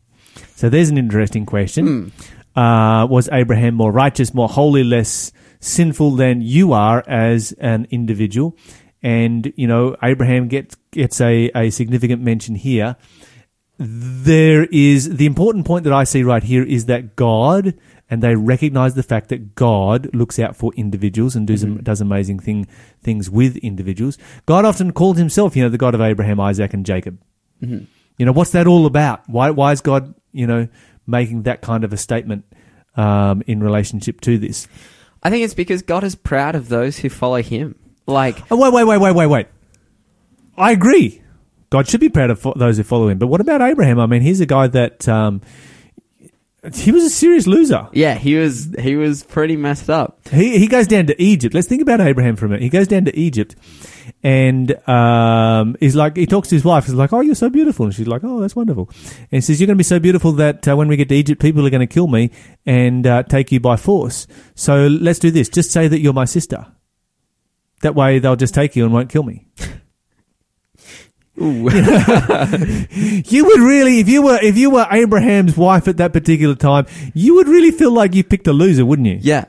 So 0.63 0.69
there's 0.69 0.89
an 0.89 0.97
interesting 0.97 1.45
question. 1.45 2.13
Hmm. 2.55 2.57
Uh, 2.57 3.05
was 3.05 3.27
Abraham 3.33 3.75
more 3.75 3.91
righteous, 3.91 4.33
more 4.33 4.47
holy, 4.47 4.85
less 4.85 5.33
sinful 5.59 6.11
than 6.11 6.39
you 6.39 6.71
are 6.71 7.03
as 7.05 7.51
an 7.59 7.85
individual? 7.91 8.55
And, 9.01 9.51
you 9.57 9.67
know, 9.67 9.97
Abraham 10.01 10.47
gets, 10.47 10.77
gets 10.91 11.19
a, 11.19 11.51
a 11.53 11.69
significant 11.69 12.21
mention 12.21 12.55
here 12.55 12.95
there 13.77 14.63
is 14.71 15.17
the 15.17 15.25
important 15.25 15.65
point 15.65 15.83
that 15.83 15.91
I 15.91 16.05
see 16.05 16.23
right 16.23 16.43
here 16.43 16.63
is 16.63 16.85
that 16.85 17.17
God 17.17 17.73
and 18.09 18.23
they 18.23 18.35
recognize 18.35 18.93
the 18.93 19.03
fact 19.03 19.27
that 19.29 19.55
God 19.55 20.09
looks 20.13 20.39
out 20.39 20.55
for 20.55 20.71
individuals 20.75 21.35
and 21.35 21.45
does, 21.45 21.65
mm-hmm. 21.65 21.83
does 21.83 21.99
amazing 21.99 22.39
thing, 22.39 22.67
things 23.01 23.29
with 23.29 23.57
individuals. 23.57 24.17
God 24.45 24.63
often 24.63 24.93
called 24.93 25.17
himself, 25.17 25.57
you 25.57 25.63
know, 25.63 25.69
the 25.69 25.77
God 25.77 25.93
of 25.93 25.99
Abraham, 25.99 26.39
Isaac, 26.39 26.73
and 26.73 26.85
Jacob. 26.85 27.19
Mm-hmm. 27.61 27.83
You 28.17 28.25
know, 28.25 28.31
what's 28.31 28.51
that 28.51 28.67
all 28.67 28.85
about? 28.85 29.27
Why, 29.27 29.49
why 29.49 29.73
is 29.73 29.81
God, 29.81 30.13
you 30.33 30.45
know, 30.47 30.67
making 31.07 31.43
that 31.43 31.61
kind 31.61 31.83
of 31.85 31.93
a 31.93 31.97
statement 31.97 32.43
um, 32.97 33.41
in 33.47 33.63
relationship 33.63 34.19
to 34.21 34.37
this? 34.37 34.67
I 35.23 35.29
think 35.29 35.45
it's 35.45 35.53
because 35.53 35.81
God 35.81 36.03
is 36.03 36.15
proud 36.15 36.55
of 36.55 36.67
those 36.67 36.97
who 36.99 37.09
follow 37.09 37.41
Him. 37.41 37.75
Like, 38.05 38.39
Oh, 38.51 38.57
wait, 38.57 38.73
wait, 38.73 38.83
wait, 38.83 38.97
wait, 38.99 39.15
wait, 39.15 39.27
wait. 39.27 39.47
I 40.57 40.71
agree. 40.71 41.21
God 41.69 41.87
should 41.87 42.01
be 42.01 42.09
proud 42.09 42.29
of 42.29 42.39
fo- 42.39 42.53
those 42.55 42.77
who 42.77 42.83
follow 42.83 43.07
him. 43.07 43.17
But 43.17 43.27
what 43.27 43.41
about 43.41 43.61
Abraham? 43.61 43.99
I 43.99 44.05
mean, 44.05 44.21
he's 44.21 44.41
a 44.41 44.45
guy 44.45 44.67
that 44.67 45.07
um, 45.07 45.41
he 46.75 46.91
was 46.91 47.03
a 47.03 47.09
serious 47.09 47.45
loser. 47.45 47.87
yeah, 47.91 48.15
he 48.15 48.35
was 48.35 48.73
he 48.79 48.95
was 48.95 49.23
pretty 49.23 49.57
messed 49.57 49.89
up. 49.89 50.19
He 50.29 50.57
he 50.57 50.67
goes 50.67 50.87
down 50.87 51.07
to 51.07 51.21
Egypt. 51.21 51.53
Let's 51.53 51.67
think 51.67 51.81
about 51.81 51.99
Abraham 51.99 52.35
for 52.35 52.45
a 52.45 52.49
minute. 52.49 52.61
He 52.63 52.69
goes 52.69 52.87
down 52.87 53.05
to 53.05 53.17
Egypt, 53.17 53.55
and 54.23 54.71
um, 54.87 55.75
he's 55.79 55.95
like 55.95 56.15
he 56.15 56.25
talks 56.25 56.49
to 56.49 56.55
his 56.55 56.63
wife. 56.63 56.85
He's 56.85 56.93
like, 56.93 57.11
"Oh, 57.11 57.19
you're 57.19 57.35
so 57.35 57.49
beautiful," 57.49 57.85
and 57.85 57.93
she's 57.93 58.07
like, 58.07 58.23
"Oh, 58.23 58.39
that's 58.39 58.55
wonderful." 58.55 58.89
And 59.19 59.27
he 59.31 59.41
says, 59.41 59.59
"You're 59.59 59.67
going 59.67 59.75
to 59.75 59.79
be 59.79 59.83
so 59.83 59.99
beautiful 59.99 60.31
that 60.33 60.67
uh, 60.67 60.75
when 60.77 60.87
we 60.87 60.95
get 60.95 61.09
to 61.09 61.15
Egypt, 61.15 61.41
people 61.41 61.65
are 61.67 61.69
going 61.69 61.87
to 61.87 61.93
kill 61.93 62.07
me 62.07 62.31
and 62.65 63.05
uh, 63.05 63.23
take 63.23 63.51
you 63.51 63.59
by 63.59 63.75
force. 63.75 64.25
So 64.55 64.87
let's 64.87 65.19
do 65.19 65.31
this. 65.31 65.49
Just 65.49 65.71
say 65.71 65.87
that 65.89 65.99
you're 65.99 66.13
my 66.13 66.25
sister. 66.25 66.65
That 67.81 67.95
way, 67.95 68.19
they'll 68.19 68.37
just 68.37 68.53
take 68.53 68.75
you 68.77 68.85
and 68.85 68.93
won't 68.93 69.09
kill 69.09 69.23
me." 69.23 69.47
Ooh. 71.41 71.69
You 73.25 73.45
would 73.45 73.59
really, 73.59 73.99
if 73.99 74.07
you 74.07 74.21
were, 74.21 74.39
if 74.41 74.57
you 74.57 74.69
were 74.69 74.85
Abraham's 74.91 75.57
wife 75.57 75.87
at 75.87 75.97
that 75.97 76.13
particular 76.13 76.55
time, 76.55 76.85
you 77.13 77.35
would 77.35 77.47
really 77.47 77.71
feel 77.71 77.91
like 77.91 78.13
you 78.13 78.23
picked 78.23 78.47
a 78.47 78.53
loser, 78.53 78.85
wouldn't 78.85 79.07
you? 79.07 79.17
yeah. 79.21 79.45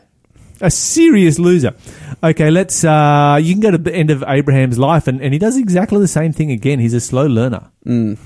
A 0.61 0.71
serious 0.71 1.39
loser. 1.39 1.75
Okay, 2.23 2.49
let's, 2.51 2.85
uh, 2.85 3.39
you 3.43 3.53
can 3.53 3.61
go 3.61 3.73
to 3.73 3.77
the 3.77 3.93
end 3.93 4.11
of 4.11 4.23
Abraham's 4.27 4.79
life 4.79 5.09
and, 5.09 5.21
and 5.21 5.33
he 5.35 5.39
does 5.39 5.59
exactly 5.59 5.99
the 5.99 6.09
same 6.09 6.33
thing 6.33 6.53
again. 6.53 6.79
He's 6.79 6.95
a 6.95 7.01
slow 7.01 7.27
learner. 7.27 7.71
Mm. 7.85 8.17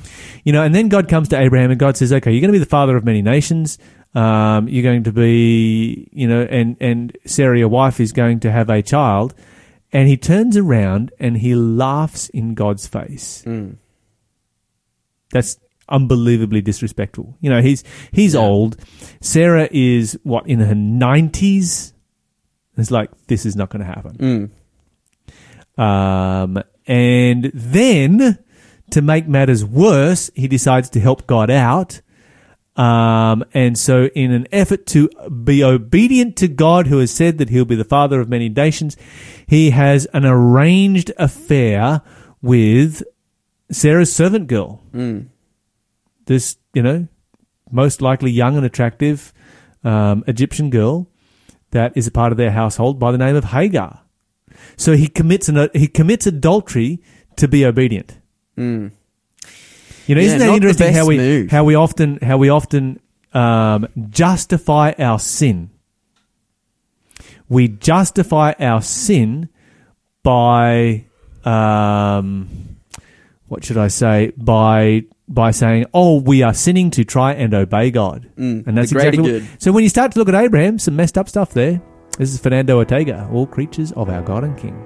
You 0.45 0.53
know, 0.53 0.63
and 0.63 0.75
then 0.75 0.89
God 0.89 1.09
comes 1.09 1.29
to 1.31 1.39
Abraham 1.41 1.71
and 1.71 1.81
God 1.81 1.97
says, 1.97 2.13
okay, 2.13 2.31
you're 2.31 2.43
going 2.43 2.53
to 2.53 2.59
be 2.59 2.63
the 2.63 2.67
father 2.67 2.97
of 2.97 3.05
many 3.05 3.23
nations. 3.23 3.79
Um, 4.15 4.69
you're 4.69 4.83
going 4.83 5.05
to 5.05 5.13
be, 5.13 6.09
you 6.13 6.29
know, 6.29 6.43
and, 6.43 6.77
and 6.81 7.17
Sarah, 7.25 7.59
your 7.59 7.69
wife, 7.69 7.99
is 7.99 8.13
going 8.13 8.41
to 8.41 8.53
have 8.53 8.69
a 8.69 8.83
child. 8.83 9.35
And 9.93 10.09
he 10.09 10.17
turns 10.17 10.57
around 10.57 11.13
and 11.19 11.39
he 11.39 11.55
laughs 11.55 12.29
in 12.29 12.55
God's 12.55 12.87
face. 12.87 13.43
Mm. 13.47 13.77
That's 15.33 15.59
unbelievably 15.89 16.61
disrespectful. 16.61 17.37
You 17.41 17.49
know, 17.51 17.63
he's 17.63 17.85
he's 18.13 18.35
Yeah. 18.35 18.41
old. 18.41 18.77
Sarah 19.21 19.69
is 19.73 20.19
what 20.23 20.47
in 20.47 20.61
her 20.61 20.75
nineties. 20.75 21.95
It's 22.77 22.91
like 22.91 23.11
this 23.27 23.45
is 23.47 23.57
not 23.57 23.71
going 23.71 23.81
to 23.81 23.87
happen. 23.87 24.51
Mm. 25.79 25.83
Um, 25.83 26.63
and 26.87 27.51
then 27.55 28.39
to 28.91 29.03
make 29.03 29.27
matters 29.29 29.65
worse, 29.65 30.31
he 30.35 30.49
decides 30.49 30.91
to 30.91 31.01
help 31.01 31.27
God 31.27 31.51
out. 31.51 32.01
Um, 32.79 33.45
and 33.53 33.77
so, 33.77 34.05
in 34.15 34.31
an 34.31 34.47
effort 34.53 34.87
to 34.87 35.09
be 35.45 35.65
obedient 35.65 36.37
to 36.37 36.47
God, 36.49 36.87
who 36.87 36.99
has 36.99 37.11
said 37.11 37.39
that 37.39 37.51
he'll 37.51 37.65
be 37.65 37.75
the 37.75 37.85
father 37.85 38.21
of 38.21 38.29
many 38.29 38.49
nations, 38.49 38.97
he 39.49 39.71
has 39.71 40.07
an 40.15 40.25
arranged 40.25 41.11
affair 41.19 42.03
with 42.41 43.03
Sarah's 43.73 44.13
servant 44.13 44.47
girl. 44.47 44.81
This, 46.27 46.57
you 46.73 46.83
know, 46.83 47.09
most 47.71 48.01
likely 48.01 48.31
young 48.31 48.57
and 48.57 48.65
attractive 48.65 49.33
um, 49.83 50.23
Egyptian 50.29 50.71
girl 50.71 51.09
that 51.73 51.97
is 51.97 52.07
a 52.07 52.13
part 52.13 52.33
of 52.33 52.39
their 52.39 52.53
household 52.53 52.99
by 52.99 53.11
the 53.11 53.19
name 53.19 53.35
of 53.35 53.47
Hagar. 53.47 54.03
So 54.77 54.97
he 54.97 55.09
commits 55.09 55.49
an, 55.49 55.69
he 55.75 55.89
commits 55.89 56.27
adultery 56.27 57.03
to 57.37 57.49
be 57.49 57.65
obedient. 57.65 58.19
Mm. 58.57 58.93
You 60.09 60.15
know, 60.17 60.21
Yeah, 60.23 60.27
isn't 60.27 60.39
that 60.41 60.55
interesting 60.55 60.93
how 60.95 61.07
we 61.07 61.17
move. 61.19 61.51
how 61.51 61.63
we 61.65 61.75
often 61.77 62.19
how 62.23 62.37
we 62.39 62.49
often 62.49 62.99
um, 63.35 63.87
justify 64.11 64.93
our 64.99 65.19
sin? 65.21 65.71
We 67.49 67.69
justify 67.69 68.53
our 68.59 68.83
sin 68.83 69.49
by 70.23 71.05
um, 71.45 72.49
what 73.49 73.65
should 73.65 73.77
I 73.79 73.89
say? 73.89 74.33
By 74.37 75.05
by 75.29 75.51
saying, 75.51 75.87
"Oh, 75.95 76.21
we 76.21 76.43
are 76.43 76.55
sinning 76.55 76.91
to 76.93 77.05
try 77.05 77.33
and 77.35 77.53
obey 77.55 77.91
God," 77.91 78.29
Mm, 78.37 78.67
and 78.67 78.77
that's 78.79 78.93
exactly. 78.93 79.21
What, 79.23 79.29
good. 79.29 79.47
so 79.59 79.73
when 79.73 79.83
you 79.85 79.91
start 79.91 80.13
to 80.13 80.19
look 80.19 80.29
at 80.29 80.35
Abraham, 80.35 80.79
some 80.79 80.97
messed 80.97 81.17
up 81.19 81.29
stuff 81.29 81.53
there. 81.53 81.81
This 82.19 82.33
is 82.33 82.41
Fernando 82.41 82.77
Ortega. 82.79 83.29
All 83.33 83.47
creatures 83.47 83.93
of 83.93 84.09
our 84.09 84.23
God 84.23 84.43
and 84.45 84.57
King. 84.59 84.77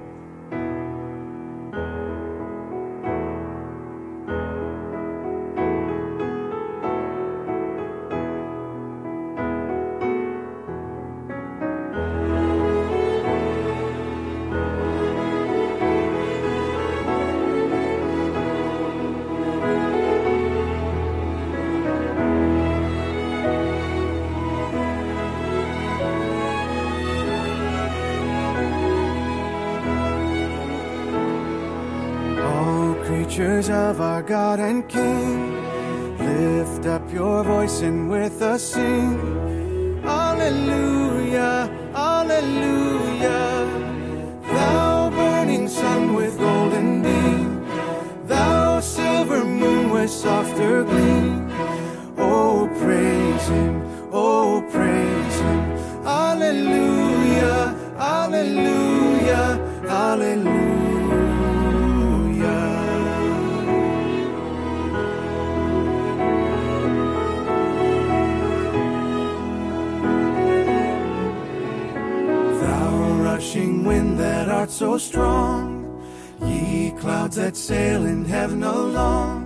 So 74.73 74.97
strong, 74.97 76.01
ye 76.41 76.89
clouds 76.99 77.35
that 77.35 77.55
sail 77.55 78.05
in 78.07 78.25
heaven 78.25 78.63
along. 78.63 79.39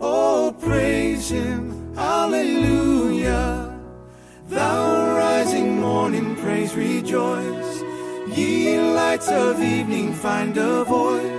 Oh, 0.00 0.52
praise 0.60 1.30
him, 1.30 1.94
hallelujah. 1.94 3.72
Thou 4.48 5.16
rising 5.16 5.78
morning, 5.78 6.34
praise, 6.34 6.74
rejoice. 6.74 7.82
Ye 8.36 8.80
lights 8.80 9.28
of 9.28 9.62
evening, 9.62 10.12
find 10.14 10.56
a 10.58 10.82
voice. 10.82 11.29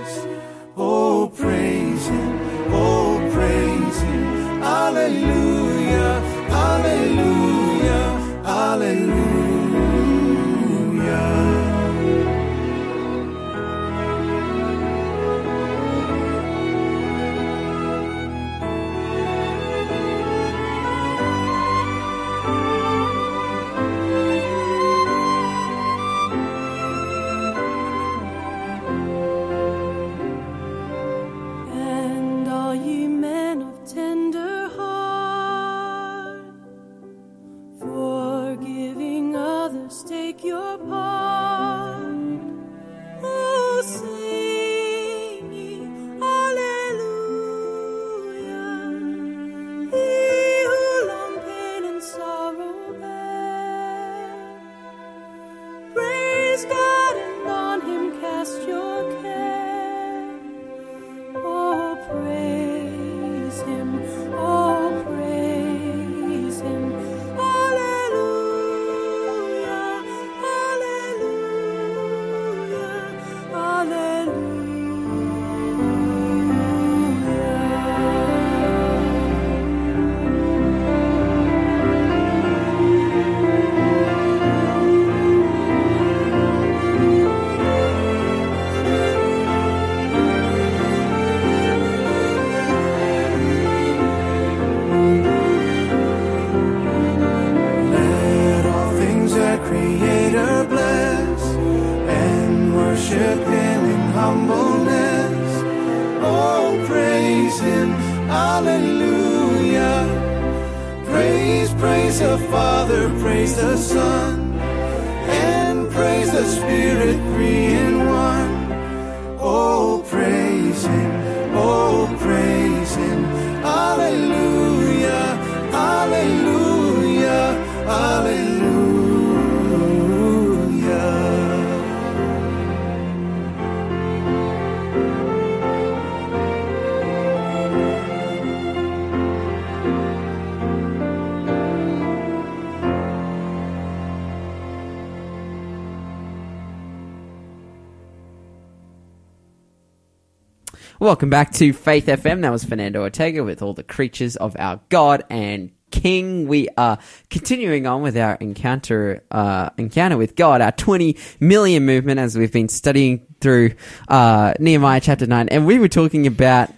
Welcome 151.02 151.30
back 151.30 151.50
to 151.54 151.72
Faith 151.72 152.06
FM. 152.06 152.42
That 152.42 152.52
was 152.52 152.62
Fernando 152.62 153.00
Ortega 153.00 153.42
with 153.42 153.60
all 153.60 153.74
the 153.74 153.82
creatures 153.82 154.36
of 154.36 154.54
our 154.56 154.78
God 154.88 155.24
and 155.28 155.72
King. 155.90 156.46
We 156.46 156.68
are 156.76 156.96
continuing 157.28 157.88
on 157.88 158.02
with 158.02 158.16
our 158.16 158.36
encounter, 158.36 159.24
uh, 159.32 159.70
encounter 159.76 160.16
with 160.16 160.36
God, 160.36 160.60
our 160.60 160.70
20 160.70 161.16
million 161.40 161.84
movement 161.86 162.20
as 162.20 162.38
we've 162.38 162.52
been 162.52 162.68
studying 162.68 163.26
through, 163.40 163.72
uh, 164.06 164.54
Nehemiah 164.60 165.00
chapter 165.00 165.26
9. 165.26 165.48
And 165.48 165.66
we 165.66 165.80
were 165.80 165.88
talking 165.88 166.28
about, 166.28 166.70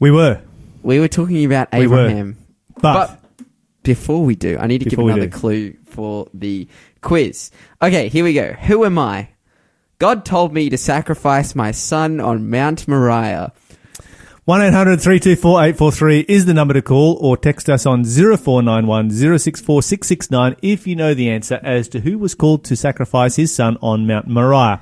We 0.00 0.10
were. 0.10 0.42
we 0.82 0.98
were 0.98 1.06
talking 1.06 1.44
about 1.44 1.68
We. 1.72 1.84
Abraham. 1.84 2.38
But, 2.80 3.20
before 3.84 4.24
we 4.24 4.34
do, 4.34 4.58
I 4.58 4.66
need 4.66 4.80
to 4.80 4.90
give 4.90 4.98
another 4.98 5.28
clue 5.28 5.74
for 5.84 6.26
the 6.34 6.66
quiz. 7.02 7.52
Okay, 7.80 8.08
here 8.08 8.24
we 8.24 8.34
go. 8.34 8.52
Who 8.52 8.84
am 8.84 8.98
I? 8.98 9.28
God 10.02 10.24
told 10.24 10.52
me 10.52 10.68
to 10.68 10.76
sacrifice 10.76 11.54
my 11.54 11.70
son 11.70 12.18
on 12.18 12.50
Mount 12.50 12.88
Moriah. 12.88 13.52
1800 14.46 15.00
324 15.00 15.60
843 15.60 16.20
is 16.28 16.44
the 16.44 16.52
number 16.52 16.74
to 16.74 16.82
call 16.82 17.16
or 17.20 17.36
text 17.36 17.70
us 17.70 17.86
on 17.86 18.02
0491 18.04 19.10
064 19.38 19.80
669 19.80 20.56
if 20.60 20.88
you 20.88 20.96
know 20.96 21.14
the 21.14 21.30
answer 21.30 21.60
as 21.62 21.86
to 21.86 22.00
who 22.00 22.18
was 22.18 22.34
called 22.34 22.64
to 22.64 22.74
sacrifice 22.74 23.36
his 23.36 23.54
son 23.54 23.78
on 23.80 24.04
Mount 24.04 24.26
Moriah. 24.26 24.80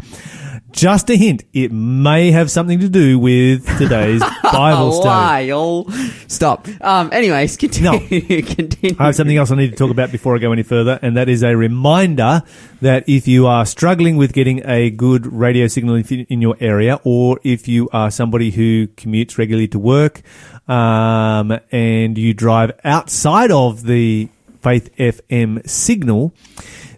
Just 0.72 1.10
a 1.10 1.16
hint, 1.16 1.44
it 1.52 1.72
may 1.72 2.30
have 2.30 2.50
something 2.50 2.78
to 2.80 2.88
do 2.88 3.18
with 3.18 3.66
today's 3.76 4.22
Bible 4.42 4.92
study. 4.92 5.50
Lyle. 5.50 5.90
Stop. 6.28 6.68
Um, 6.80 7.10
anyways, 7.12 7.56
continue. 7.56 8.42
continue. 8.42 8.96
I 8.98 9.06
have 9.06 9.16
something 9.16 9.36
else 9.36 9.50
I 9.50 9.56
need 9.56 9.70
to 9.70 9.76
talk 9.76 9.90
about 9.90 10.12
before 10.12 10.36
I 10.36 10.38
go 10.38 10.52
any 10.52 10.62
further, 10.62 10.98
and 11.02 11.16
that 11.16 11.28
is 11.28 11.42
a 11.42 11.56
reminder 11.56 12.42
that 12.80 13.08
if 13.08 13.26
you 13.26 13.46
are 13.46 13.66
struggling 13.66 14.16
with 14.16 14.32
getting 14.32 14.62
a 14.64 14.90
good 14.90 15.26
radio 15.26 15.66
signal 15.66 15.96
in, 15.96 16.04
in 16.04 16.40
your 16.40 16.56
area, 16.60 17.00
or 17.02 17.40
if 17.42 17.66
you 17.66 17.88
are 17.92 18.10
somebody 18.10 18.50
who 18.50 18.86
commutes 18.88 19.38
regularly 19.38 19.68
to 19.68 19.78
work, 19.78 20.22
um, 20.68 21.58
and 21.72 22.16
you 22.16 22.32
drive 22.32 22.78
outside 22.84 23.50
of 23.50 23.82
the 23.82 24.28
Faith 24.62 24.94
FM 24.96 25.68
signal, 25.68 26.32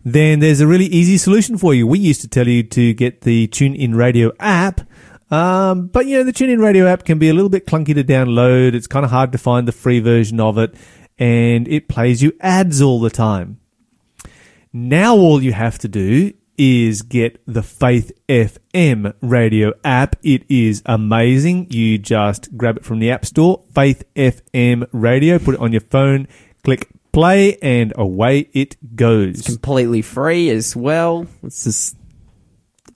then 0.05 0.41
there's 0.41 0.61
a 0.61 0.67
really 0.67 0.87
easy 0.87 1.17
solution 1.17 1.57
for 1.59 1.75
you. 1.75 1.87
We 1.87 1.99
used 1.99 2.21
to 2.23 2.29
tell 2.29 2.49
you 2.49 2.63
to 2.65 2.93
get 2.95 3.23
the 3.23 3.49
TuneIn 3.49 3.95
Radio 3.95 4.33
app. 4.41 4.81
Um, 5.31 5.87
but 5.87 6.07
you 6.07 6.19
know, 6.19 6.25
the 6.25 6.33
TuneIn 6.33 6.61
Radio 6.61 6.87
app 6.87 7.05
can 7.05 7.19
be 7.19 7.29
a 7.29 7.35
little 7.35 7.49
bit 7.49 7.67
clunky 7.67 7.95
to 7.95 8.05
download. 8.05 8.75
It's 8.75 8.87
kind 8.87 9.05
of 9.05 9.11
hard 9.11 9.33
to 9.33 9.39
find 9.39 9.67
the 9.67 9.73
free 9.73 10.01
version 10.01 10.41
of 10.41 10.59
it 10.59 10.75
and 11.19 11.69
it 11.69 11.89
plays 11.89 12.23
you 12.23 12.33
ads 12.41 12.83
all 12.83 13.01
the 13.01 13.11
time. 13.11 13.59
Now 14.73 15.15
all 15.17 15.43
you 15.43 15.53
have 15.53 15.79
to 15.81 15.89
do 15.89 16.33
is 16.59 17.03
get 17.03 17.41
the 17.47 17.63
Faith 17.63 18.13
FM 18.29 19.15
radio 19.21 19.73
app. 19.85 20.17
It 20.23 20.45
is 20.49 20.83
amazing. 20.87 21.69
You 21.71 21.99
just 21.99 22.57
grab 22.57 22.77
it 22.77 22.85
from 22.85 22.99
the 22.99 23.11
App 23.11 23.25
Store, 23.25 23.63
Faith 23.75 24.05
FM 24.15 24.87
radio, 24.93 25.39
put 25.39 25.55
it 25.55 25.61
on 25.61 25.73
your 25.73 25.81
phone, 25.81 26.29
click 26.65 26.89
play, 27.13 27.57
and 27.59 27.93
away 27.97 28.49
it 28.53 28.77
goes. 28.97 29.43
Completely 29.43 30.03
free 30.03 30.51
as 30.51 30.75
well. 30.75 31.27
It's 31.43 31.65
just 31.65 31.97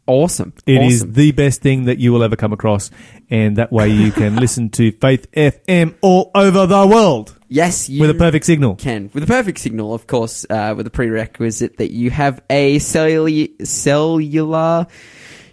awesome. 0.07 0.55
It 0.67 0.83
is 0.83 1.03
awesome. 1.03 1.13
the 1.13 1.33
best 1.33 1.63
thing 1.63 1.85
that 1.85 1.99
you 1.99 2.13
will 2.13 2.23
ever 2.23 2.37
come 2.37 2.53
across, 2.53 2.91
and 3.31 3.57
that 3.57 3.73
way 3.73 3.89
you 3.89 4.13
can 4.13 4.37
listen 4.41 4.71
to 4.71 4.93
Faith 4.93 5.31
FM 5.33 5.95
all 6.01 6.31
over 6.35 6.67
the 6.67 6.87
world 6.87 7.37
yes, 7.49 7.89
you 7.89 8.01
with 8.01 8.11
a 8.11 8.15
perfect 8.15 8.47
signal. 8.47 8.77
can 8.77 9.11
with 9.13 9.23
a 9.23 9.27
perfect 9.27 9.59
signal, 9.59 9.95
of 9.95 10.07
course, 10.07 10.47
uh, 10.49 10.75
with 10.77 10.87
a 10.87 10.91
prerequisite 10.91 11.79
that 11.79 11.93
you 11.93 12.11
have 12.11 12.43
a 12.51 12.79
cellu- 12.79 13.67
cellular 13.67 14.87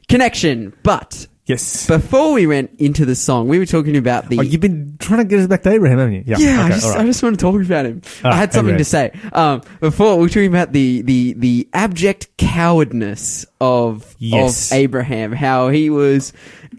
connection. 0.07 0.73
But 0.83 1.27
Yes. 1.45 1.87
before 1.87 2.31
we 2.33 2.47
went 2.47 2.71
into 2.79 3.05
the 3.05 3.15
song, 3.15 3.49
we 3.49 3.59
were 3.59 3.65
talking 3.65 3.97
about 3.97 4.29
the 4.29 4.39
Oh, 4.39 4.41
you've 4.41 4.61
been 4.61 4.95
trying 4.99 5.19
to 5.19 5.25
get 5.25 5.39
us 5.39 5.47
back 5.47 5.63
to 5.63 5.71
Abraham, 5.71 5.97
haven't 5.99 6.13
you? 6.13 6.23
Yeah, 6.25 6.35
Okay, 6.37 6.55
I 6.55 6.69
just 6.69 6.87
right. 6.89 6.99
I 7.01 7.05
just 7.05 7.21
want 7.21 7.37
to 7.37 7.41
talk 7.43 7.61
about 7.61 7.85
him. 7.85 8.01
Ah, 8.23 8.29
I 8.29 8.35
had 8.35 8.53
something 8.53 8.69
anyway. 8.75 8.77
to 8.77 8.85
say. 8.85 9.11
Um, 9.33 9.61
before 9.81 10.15
we 10.15 10.23
were 10.23 10.29
talking 10.29 10.47
about 10.47 10.71
the 10.71 11.01
the 11.01 11.33
the 11.33 11.67
abject 11.73 12.29
cowardness 12.37 13.45
of 13.59 14.15
Yes. 14.19 14.71
of 14.71 14.77
Abraham, 14.77 15.33
how 15.33 15.67
he 15.69 15.89
was 15.89 16.31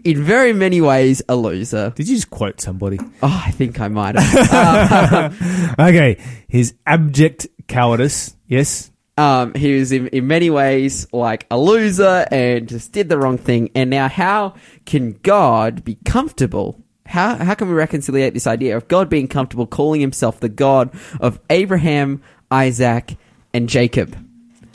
in 0.03 0.23
very 0.23 0.51
many 0.53 0.81
ways 0.81 1.21
a 1.29 1.35
loser. 1.35 1.91
Did 1.95 2.07
you 2.09 2.15
just 2.15 2.29
quote 2.31 2.59
somebody? 2.59 2.97
Oh, 3.21 3.43
I 3.45 3.51
think 3.51 3.79
I 3.79 3.87
might 3.87 4.15
have. 4.17 5.35
Okay, 5.79 6.17
his 6.47 6.73
abject 6.87 7.47
cowardice. 7.67 8.35
Yes. 8.47 8.91
Um, 9.17 9.53
he 9.53 9.79
was 9.79 9.91
in, 9.91 10.07
in 10.07 10.27
many 10.27 10.49
ways 10.49 11.07
like 11.13 11.47
a 11.49 11.57
loser 11.57 12.27
and 12.31 12.67
just 12.67 12.91
did 12.91 13.07
the 13.07 13.17
wrong 13.17 13.37
thing. 13.37 13.71
And 13.73 13.89
now, 13.89 14.09
how 14.09 14.55
can 14.85 15.13
God 15.23 15.83
be 15.83 15.97
comfortable? 16.05 16.81
How 17.05 17.35
how 17.35 17.53
can 17.53 17.69
we 17.69 17.75
reconcile 17.75 18.15
this 18.31 18.47
idea 18.47 18.75
of 18.75 18.87
God 18.87 19.09
being 19.09 19.27
comfortable 19.27 19.67
calling 19.67 20.01
himself 20.01 20.39
the 20.39 20.49
God 20.49 20.93
of 21.21 21.39
Abraham, 21.49 22.21
Isaac, 22.51 23.15
and 23.53 23.69
Jacob? 23.69 24.17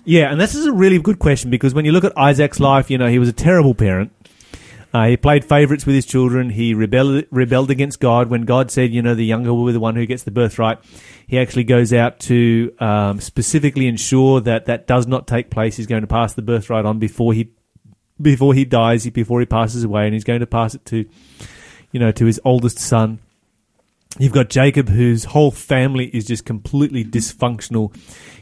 Yeah, 0.05 0.31
and 0.33 0.41
this 0.41 0.55
is 0.55 0.65
a 0.65 0.73
really 0.73 0.99
good 0.99 1.19
question 1.19 1.51
because 1.51 1.75
when 1.75 1.85
you 1.85 1.93
look 1.93 2.05
at 2.05 2.17
Isaac's 2.17 2.59
life, 2.59 2.91
you 2.91 2.99
know, 2.99 3.09
he 3.09 3.19
was 3.19 3.29
a 3.29 3.35
terrible 3.35 3.75
parent. 3.75 4.13
Uh, 4.93 5.07
he 5.07 5.17
played 5.17 5.45
favorites 5.45 5.87
with 5.87 5.95
his 5.95 6.05
children. 6.05 6.51
He 6.51 6.75
rebelled, 6.75 7.25
rebelled 7.31 7.71
against 7.71 8.01
God 8.01 8.29
when 8.29 8.43
God 8.43 8.71
said, 8.71 8.93
you 8.93 9.03
know, 9.03 9.15
the 9.15 9.25
younger 9.25 9.55
will 9.55 9.67
be 9.67 9.73
the 9.73 9.81
one 9.81 9.95
who 9.95 10.05
gets 10.05 10.25
the 10.25 10.33
birthright. 10.33 10.79
He 11.29 11.39
actually 11.39 11.65
goes 11.65 11.93
out 11.93 12.19
to 12.21 12.75
um, 12.81 13.21
specifically 13.21 13.87
ensure 13.87 14.41
that 14.41 14.67
that 14.67 14.89
does 14.89 15.07
not 15.07 15.29
take 15.29 15.49
place. 15.49 15.77
He's 15.77 15.87
going 15.87 16.01
to 16.01 16.09
pass 16.09 16.35
the 16.35 16.43
birthright 16.43 16.85
on 16.85 16.99
before 16.99 17.33
he 17.33 17.53
before 18.21 18.53
he 18.53 18.65
dies, 18.65 19.09
before 19.09 19.41
he 19.41 19.47
passes 19.47 19.83
away, 19.85 20.05
and 20.05 20.13
he's 20.13 20.25
going 20.25 20.41
to 20.41 20.47
pass 20.47 20.75
it 20.75 20.85
to, 20.85 21.09
you 21.91 22.01
know, 22.01 22.13
to 22.13 22.27
his 22.27 22.39
oldest 22.45 22.79
son. 22.79 23.19
You've 24.19 24.33
got 24.33 24.51
Jacob, 24.51 24.89
whose 24.89 25.25
whole 25.25 25.51
family 25.51 26.07
is 26.07 26.27
just 26.27 26.45
completely 26.45 27.05
dysfunctional. 27.05 27.97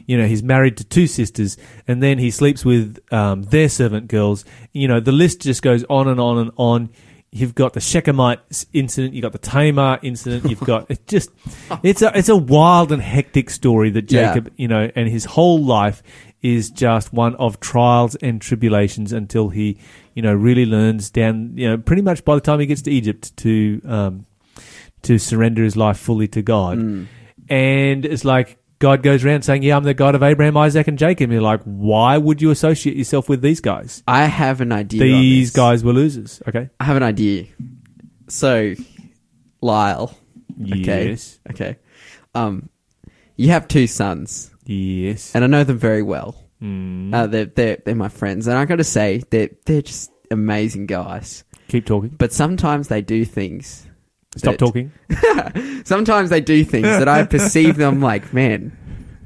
You 0.07 0.17
know, 0.17 0.25
he's 0.25 0.41
married 0.41 0.77
to 0.77 0.83
two 0.83 1.05
sisters, 1.05 1.57
and 1.87 2.01
then 2.01 2.17
he 2.17 2.31
sleeps 2.31 2.65
with 2.65 2.97
um, 3.13 3.43
their 3.43 3.69
servant 3.69 4.07
girls. 4.07 4.45
You 4.73 4.87
know, 4.87 4.99
the 4.99 5.11
list 5.11 5.41
just 5.41 5.61
goes 5.61 5.83
on 5.89 6.07
and 6.07 6.19
on 6.19 6.39
and 6.39 6.51
on. 6.57 6.89
You've 7.31 7.53
got 7.53 7.73
the 7.73 7.79
Shechemite 7.79 8.65
incident. 8.73 9.13
You've 9.13 9.21
got 9.21 9.33
the 9.33 9.37
Tamar 9.37 9.99
incident. 10.01 10.49
You've 10.49 10.59
got 10.61 10.89
it 10.89 11.05
just 11.05 11.29
it's 11.83 12.01
a 12.01 12.17
it's 12.17 12.29
a 12.29 12.35
wild 12.35 12.91
and 12.91 13.01
hectic 13.01 13.51
story 13.51 13.91
that 13.91 14.11
Yeah. 14.11 14.33
Jacob, 14.33 14.51
you 14.57 14.67
know, 14.67 14.89
and 14.95 15.07
his 15.07 15.25
whole 15.25 15.63
life 15.63 16.01
is 16.41 16.71
just 16.71 17.13
one 17.13 17.35
of 17.35 17.59
trials 17.59 18.15
and 18.15 18.41
tribulations 18.41 19.13
until 19.13 19.49
he, 19.49 19.77
you 20.15 20.23
know, 20.23 20.33
really 20.33 20.65
learns 20.65 21.11
down. 21.11 21.55
You 21.55 21.69
know, 21.69 21.77
pretty 21.77 22.01
much 22.01 22.25
by 22.25 22.33
the 22.33 22.41
time 22.41 22.59
he 22.59 22.65
gets 22.65 22.81
to 22.83 22.91
Egypt 22.91 23.37
to 23.37 23.79
um, 23.85 24.25
to 25.03 25.17
surrender 25.17 25.63
his 25.63 25.77
life 25.77 25.97
fully 25.97 26.27
to 26.29 26.41
God. 26.41 26.77
Mm. 26.77 27.07
And 27.49 28.05
it's 28.05 28.25
like 28.25 28.57
God 28.79 29.03
goes 29.03 29.25
around 29.25 29.43
saying, 29.43 29.63
Yeah, 29.63 29.75
I'm 29.77 29.83
the 29.83 29.93
God 29.93 30.15
of 30.15 30.23
Abraham, 30.23 30.55
Isaac, 30.57 30.87
and 30.87 30.97
Jacob. 30.97 31.25
And 31.25 31.33
you're 31.33 31.41
like, 31.41 31.61
Why 31.63 32.17
would 32.17 32.41
you 32.41 32.51
associate 32.51 32.95
yourself 32.95 33.27
with 33.29 33.41
these 33.41 33.61
guys? 33.61 34.03
I 34.07 34.25
have 34.25 34.61
an 34.61 34.71
idea. 34.71 35.01
These 35.01 35.51
guys 35.51 35.83
were 35.83 35.93
losers. 35.93 36.41
Okay. 36.47 36.69
I 36.79 36.83
have 36.83 36.97
an 36.97 37.03
idea. 37.03 37.45
So, 38.27 38.75
Lyle. 39.61 40.15
Okay. 40.61 41.09
Yes. 41.09 41.39
Okay. 41.49 41.77
Um, 42.35 42.69
you 43.35 43.49
have 43.49 43.67
two 43.67 43.87
sons, 43.87 44.51
Yes. 44.65 45.33
and 45.33 45.43
I 45.43 45.47
know 45.47 45.63
them 45.63 45.77
very 45.77 46.03
well. 46.03 46.35
Mm. 46.61 47.13
Uh, 47.13 47.27
they're, 47.27 47.45
they're 47.45 47.77
they're 47.85 47.95
my 47.95 48.09
friends, 48.09 48.47
and 48.47 48.57
I 48.57 48.65
got 48.65 48.75
to 48.75 48.83
say 48.83 49.23
they're 49.29 49.49
they're 49.65 49.81
just 49.81 50.11
amazing 50.29 50.85
guys. 50.87 51.43
Keep 51.69 51.85
talking. 51.85 52.09
But 52.09 52.33
sometimes 52.33 52.89
they 52.89 53.01
do 53.01 53.23
things. 53.25 53.87
Stop 54.39 54.57
that- 54.57 54.59
talking. 54.59 54.91
Sometimes 55.85 56.29
they 56.29 56.41
do 56.41 56.63
things 56.63 56.87
that 56.87 57.07
I 57.07 57.25
perceive 57.25 57.77
them 57.77 58.01
like, 58.01 58.33
man, 58.33 58.75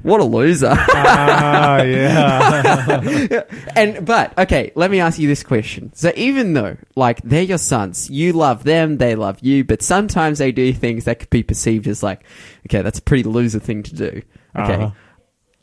what 0.02 0.20
a 0.20 0.24
loser. 0.24 0.70
ah, 0.70 1.82
yeah. 1.82 3.42
and 3.76 4.04
but 4.04 4.36
okay, 4.38 4.70
let 4.74 4.90
me 4.90 5.00
ask 5.00 5.18
you 5.18 5.26
this 5.26 5.42
question. 5.42 5.92
So 5.94 6.12
even 6.14 6.52
though 6.52 6.76
like 6.94 7.22
they're 7.22 7.42
your 7.42 7.58
sons, 7.58 8.10
you 8.10 8.34
love 8.34 8.64
them, 8.64 8.98
they 8.98 9.14
love 9.14 9.38
you, 9.40 9.64
but 9.64 9.80
sometimes 9.80 10.38
they 10.38 10.52
do 10.52 10.72
things 10.74 11.04
that 11.04 11.20
could 11.20 11.30
be 11.30 11.42
perceived 11.42 11.86
as 11.86 12.02
like, 12.02 12.22
okay, 12.68 12.82
that's 12.82 12.98
a 12.98 13.02
pretty 13.02 13.24
loser 13.24 13.60
thing 13.60 13.82
to 13.82 13.94
do. 13.94 14.22
Okay. 14.56 14.74
Uh-huh. 14.74 14.90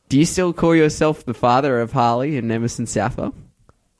Do 0.09 0.17
you 0.17 0.25
still 0.25 0.53
call 0.53 0.75
yourself 0.75 1.23
the 1.23 1.33
father 1.35 1.79
of 1.79 1.93
Harley 1.93 2.35
and 2.37 2.51
Emerson 2.51 2.85
Souther? 2.87 3.31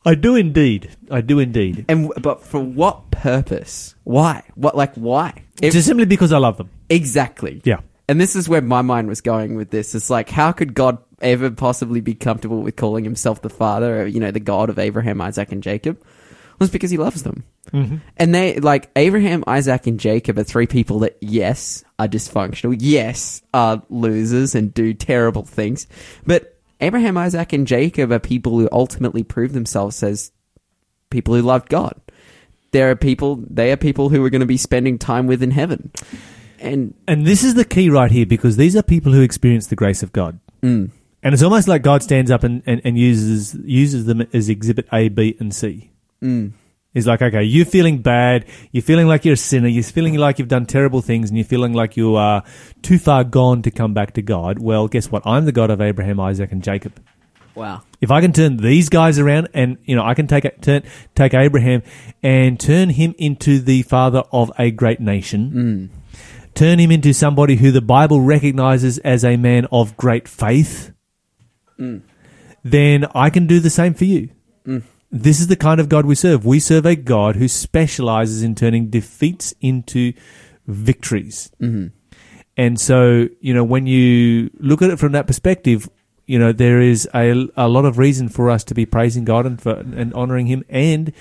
I 0.06 0.16
do 0.16 0.36
indeed. 0.36 0.90
I 1.10 1.22
do 1.22 1.40
indeed. 1.40 1.86
And 1.88 2.12
but 2.22 2.44
for 2.44 2.60
what 2.60 3.12
purpose? 3.12 3.96
Why? 4.04 4.44
What 4.56 4.76
like 4.76 4.96
why? 4.96 5.44
If- 5.62 5.74
Just 5.74 5.88
simply 5.88 6.06
because 6.06 6.32
I 6.34 6.38
love 6.40 6.58
them. 6.58 6.70
exactly. 6.90 7.62
Yeah. 7.64 7.82
And 8.08 8.20
this 8.20 8.36
is 8.36 8.50
where 8.50 8.62
my 8.62 8.82
mind 8.82 9.08
was 9.08 9.22
going 9.22 9.56
with 9.56 9.70
this. 9.70 9.96
It's 9.96 10.10
like, 10.10 10.30
how 10.30 10.52
could 10.52 10.74
God 10.74 10.98
ever 11.22 11.50
possibly 11.50 12.02
be 12.02 12.14
comfortable 12.14 12.62
with 12.62 12.76
calling 12.76 13.06
himself 13.06 13.42
the 13.42 13.50
father, 13.50 14.02
or, 14.02 14.06
you 14.06 14.20
know, 14.20 14.32
the 14.32 14.40
God 14.42 14.70
of 14.70 14.78
Abraham, 14.80 15.22
Isaac, 15.22 15.54
and 15.54 15.64
Jacob? 15.64 15.98
Well, 16.02 16.66
it's 16.66 16.72
because 16.74 16.92
he 16.92 16.98
loves 16.98 17.24
them. 17.24 17.46
Mm-hmm. 17.72 17.98
And 18.18 18.36
they, 18.36 18.60
like, 18.60 18.90
Abraham, 18.98 19.46
Isaac, 19.48 19.88
and 19.88 19.98
Jacob 19.98 20.38
are 20.38 20.44
three 20.44 20.68
people 20.68 21.00
that, 21.00 21.16
yes, 21.22 21.86
are 22.00 22.08
dysfunctional, 22.08 22.76
yes, 22.78 23.44
are 23.54 23.82
losers 23.90 24.56
and 24.56 24.74
do 24.74 24.94
terrible 24.94 25.44
things. 25.44 25.88
But 26.26 26.60
Abraham, 26.82 27.18
Isaac, 27.18 27.54
and 27.54 27.66
Jacob 27.68 28.12
are 28.12 28.20
people 28.20 28.58
who 28.60 28.68
ultimately 28.72 29.24
prove 29.24 29.54
themselves 29.54 30.02
as 30.04 30.32
people 31.10 31.36
who 31.36 31.42
loved 31.42 31.70
God. 31.70 32.00
there 32.72 32.90
are 32.90 32.96
people. 32.96 33.44
They 33.50 33.72
are 33.72 33.78
people 33.78 34.10
who 34.10 34.22
we're 34.22 34.30
going 34.30 34.40
to 34.42 34.46
be 34.46 34.58
spending 34.58 34.98
time 34.98 35.28
with 35.28 35.44
in 35.44 35.52
heaven, 35.52 35.92
and 36.60 36.94
And 37.08 37.26
this 37.26 37.44
is 37.44 37.54
the 37.54 37.66
key 37.66 37.90
right 37.90 38.12
here 38.12 38.26
because 38.26 38.56
these 38.58 38.76
are 38.76 38.84
people 38.84 39.12
who 39.12 39.22
experience 39.22 39.68
the 39.68 39.76
grace 39.76 40.02
of 40.04 40.12
God. 40.14 40.40
mm, 40.64 40.90
And 41.24 41.34
it's 41.34 41.44
almost 41.44 41.68
like 41.68 41.82
God 41.84 42.02
stands 42.02 42.32
up 42.32 42.44
and, 42.44 42.64
and, 42.66 42.82
and 42.86 42.98
uses 42.98 43.56
uses 43.66 44.06
them 44.06 44.22
as 44.34 44.48
exhibit 44.50 44.88
A, 44.94 45.10
B, 45.10 45.36
and 45.40 45.54
C. 45.54 45.92
mm, 46.24 46.52
He's 46.94 47.08
like, 47.08 47.22
okay, 47.22 47.44
you're 47.44 47.66
feeling 47.66 48.02
bad. 48.02 48.46
You're 48.72 48.84
feeling 48.84 49.08
like 49.08 49.24
you're 49.24 49.36
a 49.36 49.38
sinner. 49.38 49.70
You're 49.70 49.84
feeling 49.84 50.16
like 50.16 50.40
you've 50.40 50.50
done 50.50 50.66
terrible 50.66 51.02
things 51.02 51.30
and 51.30 51.38
you're 51.38 51.46
feeling 51.46 51.74
like 51.74 51.96
you 51.96 52.16
are 52.16 52.44
too 52.82 53.00
far 53.00 53.24
gone 53.24 53.62
to 53.62 53.72
come 53.72 53.94
back 53.94 54.14
to 54.16 54.22
God. 54.22 54.60
Well, 54.60 54.88
guess 54.90 55.10
what? 55.10 55.26
I'm 55.26 55.46
the 55.46 55.54
God 55.54 55.70
of 55.70 55.80
Abraham, 55.80 56.20
Isaac, 56.20 56.52
and 56.52 56.62
Jacob. 56.62 57.02
wow, 57.56 57.84
If 58.02 58.12
I 58.12 58.20
can 58.20 58.34
turn 58.34 58.58
these 58.58 58.90
guys 58.90 59.20
around 59.20 59.48
and, 59.54 59.78
you 59.86 59.96
know, 59.96 60.04
I 60.04 60.14
can 60.16 60.28
take, 60.28 60.44
turn, 60.62 60.84
take 61.16 61.34
Abraham 61.34 61.82
and 62.22 62.60
turn 62.60 62.90
him 62.90 63.16
into 63.18 63.60
the 63.60 63.84
father 63.84 64.24
of 64.34 64.52
a 64.60 64.70
great 64.72 65.00
nation, 65.00 65.52
mm, 65.52 66.20
turn 66.56 66.78
him 66.78 66.92
into 66.92 67.14
somebody 67.14 67.56
who 67.56 67.72
the 67.72 67.82
Bible 67.82 68.20
recognizes 68.20 68.98
as 68.98 69.24
a 69.24 69.38
man 69.38 69.66
of 69.72 69.96
great 69.96 70.28
faith, 70.28 70.92
mm, 71.80 72.02
then 72.66 73.06
I 73.16 73.30
can 73.30 73.48
do 73.48 73.62
the 73.62 73.70
same 73.70 73.94
for 73.94 74.04
you. 74.06 74.30
mm. 74.66 74.84
This 75.12 75.40
is 75.40 75.48
the 75.48 75.56
kind 75.56 75.82
of 75.82 75.90
God 75.90 76.06
we 76.06 76.16
serve. 76.16 76.46
We 76.46 76.60
serve 76.60 76.86
a 76.86 76.96
God 76.96 77.36
who 77.36 77.48
specializes 77.48 78.44
in 78.44 78.56
turning 78.56 78.90
defeats 78.90 79.54
into 79.60 80.14
victories. 80.68 81.52
hmm 81.60 81.88
And 82.58 82.80
so, 82.80 83.28
you 83.40 83.54
know, 83.54 83.64
when 83.64 83.88
you 83.88 84.50
look 84.58 84.82
at 84.82 84.90
it 84.90 85.00
from 85.00 85.12
that 85.14 85.28
perspective, 85.28 85.90
you 86.28 86.40
know, 86.40 86.54
there 86.54 86.80
is 86.80 87.10
a, 87.14 87.48
a 87.58 87.68
lot 87.68 87.86
of 87.86 87.98
reason 87.98 88.30
for 88.30 88.50
us 88.50 88.64
to 88.66 88.74
be 88.74 88.86
praising 88.86 89.26
God 89.26 89.46
and 89.46 89.62
for, 89.62 89.74
and 89.74 90.14
honoring 90.14 90.48
Him 90.48 90.64
and 90.70 91.12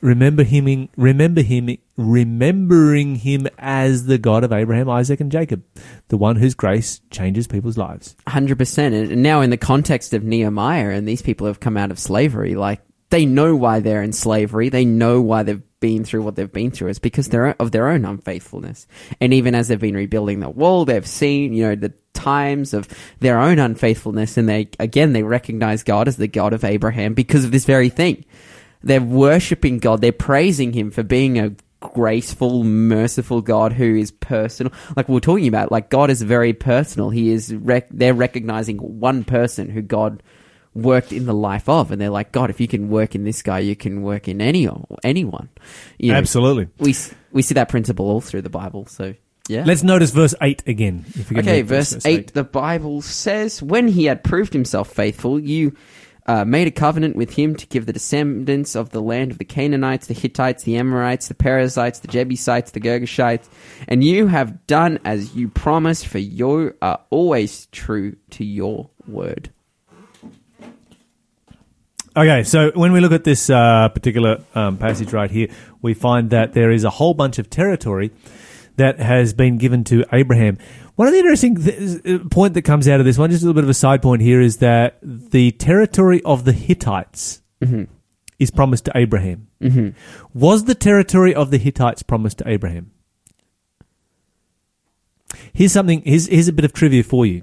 remember 0.00 0.42
him, 0.42 0.88
remember 0.96 1.42
him, 1.42 1.76
remembering 1.96 3.16
Him 3.16 3.46
as 3.58 4.06
the 4.06 4.18
God 4.18 4.44
of 4.44 4.52
Abraham, 4.52 4.88
Isaac, 4.88 5.20
and 5.20 5.30
Jacob, 5.30 5.62
the 6.08 6.16
one 6.16 6.36
whose 6.36 6.54
grace 6.54 7.00
changes 7.10 7.46
people's 7.46 7.78
lives. 7.78 8.16
Hundred 8.26 8.58
percent. 8.58 8.94
And 8.94 9.22
now, 9.22 9.40
in 9.40 9.50
the 9.50 9.56
context 9.56 10.14
of 10.14 10.24
Nehemiah, 10.24 10.90
and 10.90 11.06
these 11.06 11.22
people 11.22 11.46
have 11.46 11.60
come 11.60 11.76
out 11.76 11.90
of 11.90 11.98
slavery, 11.98 12.54
like 12.54 12.80
they 13.10 13.26
know 13.26 13.54
why 13.56 13.80
they're 13.80 14.02
in 14.02 14.12
slavery. 14.12 14.68
They 14.68 14.84
know 14.84 15.20
why 15.20 15.42
they've 15.42 15.62
been 15.80 16.04
through 16.04 16.22
what 16.22 16.36
they've 16.36 16.50
been 16.50 16.70
through. 16.70 16.88
It's 16.88 16.98
because 16.98 17.28
they're 17.28 17.54
of 17.60 17.72
their 17.72 17.88
own 17.88 18.04
unfaithfulness. 18.04 18.86
And 19.20 19.34
even 19.34 19.54
as 19.54 19.68
they've 19.68 19.80
been 19.80 19.96
rebuilding 19.96 20.40
the 20.40 20.50
wall, 20.50 20.84
they've 20.84 21.06
seen, 21.06 21.52
you 21.52 21.66
know, 21.66 21.74
the 21.74 21.92
times 22.14 22.74
of 22.74 22.88
their 23.18 23.40
own 23.40 23.58
unfaithfulness, 23.58 24.36
and 24.36 24.48
they 24.48 24.68
again 24.78 25.12
they 25.12 25.22
recognize 25.22 25.82
God 25.82 26.06
as 26.06 26.16
the 26.16 26.28
God 26.28 26.52
of 26.52 26.64
Abraham 26.64 27.14
because 27.14 27.44
of 27.44 27.50
this 27.50 27.64
very 27.64 27.88
thing. 27.88 28.24
They're 28.82 29.00
worshiping 29.00 29.78
God. 29.78 30.00
They're 30.00 30.12
praising 30.12 30.72
Him 30.72 30.90
for 30.90 31.02
being 31.02 31.38
a 31.38 31.54
graceful, 31.80 32.62
merciful 32.62 33.40
God 33.40 33.72
who 33.72 33.96
is 33.96 34.10
personal. 34.10 34.72
Like 34.96 35.08
we 35.08 35.16
are 35.16 35.20
talking 35.20 35.48
about, 35.48 35.72
like 35.72 35.90
God 35.90 36.10
is 36.10 36.22
very 36.22 36.52
personal. 36.52 37.10
He 37.10 37.30
is. 37.30 37.52
Rec- 37.54 37.88
they're 37.90 38.14
recognizing 38.14 38.78
one 38.78 39.24
person 39.24 39.68
who 39.68 39.82
God 39.82 40.22
worked 40.74 41.12
in 41.12 41.26
the 41.26 41.34
life 41.34 41.68
of, 41.68 41.90
and 41.90 42.00
they're 42.00 42.10
like, 42.10 42.32
God, 42.32 42.50
if 42.50 42.60
you 42.60 42.68
can 42.68 42.88
work 42.88 43.14
in 43.14 43.24
this 43.24 43.42
guy, 43.42 43.58
you 43.58 43.76
can 43.76 44.02
work 44.02 44.28
in 44.28 44.40
any 44.40 44.68
anyone. 45.02 45.48
You 45.98 46.12
know, 46.12 46.18
Absolutely. 46.18 46.68
we 46.78 46.94
we 47.32 47.42
see 47.42 47.54
that 47.54 47.68
principle 47.68 48.08
all 48.08 48.20
through 48.20 48.42
the 48.42 48.50
Bible. 48.50 48.86
So 48.86 49.14
yeah. 49.48 49.64
Let's 49.66 49.82
notice 49.82 50.10
verse 50.12 50.34
8 50.40 50.62
again. 50.68 51.04
Okay, 51.32 51.62
this, 51.62 51.92
verse 51.92 52.06
8, 52.06 52.34
the 52.34 52.44
Bible 52.44 53.02
says, 53.02 53.60
When 53.60 53.88
he 53.88 54.04
had 54.04 54.22
proved 54.22 54.52
himself 54.52 54.92
faithful, 54.92 55.40
you 55.40 55.74
uh, 56.26 56.44
made 56.44 56.68
a 56.68 56.70
covenant 56.70 57.16
with 57.16 57.32
him 57.32 57.56
to 57.56 57.66
give 57.66 57.86
the 57.86 57.92
descendants 57.92 58.76
of 58.76 58.90
the 58.90 59.02
land 59.02 59.32
of 59.32 59.38
the 59.38 59.44
Canaanites, 59.44 60.06
the 60.06 60.14
Hittites, 60.14 60.62
the 60.62 60.76
Amorites, 60.76 61.26
the 61.26 61.34
Perizzites, 61.34 61.98
the 61.98 62.06
Jebusites, 62.06 62.70
the 62.70 62.80
Girgashites, 62.80 63.48
and 63.88 64.04
you 64.04 64.28
have 64.28 64.66
done 64.68 65.00
as 65.04 65.34
you 65.34 65.48
promised, 65.48 66.06
for 66.06 66.18
you 66.18 66.76
are 66.80 67.00
always 67.10 67.66
true 67.72 68.14
to 68.30 68.44
your 68.44 68.90
word. 69.08 69.50
Okay, 72.16 72.42
so 72.42 72.72
when 72.74 72.92
we 72.92 73.00
look 73.00 73.12
at 73.12 73.22
this 73.22 73.48
uh, 73.48 73.88
particular 73.88 74.42
um, 74.54 74.78
passage 74.78 75.12
right 75.12 75.30
here, 75.30 75.48
we 75.80 75.94
find 75.94 76.30
that 76.30 76.54
there 76.54 76.72
is 76.72 76.82
a 76.82 76.90
whole 76.90 77.14
bunch 77.14 77.38
of 77.38 77.48
territory 77.48 78.10
that 78.76 78.98
has 78.98 79.32
been 79.32 79.58
given 79.58 79.84
to 79.84 80.04
Abraham. 80.12 80.58
One 80.96 81.06
of 81.06 81.12
the 81.14 81.20
interesting 81.20 81.62
th- 81.62 82.00
uh, 82.04 82.28
point 82.28 82.54
that 82.54 82.62
comes 82.62 82.88
out 82.88 82.98
of 82.98 83.06
this 83.06 83.16
one, 83.16 83.30
just 83.30 83.42
a 83.42 83.46
little 83.46 83.54
bit 83.54 83.64
of 83.64 83.70
a 83.70 83.74
side 83.74 84.02
point 84.02 84.22
here, 84.22 84.40
is 84.40 84.56
that 84.56 84.98
the 85.02 85.52
territory 85.52 86.20
of 86.24 86.44
the 86.44 86.52
Hittites 86.52 87.42
is 88.40 88.50
promised 88.50 88.86
to 88.86 88.92
Abraham. 88.96 89.46
Mm-hmm. 89.60 90.38
Was 90.38 90.64
the 90.64 90.74
territory 90.74 91.34
of 91.34 91.50
the 91.52 91.58
Hittites 91.58 92.02
promised 92.02 92.38
to 92.38 92.48
Abraham? 92.48 92.90
Here's 95.52 95.72
something. 95.72 96.02
Here's, 96.04 96.26
here's 96.26 96.48
a 96.48 96.52
bit 96.52 96.64
of 96.64 96.72
trivia 96.72 97.04
for 97.04 97.24
you. 97.24 97.42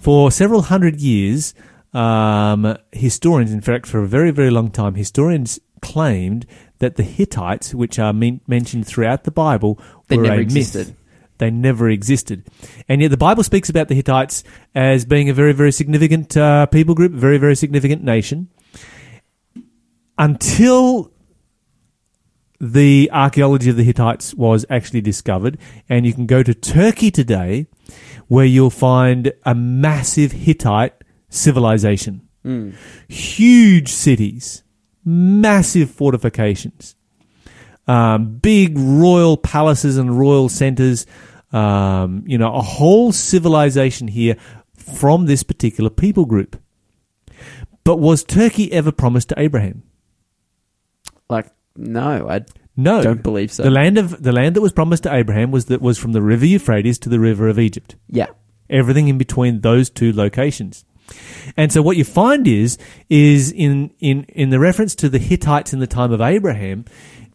For 0.00 0.30
several 0.30 0.62
hundred 0.62 1.00
years, 1.00 1.52
um, 1.94 2.76
historians, 2.92 3.52
in 3.52 3.60
fact, 3.60 3.86
for 3.86 4.00
a 4.00 4.06
very 4.06 4.30
very 4.30 4.50
long 4.50 4.70
time, 4.70 4.94
historians 4.94 5.58
claimed 5.80 6.46
that 6.78 6.96
the 6.96 7.02
Hittites, 7.02 7.74
which 7.74 7.98
are 7.98 8.12
men- 8.12 8.40
mentioned 8.46 8.86
throughout 8.86 9.24
the 9.24 9.30
Bible, 9.30 9.80
They 10.08 10.16
were 10.16 10.24
never 10.24 10.36
a 10.36 10.40
existed. 10.40 10.86
myth. 10.88 10.96
They 11.38 11.50
never 11.50 11.88
existed, 11.88 12.44
and 12.88 13.00
yet 13.00 13.12
the 13.12 13.16
Bible 13.16 13.44
speaks 13.44 13.70
about 13.70 13.86
the 13.88 13.94
Hittites 13.94 14.42
as 14.74 15.04
being 15.04 15.28
a 15.28 15.32
very 15.32 15.52
very 15.52 15.70
significant 15.72 16.36
uh, 16.36 16.66
people 16.66 16.94
group, 16.96 17.12
very 17.12 17.38
very 17.38 17.54
significant 17.54 18.02
nation. 18.02 18.48
Until 20.18 21.12
the 22.60 23.08
archaeology 23.12 23.70
of 23.70 23.76
the 23.76 23.84
Hittites 23.84 24.34
was 24.34 24.66
actually 24.68 25.00
discovered, 25.00 25.58
and 25.88 26.04
you 26.04 26.12
can 26.12 26.26
go 26.26 26.42
to 26.42 26.52
Turkey 26.52 27.12
today, 27.12 27.66
where 28.26 28.44
you'll 28.44 28.70
find 28.70 29.32
a 29.44 29.54
massive 29.54 30.32
Hittite 30.32 30.92
civilization, 31.28 32.22
Mm. 32.44 32.74
huge 33.08 33.88
cities, 33.88 34.62
massive 35.04 35.90
fortifications, 35.90 36.94
um, 37.86 38.36
big 38.38 38.76
royal 38.78 39.36
palaces 39.36 39.96
and 39.98 40.18
royal 40.18 40.48
centers. 40.48 41.06
Um, 41.50 42.24
you 42.26 42.36
know, 42.36 42.52
a 42.54 42.60
whole 42.60 43.10
civilization 43.10 44.06
here 44.08 44.36
from 44.74 45.24
this 45.24 45.42
particular 45.42 45.88
people 45.88 46.26
group. 46.26 46.60
But 47.84 47.98
was 48.00 48.22
Turkey 48.22 48.70
ever 48.70 48.92
promised 48.92 49.30
to 49.30 49.40
Abraham? 49.40 49.82
Like, 51.30 51.46
no, 51.74 52.28
I 52.28 52.44
No, 52.76 53.02
don't 53.02 53.22
believe 53.22 53.50
so. 53.50 53.62
The 53.62 53.70
land 53.70 53.96
of 53.96 54.22
the 54.22 54.32
land 54.32 54.56
that 54.56 54.60
was 54.60 54.72
promised 54.74 55.04
to 55.04 55.14
Abraham 55.14 55.50
was 55.50 55.66
that 55.66 55.80
was 55.80 55.96
from 55.96 56.12
the 56.12 56.20
river 56.20 56.44
Euphrates 56.44 56.98
to 57.00 57.08
the 57.08 57.18
river 57.20 57.48
of 57.48 57.58
Egypt. 57.58 57.96
yeah. 58.08 58.26
Everything 58.70 59.08
in 59.08 59.16
between 59.16 59.62
those 59.62 59.88
two 59.88 60.12
locations. 60.12 60.84
And 61.56 61.72
so 61.72 61.82
what 61.82 61.96
you 61.96 62.04
find 62.04 62.46
is 62.46 62.78
is 63.08 63.52
in 63.52 63.90
in 64.00 64.24
in 64.24 64.50
the 64.50 64.58
reference 64.58 64.94
to 64.96 65.08
the 65.08 65.18
Hittites 65.18 65.72
in 65.72 65.80
the 65.80 65.86
time 65.86 66.12
of 66.12 66.20
Abraham, 66.20 66.84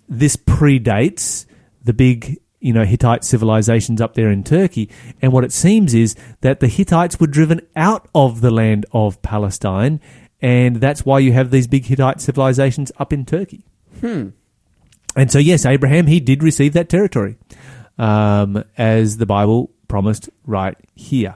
this 0.07 0.35
predates 0.35 1.45
the 1.83 1.93
big 1.93 2.39
you 2.59 2.73
know 2.73 2.85
Hittite 2.85 3.23
civilizations 3.23 4.01
up 4.01 4.13
there 4.13 4.29
in 4.29 4.43
Turkey. 4.43 4.89
And 5.21 5.31
what 5.31 5.43
it 5.43 5.51
seems 5.51 5.93
is 5.93 6.15
that 6.41 6.59
the 6.59 6.67
Hittites 6.67 7.19
were 7.19 7.27
driven 7.27 7.61
out 7.75 8.07
of 8.13 8.41
the 8.41 8.51
land 8.51 8.85
of 8.91 9.21
Palestine, 9.21 9.99
and 10.41 10.77
that's 10.77 11.05
why 11.05 11.19
you 11.19 11.33
have 11.33 11.51
these 11.51 11.67
big 11.67 11.85
Hittite 11.85 12.21
civilizations 12.21 12.91
up 12.99 13.13
in 13.13 13.25
Turkey. 13.25 13.65
Hmm. 13.99 14.29
And 15.15 15.31
so, 15.31 15.39
yes, 15.39 15.65
Abraham, 15.65 16.07
he 16.07 16.19
did 16.19 16.41
receive 16.41 16.73
that 16.73 16.89
territory, 16.89 17.37
um, 17.97 18.63
as 18.77 19.17
the 19.17 19.25
Bible 19.25 19.71
promised 19.87 20.29
right 20.45 20.75
here. 20.95 21.35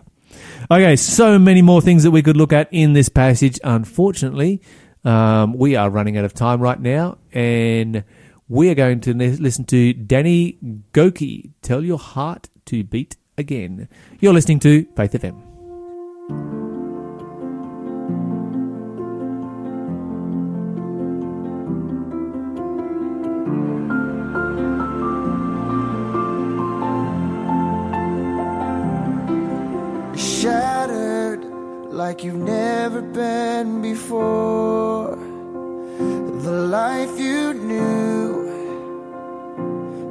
Okay, 0.70 0.98
so 0.98 1.40
many 1.40 1.62
more 1.62 1.82
things 1.82 2.04
that 2.04 2.12
we 2.12 2.22
could 2.22 2.36
look 2.36 2.52
at 2.52 2.68
in 2.72 2.92
this 2.92 3.08
passage. 3.08 3.58
Unfortunately, 3.64 4.62
um, 5.06 5.54
we 5.54 5.78
are 5.78 5.90
running 5.90 6.18
out 6.18 6.26
of 6.26 6.34
time 6.34 6.60
right 6.60 6.78
now, 6.78 7.20
and 7.32 8.04
we 8.50 8.70
are 8.70 8.76
going 8.76 9.00
to 9.00 9.14
li- 9.14 9.38
listen 9.38 9.64
to 9.66 9.94
Danny 9.94 10.58
Gokey, 10.92 11.52
Tell 11.62 11.86
Your 11.86 11.98
Heart 11.98 12.50
to 12.66 12.84
Beat 12.84 13.16
Again. 13.38 13.88
You're 14.20 14.34
listening 14.34 14.60
to 14.60 14.86
Faith 14.94 15.14
FM. 15.14 15.47
Like 31.98 32.24
you've 32.24 32.36
never 32.36 33.02
been 33.02 33.82
before. 33.82 35.16
The 36.48 36.52
life 36.52 37.20
you 37.20 37.56
knew 37.56 38.28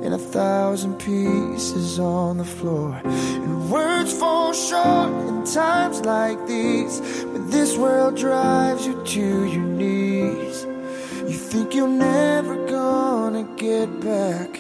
in 0.02 0.12
a 0.12 0.18
thousand 0.18 0.98
pieces 0.98 2.00
on 2.00 2.38
the 2.38 2.44
floor. 2.44 3.00
And 3.04 3.70
words 3.70 4.12
fall 4.12 4.52
short 4.52 5.12
in 5.28 5.44
times 5.44 6.00
like 6.00 6.44
these. 6.48 7.00
When 7.32 7.48
this 7.50 7.76
world 7.76 8.16
drives 8.16 8.84
you 8.84 9.00
to 9.04 9.44
your 9.44 9.68
knees. 9.80 10.66
You 11.30 11.38
think 11.50 11.72
you're 11.72 11.86
never 11.86 12.66
gonna 12.66 13.44
get 13.56 14.00
back 14.00 14.50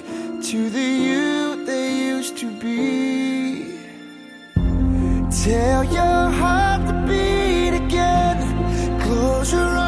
to 0.48 0.70
the 0.70 0.88
you 1.08 1.64
they 1.66 1.88
used 2.06 2.38
to 2.38 2.48
be. 2.60 3.80
Tell 5.44 5.82
your 5.84 6.30
heart 6.40 6.65
beat 7.06 7.74
again. 7.84 8.38
Close 9.00 9.52
your 9.52 9.62
eyes 9.62 9.85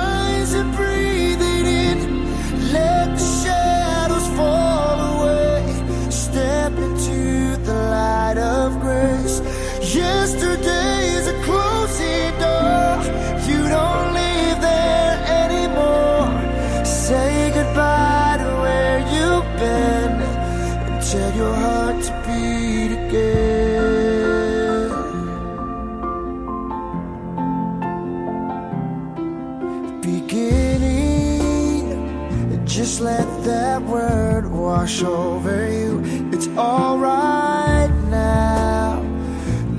that 33.49 33.81
word 33.83 34.45
wash 34.51 35.03
over 35.03 35.73
you. 35.73 36.03
It's 36.35 36.49
alright 36.49 37.91
now. 38.11 39.03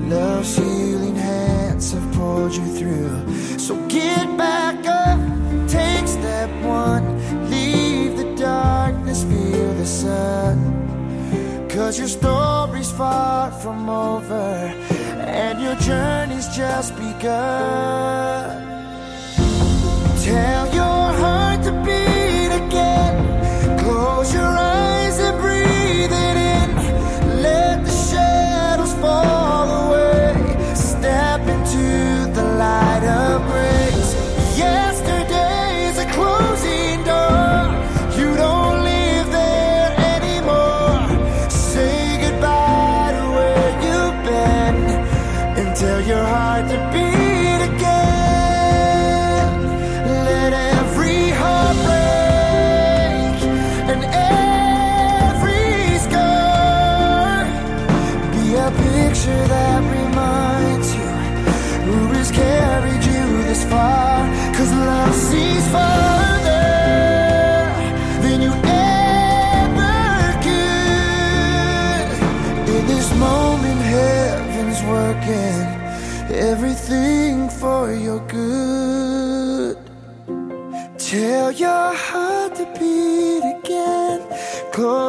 Love's 0.08 0.56
healing 0.56 1.14
hands 1.14 1.92
have 1.92 2.12
pulled 2.12 2.52
you 2.52 2.66
through. 2.76 3.58
So 3.58 3.76
get 3.86 4.26
back 4.36 4.84
up, 4.86 5.20
take 5.68 6.08
step 6.08 6.50
one. 6.64 7.04
Leave 7.48 8.16
the 8.16 8.34
darkness, 8.34 9.22
feel 9.22 9.72
the 9.74 9.86
sun. 9.86 10.56
Cause 11.68 11.96
your 11.96 12.08
story's 12.08 12.90
far 12.90 13.52
from 13.52 13.88
over, 13.88 14.48
and 15.44 15.62
your 15.62 15.76
journey's 15.76 16.48
just 16.48 16.96
begun. 16.96 18.66
Tell 20.24 20.69
Close 24.30 24.38
your 24.38 24.79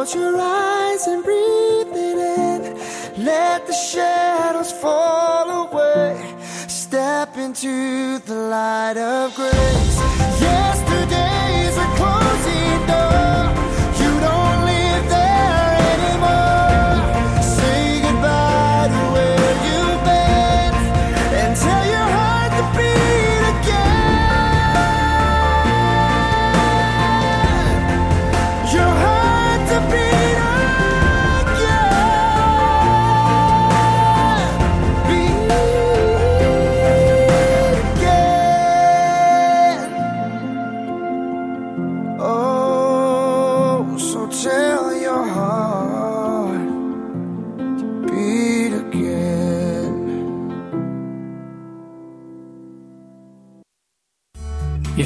Close 0.02 0.16
your 0.16 0.41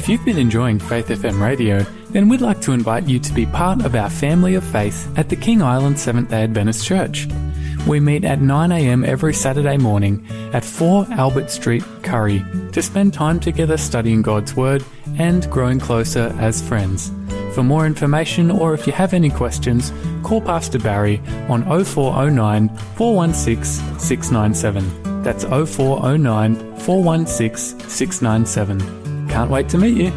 If 0.07 0.11
you've 0.11 0.23
been 0.23 0.37
enjoying 0.37 0.79
Faith 0.79 1.09
FM 1.09 1.41
radio, 1.41 1.79
then 2.11 2.29
we'd 2.29 2.39
like 2.39 2.61
to 2.61 2.71
invite 2.71 3.09
you 3.09 3.19
to 3.19 3.33
be 3.33 3.45
part 3.45 3.83
of 3.83 3.93
our 3.93 4.09
family 4.09 4.55
of 4.55 4.63
faith 4.63 5.05
at 5.17 5.27
the 5.27 5.35
King 5.35 5.61
Island 5.61 5.99
Seventh 5.99 6.29
day 6.29 6.43
Adventist 6.43 6.85
Church. 6.85 7.27
We 7.85 7.99
meet 7.99 8.23
at 8.23 8.39
9am 8.39 9.05
every 9.05 9.33
Saturday 9.33 9.75
morning 9.75 10.25
at 10.53 10.63
4 10.63 11.07
Albert 11.11 11.51
Street, 11.51 11.83
Currie, 12.03 12.41
to 12.71 12.81
spend 12.81 13.13
time 13.13 13.41
together 13.41 13.75
studying 13.75 14.21
God's 14.21 14.55
Word 14.55 14.81
and 15.17 15.51
growing 15.51 15.77
closer 15.77 16.33
as 16.39 16.65
friends. 16.65 17.11
For 17.53 17.61
more 17.61 17.85
information 17.85 18.49
or 18.49 18.73
if 18.73 18.87
you 18.87 18.93
have 18.93 19.13
any 19.13 19.29
questions, 19.29 19.91
call 20.23 20.39
Pastor 20.39 20.79
Barry 20.79 21.21
on 21.49 21.63
0409 21.83 22.69
416 22.95 23.99
697. 23.99 25.21
That's 25.23 25.43
0409 25.43 26.77
416 26.77 27.89
697. 27.89 29.06
Can't 29.29 29.51
wait 29.51 29.69
to 29.69 29.77
meet 29.77 29.97
you. 29.97 30.11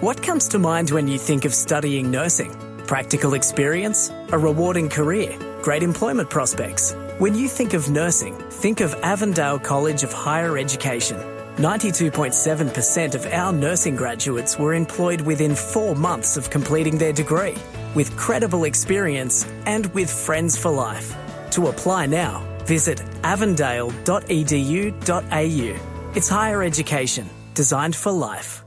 What 0.00 0.20
comes 0.20 0.48
to 0.48 0.58
mind 0.58 0.90
when 0.90 1.06
you 1.06 1.16
think 1.16 1.44
of 1.44 1.54
studying 1.54 2.10
nursing? 2.10 2.52
Practical 2.88 3.34
experience? 3.34 4.10
A 4.32 4.38
rewarding 4.38 4.88
career? 4.88 5.38
Great 5.62 5.84
employment 5.84 6.28
prospects? 6.28 6.92
When 7.18 7.36
you 7.36 7.46
think 7.46 7.72
of 7.72 7.88
nursing, 7.88 8.36
think 8.50 8.80
of 8.80 8.94
Avondale 9.04 9.60
College 9.60 10.02
of 10.02 10.12
Higher 10.12 10.58
Education. 10.58 11.18
92.7% 11.56 13.14
of 13.14 13.26
our 13.26 13.52
nursing 13.52 13.94
graduates 13.94 14.58
were 14.58 14.74
employed 14.74 15.20
within 15.20 15.54
four 15.54 15.94
months 15.94 16.36
of 16.36 16.50
completing 16.50 16.98
their 16.98 17.12
degree, 17.12 17.54
with 17.94 18.16
credible 18.16 18.64
experience 18.64 19.46
and 19.66 19.86
with 19.94 20.10
friends 20.10 20.58
for 20.58 20.72
life. 20.72 21.14
To 21.50 21.68
apply 21.68 22.06
now, 22.06 22.44
visit 22.66 23.00
avondale.edu.au. 23.22 25.92
It's 26.14 26.28
higher 26.28 26.62
education 26.62 27.26
designed 27.54 27.96
for 27.96 28.12
life. 28.12 28.62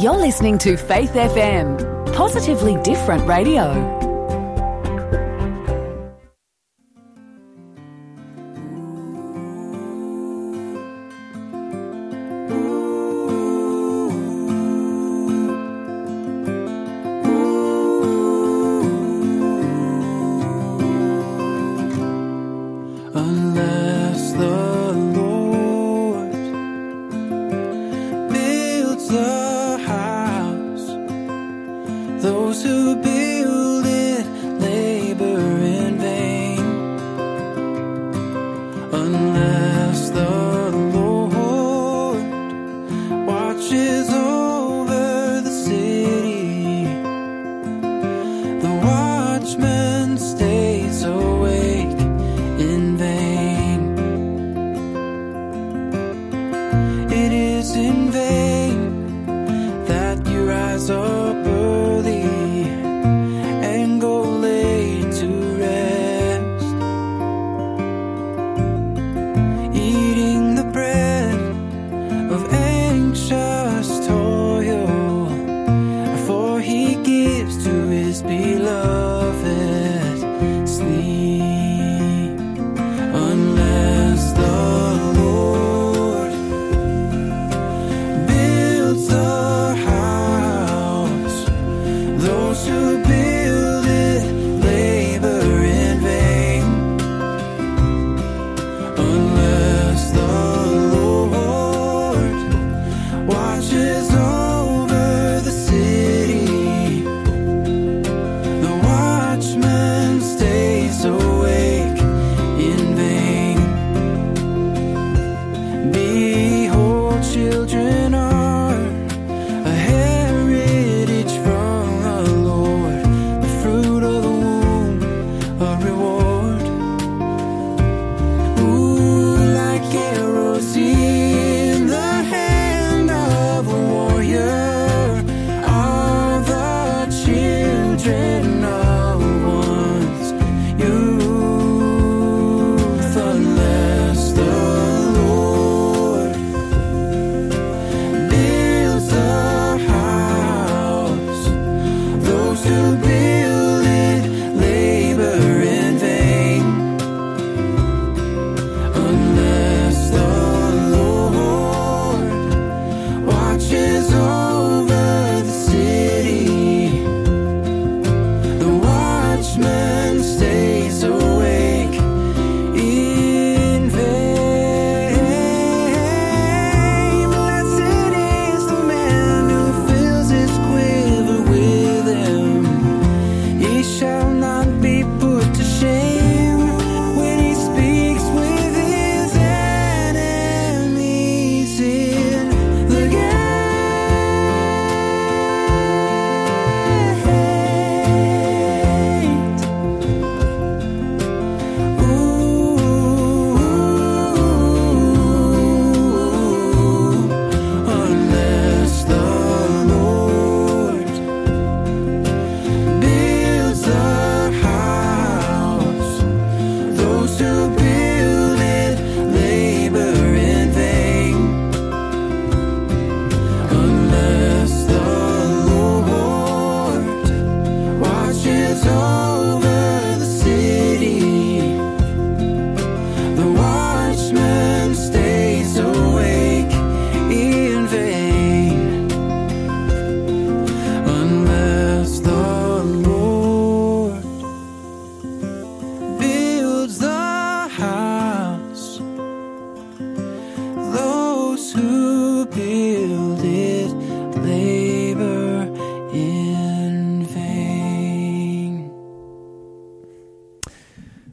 You're 0.00 0.16
listening 0.16 0.58
to 0.58 0.76
Faith 0.76 1.10
FM, 1.10 2.14
positively 2.14 2.80
different 2.82 3.26
radio. 3.26 3.97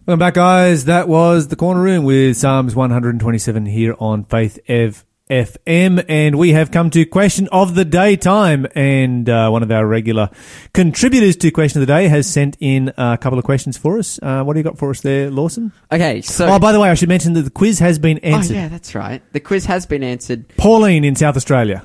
Welcome 0.07 0.19
back, 0.19 0.35
guys. 0.35 0.85
That 0.85 1.07
was 1.07 1.47
the 1.47 1.55
corner 1.55 1.81
room 1.81 2.03
with 2.03 2.37
Psalms 2.37 2.75
127 2.75 3.65
here 3.65 3.95
on 3.97 4.23
Faith 4.25 4.59
Ev 4.67 5.03
FM, 5.31 6.05
and 6.07 6.37
we 6.37 6.51
have 6.51 6.69
come 6.69 6.91
to 6.91 7.07
question 7.07 7.49
of 7.51 7.73
the 7.73 7.85
day 7.85 8.15
time. 8.15 8.67
And 8.75 9.27
uh, 9.27 9.49
one 9.49 9.63
of 9.63 9.71
our 9.71 9.83
regular 9.87 10.29
contributors 10.75 11.35
to 11.37 11.49
question 11.49 11.81
of 11.81 11.87
the 11.87 11.91
day 11.91 12.07
has 12.07 12.31
sent 12.31 12.55
in 12.59 12.93
a 12.95 13.17
couple 13.17 13.39
of 13.39 13.45
questions 13.45 13.79
for 13.79 13.97
us. 13.97 14.19
Uh, 14.21 14.43
what 14.43 14.53
do 14.53 14.59
you 14.59 14.63
got 14.63 14.77
for 14.77 14.91
us 14.91 15.01
there, 15.01 15.31
Lawson? 15.31 15.71
Okay, 15.91 16.21
so 16.21 16.49
oh, 16.49 16.59
by 16.59 16.71
the 16.71 16.79
way, 16.79 16.91
I 16.91 16.93
should 16.93 17.09
mention 17.09 17.33
that 17.33 17.41
the 17.41 17.49
quiz 17.49 17.79
has 17.79 17.97
been 17.97 18.19
answered. 18.19 18.57
Oh, 18.57 18.59
yeah, 18.59 18.67
that's 18.67 18.93
right. 18.93 19.23
The 19.33 19.39
quiz 19.39 19.65
has 19.65 19.87
been 19.87 20.03
answered. 20.03 20.47
Pauline 20.55 21.03
in 21.03 21.15
South 21.15 21.35
Australia. 21.35 21.83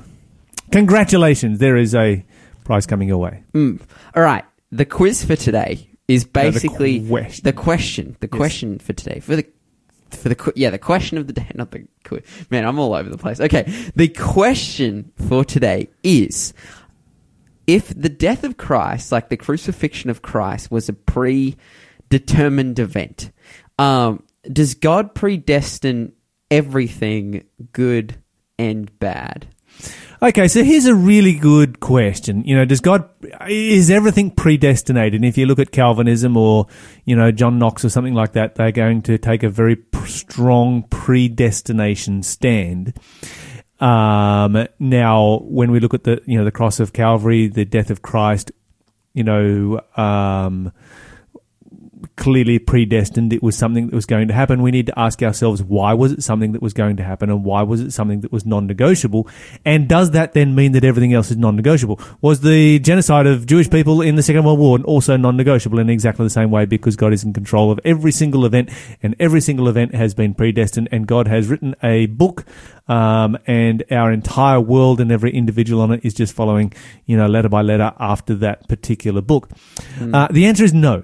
Congratulations! 0.71 1.57
There 1.57 1.75
is 1.75 1.95
a 1.95 2.23
prize 2.65 2.85
coming 2.85 3.07
your 3.07 3.17
way. 3.17 3.41
Mm. 3.53 3.81
All 4.15 4.21
right, 4.21 4.45
the 4.71 4.85
quiz 4.85 5.25
for 5.25 5.35
today 5.35 5.87
is 6.11 6.25
the 6.25 6.29
basically 6.29 7.07
question. 7.07 7.43
the 7.43 7.53
question. 7.53 8.17
The 8.19 8.27
question 8.27 8.79
for 8.79 8.93
today 8.93 9.19
for 9.19 9.35
the 9.35 9.45
for 10.09 10.29
the 10.29 10.53
yeah 10.55 10.69
the 10.69 10.77
question 10.77 11.17
of 11.17 11.27
the 11.27 11.33
day, 11.33 11.49
not 11.55 11.71
the. 11.71 11.85
Man, 12.49 12.65
I'm 12.65 12.77
all 12.79 12.93
over 12.93 13.09
the 13.09 13.17
place. 13.17 13.39
Okay, 13.39 13.63
the 13.95 14.09
question 14.09 15.11
for 15.27 15.45
today 15.45 15.89
is: 16.03 16.53
if 17.67 17.87
the 17.89 18.09
death 18.09 18.43
of 18.43 18.57
Christ, 18.57 19.11
like 19.11 19.29
the 19.29 19.37
crucifixion 19.37 20.09
of 20.09 20.21
Christ, 20.21 20.69
was 20.69 20.89
a 20.89 20.93
predetermined 20.93 22.79
event, 22.79 23.31
um, 23.79 24.23
does 24.51 24.73
God 24.73 25.15
predestine 25.15 26.11
everything 26.49 27.45
good 27.71 28.21
and 28.59 28.99
bad? 28.99 29.47
Okay, 30.23 30.47
so 30.47 30.63
here's 30.63 30.85
a 30.85 30.93
really 30.93 31.33
good 31.33 31.79
question. 31.79 32.43
You 32.43 32.55
know, 32.55 32.63
does 32.63 32.79
God 32.79 33.09
is 33.47 33.89
everything 33.89 34.29
predestinated? 34.29 35.15
And 35.15 35.25
if 35.25 35.35
you 35.35 35.47
look 35.47 35.57
at 35.57 35.71
Calvinism 35.71 36.37
or 36.37 36.67
you 37.05 37.15
know 37.15 37.31
John 37.31 37.57
Knox 37.57 37.83
or 37.83 37.89
something 37.89 38.13
like 38.13 38.33
that, 38.33 38.53
they're 38.53 38.71
going 38.71 39.01
to 39.03 39.17
take 39.17 39.41
a 39.41 39.49
very 39.49 39.77
strong 40.05 40.83
predestination 40.83 42.21
stand. 42.21 42.93
Um, 43.79 44.67
now, 44.77 45.39
when 45.39 45.71
we 45.71 45.79
look 45.79 45.95
at 45.95 46.03
the 46.03 46.21
you 46.27 46.37
know 46.37 46.45
the 46.45 46.51
cross 46.51 46.79
of 46.79 46.93
Calvary, 46.93 47.47
the 47.47 47.65
death 47.65 47.89
of 47.89 48.03
Christ, 48.03 48.51
you 49.15 49.23
know, 49.23 49.81
um, 49.97 50.71
clearly 52.21 52.59
predestined. 52.59 53.33
It 53.33 53.41
was 53.41 53.57
something 53.57 53.87
that 53.87 53.95
was 53.95 54.05
going 54.05 54.27
to 54.27 54.33
happen. 54.33 54.61
We 54.61 54.69
need 54.69 54.85
to 54.85 54.99
ask 54.99 55.23
ourselves, 55.23 55.63
why 55.63 55.95
was 55.95 56.11
it 56.11 56.21
something 56.21 56.51
that 56.51 56.61
was 56.61 56.71
going 56.71 56.97
to 56.97 57.03
happen 57.03 57.31
and 57.31 57.43
why 57.43 57.63
was 57.63 57.81
it 57.81 57.93
something 57.93 58.21
that 58.21 58.31
was 58.31 58.45
non-negotiable? 58.45 59.27
And 59.65 59.89
does 59.89 60.11
that 60.11 60.33
then 60.33 60.53
mean 60.53 60.73
that 60.73 60.83
everything 60.83 61.15
else 61.15 61.31
is 61.31 61.37
non-negotiable? 61.37 61.99
Was 62.21 62.41
the 62.41 62.77
genocide 62.77 63.25
of 63.25 63.47
Jewish 63.47 63.71
people 63.71 64.03
in 64.03 64.17
the 64.17 64.21
Second 64.21 64.43
World 64.43 64.59
War 64.59 64.79
also 64.81 65.17
non-negotiable 65.17 65.79
in 65.79 65.89
exactly 65.89 66.23
the 66.23 66.29
same 66.29 66.51
way 66.51 66.65
because 66.65 66.95
God 66.95 67.11
is 67.11 67.23
in 67.23 67.33
control 67.33 67.71
of 67.71 67.79
every 67.83 68.11
single 68.11 68.45
event 68.45 68.69
and 69.01 69.15
every 69.19 69.41
single 69.41 69.67
event 69.67 69.95
has 69.95 70.13
been 70.13 70.35
predestined 70.35 70.89
and 70.91 71.07
God 71.07 71.27
has 71.27 71.47
written 71.47 71.75
a 71.81 72.05
book 72.05 72.45
um, 72.87 73.35
and 73.47 73.83
our 73.89 74.11
entire 74.11 74.59
world 74.59 75.01
and 75.01 75.11
every 75.11 75.31
individual 75.31 75.81
on 75.81 75.91
it 75.91 76.05
is 76.05 76.13
just 76.13 76.33
following, 76.33 76.71
you 77.07 77.17
know, 77.17 77.25
letter 77.25 77.49
by 77.49 77.63
letter 77.63 77.93
after 77.99 78.35
that 78.35 78.67
particular 78.67 79.21
book? 79.21 79.49
Uh, 79.99 80.27
the 80.29 80.45
answer 80.45 80.63
is 80.63 80.71
no 80.71 81.03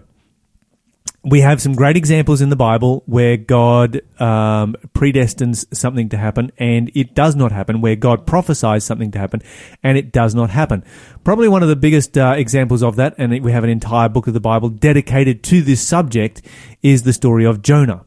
we 1.24 1.42
have 1.42 1.62
some 1.62 1.74
great 1.74 1.98
examples 1.98 2.42
in 2.42 2.50
the 2.50 2.56
Bible 2.56 3.04
where 3.06 3.38
God 3.38 4.02
um, 4.20 4.76
predestines 4.94 5.66
something 5.76 6.10
to 6.10 6.18
happen 6.18 6.52
and 6.58 6.92
it 6.96 7.16
does 7.16 7.36
not 7.36 7.52
happen, 7.52 7.82
where 7.82 7.96
God 7.96 8.26
prophesies 8.26 8.84
something 8.84 9.12
to 9.12 9.20
happen 9.20 9.42
and 9.84 9.98
it 9.98 10.12
does 10.12 10.34
not 10.34 10.50
happen. 10.50 10.86
Probably 11.24 11.50
one 11.50 11.64
of 11.64 11.70
the 11.70 11.76
biggest 11.76 12.18
uh, 12.18 12.36
examples 12.38 12.84
of 12.84 12.96
that, 12.96 13.16
and 13.18 13.44
we 13.44 13.52
have 13.52 13.64
an 13.64 13.70
entire 13.70 14.10
book 14.10 14.28
of 14.28 14.34
the 14.34 14.40
Bible 14.40 14.70
dedicated 14.70 15.44
to 15.46 15.62
this 15.62 15.86
subject, 15.86 16.42
is 16.82 17.04
the 17.04 17.14
story 17.14 17.46
of 17.46 17.62
Jonah. 17.62 18.06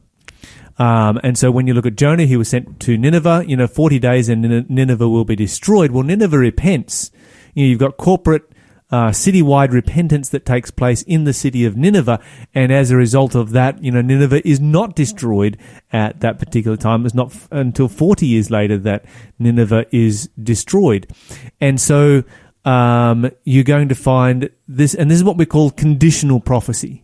Um, 0.79 1.19
and 1.21 1.37
so 1.37 1.51
when 1.51 1.67
you 1.67 1.75
look 1.75 1.85
at 1.85 1.95
Jonah, 1.95 2.23
he 2.23 2.37
was 2.37 2.49
sent 2.49 2.79
to 2.79 2.97
Nineveh, 2.97 3.43
you 3.47 3.55
know, 3.55 3.67
40 3.67 3.99
days 3.99 4.29
and 4.29 4.67
Nineveh 4.67 5.07
will 5.07 5.25
be 5.25 5.35
destroyed. 5.35 5.91
Well, 5.91 6.03
Nineveh 6.03 6.39
repents. 6.39 7.11
You 7.53 7.65
know, 7.65 7.69
you've 7.69 7.79
got 7.79 7.97
corporate 7.97 8.50
uh, 8.91 9.09
citywide 9.09 9.71
repentance 9.71 10.29
that 10.29 10.45
takes 10.45 10.69
place 10.69 11.01
in 11.03 11.23
the 11.23 11.33
city 11.33 11.65
of 11.65 11.77
Nineveh, 11.77 12.19
and 12.53 12.71
as 12.71 12.91
a 12.91 12.97
result 12.97 13.35
of 13.35 13.51
that, 13.51 13.83
you 13.83 13.91
know, 13.91 14.01
Nineveh 14.01 14.45
is 14.47 14.59
not 14.59 14.95
destroyed 14.95 15.57
at 15.93 16.19
that 16.19 16.39
particular 16.39 16.77
time. 16.77 17.05
It's 17.05 17.15
not 17.15 17.27
f- 17.33 17.47
until 17.51 17.87
40 17.87 18.25
years 18.25 18.51
later 18.51 18.77
that 18.79 19.05
Nineveh 19.39 19.85
is 19.91 20.29
destroyed. 20.41 21.07
And 21.59 21.79
so 21.79 22.23
um, 22.65 23.31
you're 23.43 23.63
going 23.63 23.89
to 23.89 23.95
find 23.95 24.49
this, 24.67 24.93
and 24.93 25.09
this 25.09 25.17
is 25.17 25.23
what 25.23 25.37
we 25.37 25.45
call 25.45 25.71
conditional 25.71 26.39
prophecy 26.39 27.03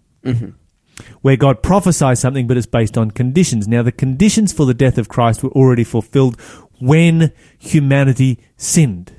where 1.22 1.38
God 1.38 1.62
prophesies 1.64 2.20
something, 2.20 2.48
but 2.48 2.58
it's 2.58 2.66
based 2.66 2.98
on 2.98 3.12
conditions. 3.12 3.68
Now, 3.68 3.84
the 3.84 3.92
conditions 3.92 4.52
for 4.52 4.66
the 4.66 4.74
death 4.74 4.98
of 4.98 5.08
Christ 5.08 5.44
were 5.44 5.52
already 5.52 5.84
fulfilled 5.84 6.40
when 6.80 7.32
humanity 7.58 8.40
sinned. 8.56 9.14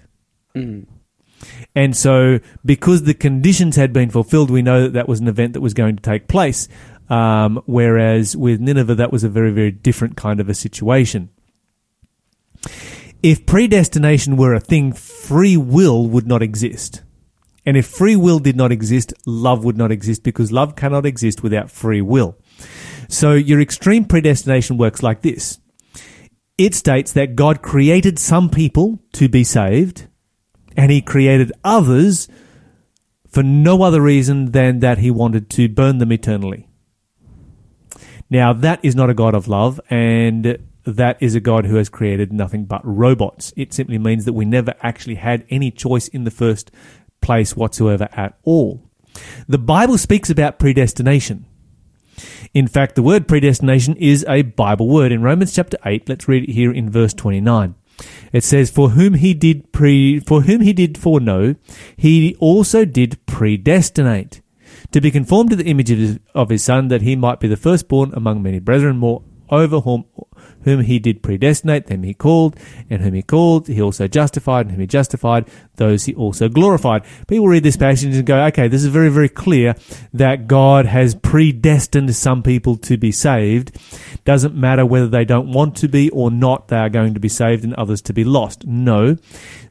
And 1.74 1.96
so, 1.96 2.40
because 2.64 3.04
the 3.04 3.14
conditions 3.14 3.76
had 3.76 3.92
been 3.92 4.10
fulfilled, 4.10 4.50
we 4.50 4.62
know 4.62 4.82
that 4.82 4.94
that 4.94 5.08
was 5.08 5.20
an 5.20 5.28
event 5.28 5.52
that 5.52 5.60
was 5.60 5.74
going 5.74 5.96
to 5.96 6.02
take 6.02 6.28
place. 6.28 6.68
Um, 7.08 7.62
whereas 7.66 8.36
with 8.36 8.60
Nineveh, 8.60 8.96
that 8.96 9.12
was 9.12 9.24
a 9.24 9.28
very, 9.28 9.50
very 9.50 9.70
different 9.70 10.16
kind 10.16 10.40
of 10.40 10.48
a 10.48 10.54
situation. 10.54 11.30
If 13.22 13.46
predestination 13.46 14.36
were 14.36 14.54
a 14.54 14.60
thing, 14.60 14.92
free 14.92 15.56
will 15.56 16.06
would 16.06 16.26
not 16.26 16.42
exist. 16.42 17.02
And 17.64 17.76
if 17.76 17.86
free 17.86 18.16
will 18.16 18.38
did 18.38 18.56
not 18.56 18.72
exist, 18.72 19.12
love 19.26 19.64
would 19.64 19.76
not 19.76 19.92
exist 19.92 20.22
because 20.22 20.52
love 20.52 20.76
cannot 20.76 21.04
exist 21.04 21.42
without 21.42 21.70
free 21.70 22.00
will. 22.00 22.36
So 23.08 23.32
your 23.32 23.60
extreme 23.60 24.04
predestination 24.04 24.78
works 24.78 25.02
like 25.02 25.22
this. 25.22 25.58
It 26.56 26.74
states 26.74 27.12
that 27.12 27.36
God 27.36 27.62
created 27.62 28.18
some 28.18 28.50
people 28.50 29.00
to 29.12 29.28
be 29.28 29.44
saved 29.44 30.07
and 30.78 30.92
he 30.92 31.02
created 31.02 31.50
others 31.64 32.28
for 33.28 33.42
no 33.42 33.82
other 33.82 34.00
reason 34.00 34.52
than 34.52 34.78
that 34.78 34.98
he 34.98 35.10
wanted 35.10 35.50
to 35.50 35.68
burn 35.68 35.98
them 35.98 36.12
eternally. 36.12 36.68
Now 38.30 38.52
that 38.52 38.78
is 38.84 38.94
not 38.94 39.10
a 39.10 39.14
God 39.14 39.34
of 39.34 39.48
love 39.48 39.80
and 39.90 40.56
that 40.84 41.20
is 41.20 41.34
a 41.34 41.40
God 41.40 41.66
who 41.66 41.74
has 41.74 41.88
created 41.88 42.32
nothing 42.32 42.64
but 42.64 42.80
robots. 42.84 43.52
It 43.56 43.74
simply 43.74 43.98
means 43.98 44.24
that 44.24 44.34
we 44.34 44.44
never 44.44 44.72
actually 44.80 45.16
had 45.16 45.44
any 45.50 45.72
choice 45.72 46.06
in 46.06 46.22
the 46.22 46.30
first 46.30 46.70
place 47.20 47.56
whatsoever 47.56 48.08
at 48.12 48.38
all. 48.44 48.88
The 49.48 49.58
Bible 49.58 49.98
speaks 49.98 50.30
about 50.30 50.60
predestination. 50.60 51.44
In 52.54 52.68
fact, 52.68 52.94
the 52.94 53.02
word 53.02 53.26
predestination 53.26 53.96
is 53.96 54.24
a 54.28 54.42
Bible 54.42 54.88
word. 54.88 55.10
In 55.10 55.22
Romans 55.22 55.52
chapter 55.52 55.76
8, 55.84 56.08
let's 56.08 56.28
read 56.28 56.44
it 56.44 56.52
here 56.52 56.72
in 56.72 56.88
verse 56.88 57.14
29. 57.14 57.74
It 58.32 58.44
says, 58.44 58.70
For 58.70 58.90
whom 58.90 59.14
he 59.14 59.34
did 59.34 59.72
pre, 59.72 60.20
for 60.20 60.42
whom 60.42 60.60
he 60.60 60.72
did 60.72 60.98
foreknow, 60.98 61.56
he 61.96 62.36
also 62.38 62.84
did 62.84 63.24
predestinate, 63.26 64.40
to 64.92 65.00
be 65.00 65.10
conformed 65.10 65.50
to 65.50 65.56
the 65.56 65.66
image 65.66 65.90
of 65.90 65.98
his, 65.98 66.18
of 66.34 66.50
his 66.50 66.62
son, 66.62 66.88
that 66.88 67.02
he 67.02 67.16
might 67.16 67.40
be 67.40 67.48
the 67.48 67.56
firstborn 67.56 68.12
among 68.14 68.42
many 68.42 68.58
brethren, 68.58 68.98
more 68.98 69.22
over 69.50 69.80
whom, 69.80 70.04
whom 70.62 70.80
he 70.80 70.98
did 70.98 71.22
predestinate, 71.22 71.86
them 71.86 72.02
he 72.02 72.14
called, 72.14 72.56
and 72.90 73.02
whom 73.02 73.14
he 73.14 73.22
called, 73.22 73.68
he 73.68 73.80
also 73.80 74.08
justified, 74.08 74.66
and 74.66 74.72
whom 74.72 74.80
he 74.80 74.86
justified, 74.86 75.48
those 75.76 76.04
he 76.04 76.14
also 76.14 76.48
glorified. 76.48 77.04
People 77.26 77.48
read 77.48 77.62
this 77.62 77.76
passage 77.76 78.14
and 78.14 78.26
go, 78.26 78.44
okay, 78.46 78.68
this 78.68 78.82
is 78.82 78.88
very, 78.88 79.08
very 79.08 79.28
clear 79.28 79.74
that 80.12 80.46
God 80.46 80.86
has 80.86 81.14
predestined 81.14 82.14
some 82.14 82.42
people 82.42 82.76
to 82.78 82.96
be 82.96 83.12
saved. 83.12 83.76
Doesn't 84.24 84.54
matter 84.54 84.84
whether 84.84 85.08
they 85.08 85.24
don't 85.24 85.52
want 85.52 85.76
to 85.76 85.88
be 85.88 86.10
or 86.10 86.30
not, 86.30 86.68
they 86.68 86.76
are 86.76 86.88
going 86.88 87.14
to 87.14 87.20
be 87.20 87.28
saved 87.28 87.64
and 87.64 87.74
others 87.74 88.02
to 88.02 88.12
be 88.12 88.24
lost. 88.24 88.66
No. 88.66 89.16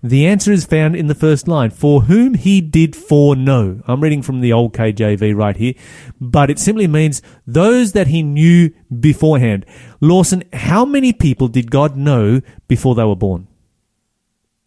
The 0.03 0.27
answer 0.27 0.51
is 0.51 0.65
found 0.65 0.95
in 0.95 1.07
the 1.07 1.15
first 1.15 1.47
line. 1.47 1.69
For 1.69 2.01
whom 2.01 2.33
he 2.35 2.61
did 2.61 2.95
foreknow. 2.95 3.81
I'm 3.87 4.01
reading 4.01 4.21
from 4.21 4.41
the 4.41 4.53
old 4.53 4.73
KJV 4.73 5.35
right 5.35 5.55
here, 5.55 5.73
but 6.19 6.49
it 6.49 6.59
simply 6.59 6.87
means 6.87 7.21
those 7.45 7.91
that 7.93 8.07
he 8.07 8.23
knew 8.23 8.71
beforehand. 8.99 9.65
Lawson, 9.99 10.43
how 10.57 10.85
many 10.85 11.13
people 11.13 11.47
did 11.47 11.71
God 11.71 11.95
know 11.95 12.41
before 12.67 12.95
they 12.95 13.03
were 13.03 13.15
born? 13.15 13.47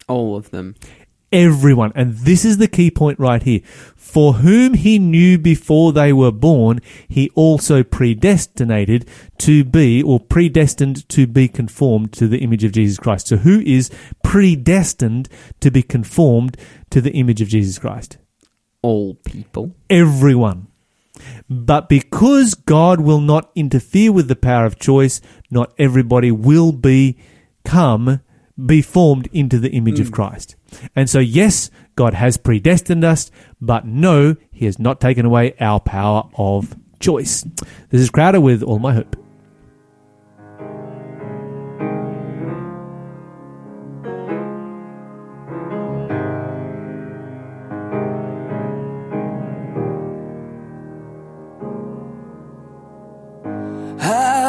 All 0.07 0.35
of 0.35 0.51
them. 0.51 0.75
everyone. 1.31 1.91
And 1.95 2.13
this 2.13 2.43
is 2.43 2.57
the 2.57 2.67
key 2.67 2.91
point 2.91 3.19
right 3.19 3.41
here. 3.41 3.61
For 3.95 4.33
whom 4.33 4.73
he 4.73 4.99
knew 4.99 5.37
before 5.37 5.93
they 5.93 6.11
were 6.11 6.31
born, 6.31 6.81
he 7.07 7.29
also 7.35 7.83
predestinated 7.83 9.07
to 9.39 9.63
be, 9.63 10.03
or 10.03 10.19
predestined 10.19 11.07
to 11.09 11.27
be 11.27 11.47
conformed 11.47 12.11
to 12.13 12.27
the 12.27 12.39
image 12.39 12.63
of 12.63 12.73
Jesus 12.73 12.97
Christ. 12.97 13.27
So 13.27 13.37
who 13.37 13.61
is 13.61 13.89
predestined 14.23 15.29
to 15.61 15.71
be 15.71 15.83
conformed 15.83 16.57
to 16.89 16.99
the 16.99 17.13
image 17.13 17.41
of 17.41 17.47
Jesus 17.47 17.79
Christ? 17.79 18.17
All 18.81 19.13
people. 19.13 19.75
everyone. 19.89 20.67
But 21.47 21.87
because 21.87 22.55
God 22.55 23.01
will 23.01 23.21
not 23.21 23.51
interfere 23.53 24.11
with 24.11 24.27
the 24.27 24.35
power 24.35 24.65
of 24.65 24.79
choice, 24.79 25.21
not 25.51 25.73
everybody 25.77 26.31
will 26.31 26.71
be 26.71 27.17
come 27.63 28.21
be 28.65 28.81
formed 28.81 29.27
into 29.31 29.59
the 29.59 29.71
image 29.71 29.99
of 29.99 30.09
mm. 30.09 30.13
Christ. 30.13 30.55
And 30.95 31.09
so, 31.09 31.19
yes, 31.19 31.69
God 31.95 32.13
has 32.13 32.37
predestined 32.37 33.03
us, 33.03 33.31
but 33.59 33.85
no, 33.85 34.35
He 34.51 34.65
has 34.65 34.79
not 34.79 35.01
taken 35.01 35.25
away 35.25 35.55
our 35.59 35.79
power 35.79 36.29
of 36.37 36.75
choice. 36.99 37.43
This 37.89 38.01
is 38.01 38.09
Crowder 38.09 38.39
with 38.41 38.63
All 38.63 38.79
My 38.79 38.93
Hope. 38.93 39.20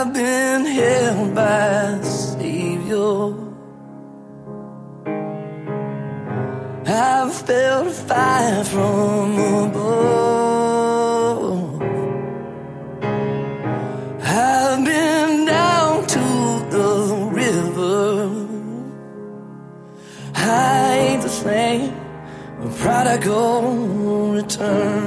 I've 0.03 0.13
been 0.13 0.65
held 0.67 1.33
by 1.33 1.47
a 1.47 2.03
Savior. 2.03 3.35
I've 6.85 7.33
felt 7.33 7.93
fire 8.09 8.65
from 8.65 9.39
above. 9.69 10.73
I've 14.23 14.85
been 14.85 15.47
down 15.47 16.05
to 16.17 16.25
the 16.77 16.91
river. 17.41 18.29
I 20.35 20.99
ain't 20.99 21.23
the 21.23 21.29
same. 21.29 21.95
A 22.61 22.69
prodigal 22.81 24.33
return. 24.33 25.02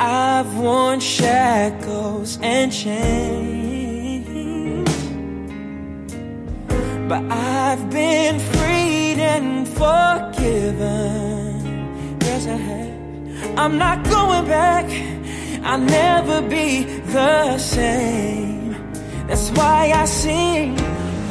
I've 0.00 0.56
worn 0.58 0.98
shackles 0.98 2.38
and 2.42 2.72
chains. 2.72 3.60
But 7.08 7.22
I've 7.30 7.90
been 7.90 8.40
freed 8.40 9.20
and 9.20 9.68
forgiven. 9.68 10.78
Yes, 12.22 12.46
I 12.46 12.56
have. 12.56 13.58
I'm 13.58 13.78
not 13.78 14.02
going 14.04 14.46
back. 14.46 14.86
I'll 15.62 15.78
never 15.78 16.42
be 16.42 16.84
the 17.12 17.58
same. 17.58 18.74
That's 19.28 19.50
why 19.50 19.92
I 19.94 20.06
sing. 20.06 20.89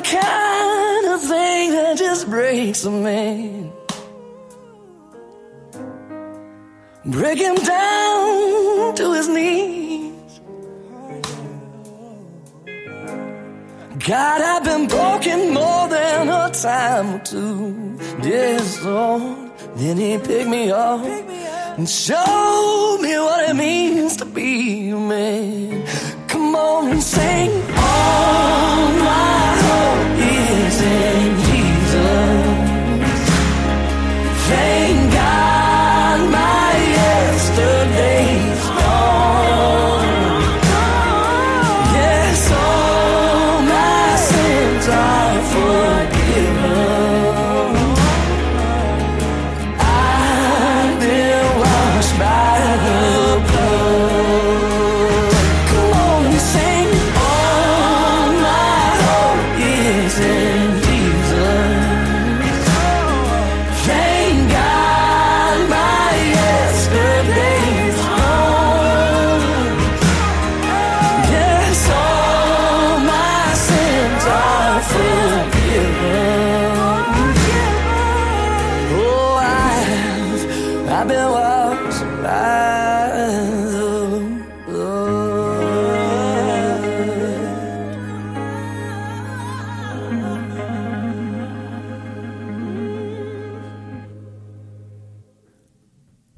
a 0.00 0.02
kind 0.02 1.06
of 1.06 1.20
thing 1.20 1.70
that 1.72 1.96
just 1.98 2.28
breaks 2.28 2.84
a 2.84 2.90
man. 2.90 3.72
Break 7.04 7.38
him 7.38 7.56
down 7.56 8.94
to 8.94 9.12
his 9.12 9.28
knees. 9.28 10.40
God, 14.06 14.40
I've 14.40 14.64
been 14.64 14.86
broken 14.88 15.52
more 15.52 15.88
than 15.88 16.28
a 16.28 16.50
time 16.50 17.16
or 17.16 17.18
two. 17.24 17.98
Yes, 18.22 18.82
Lord. 18.82 19.50
Then 19.76 19.96
he 19.98 20.18
picked 20.18 20.48
me 20.48 20.70
up 20.70 21.04
and 21.76 21.88
showed 21.88 22.98
me 23.02 23.18
what 23.18 23.50
it 23.50 23.54
means 23.54 24.16
to 24.16 24.24
be 24.24 24.90
a 24.90 24.96
man. 24.96 25.86
Come 26.28 26.54
on 26.54 26.90
and 26.92 27.02
sing. 27.02 27.50
All 27.76 28.92
my 29.04 29.30
hope 29.30 29.39
in 30.90 31.36
Jesus. 31.46 32.80
Thank 34.48 34.79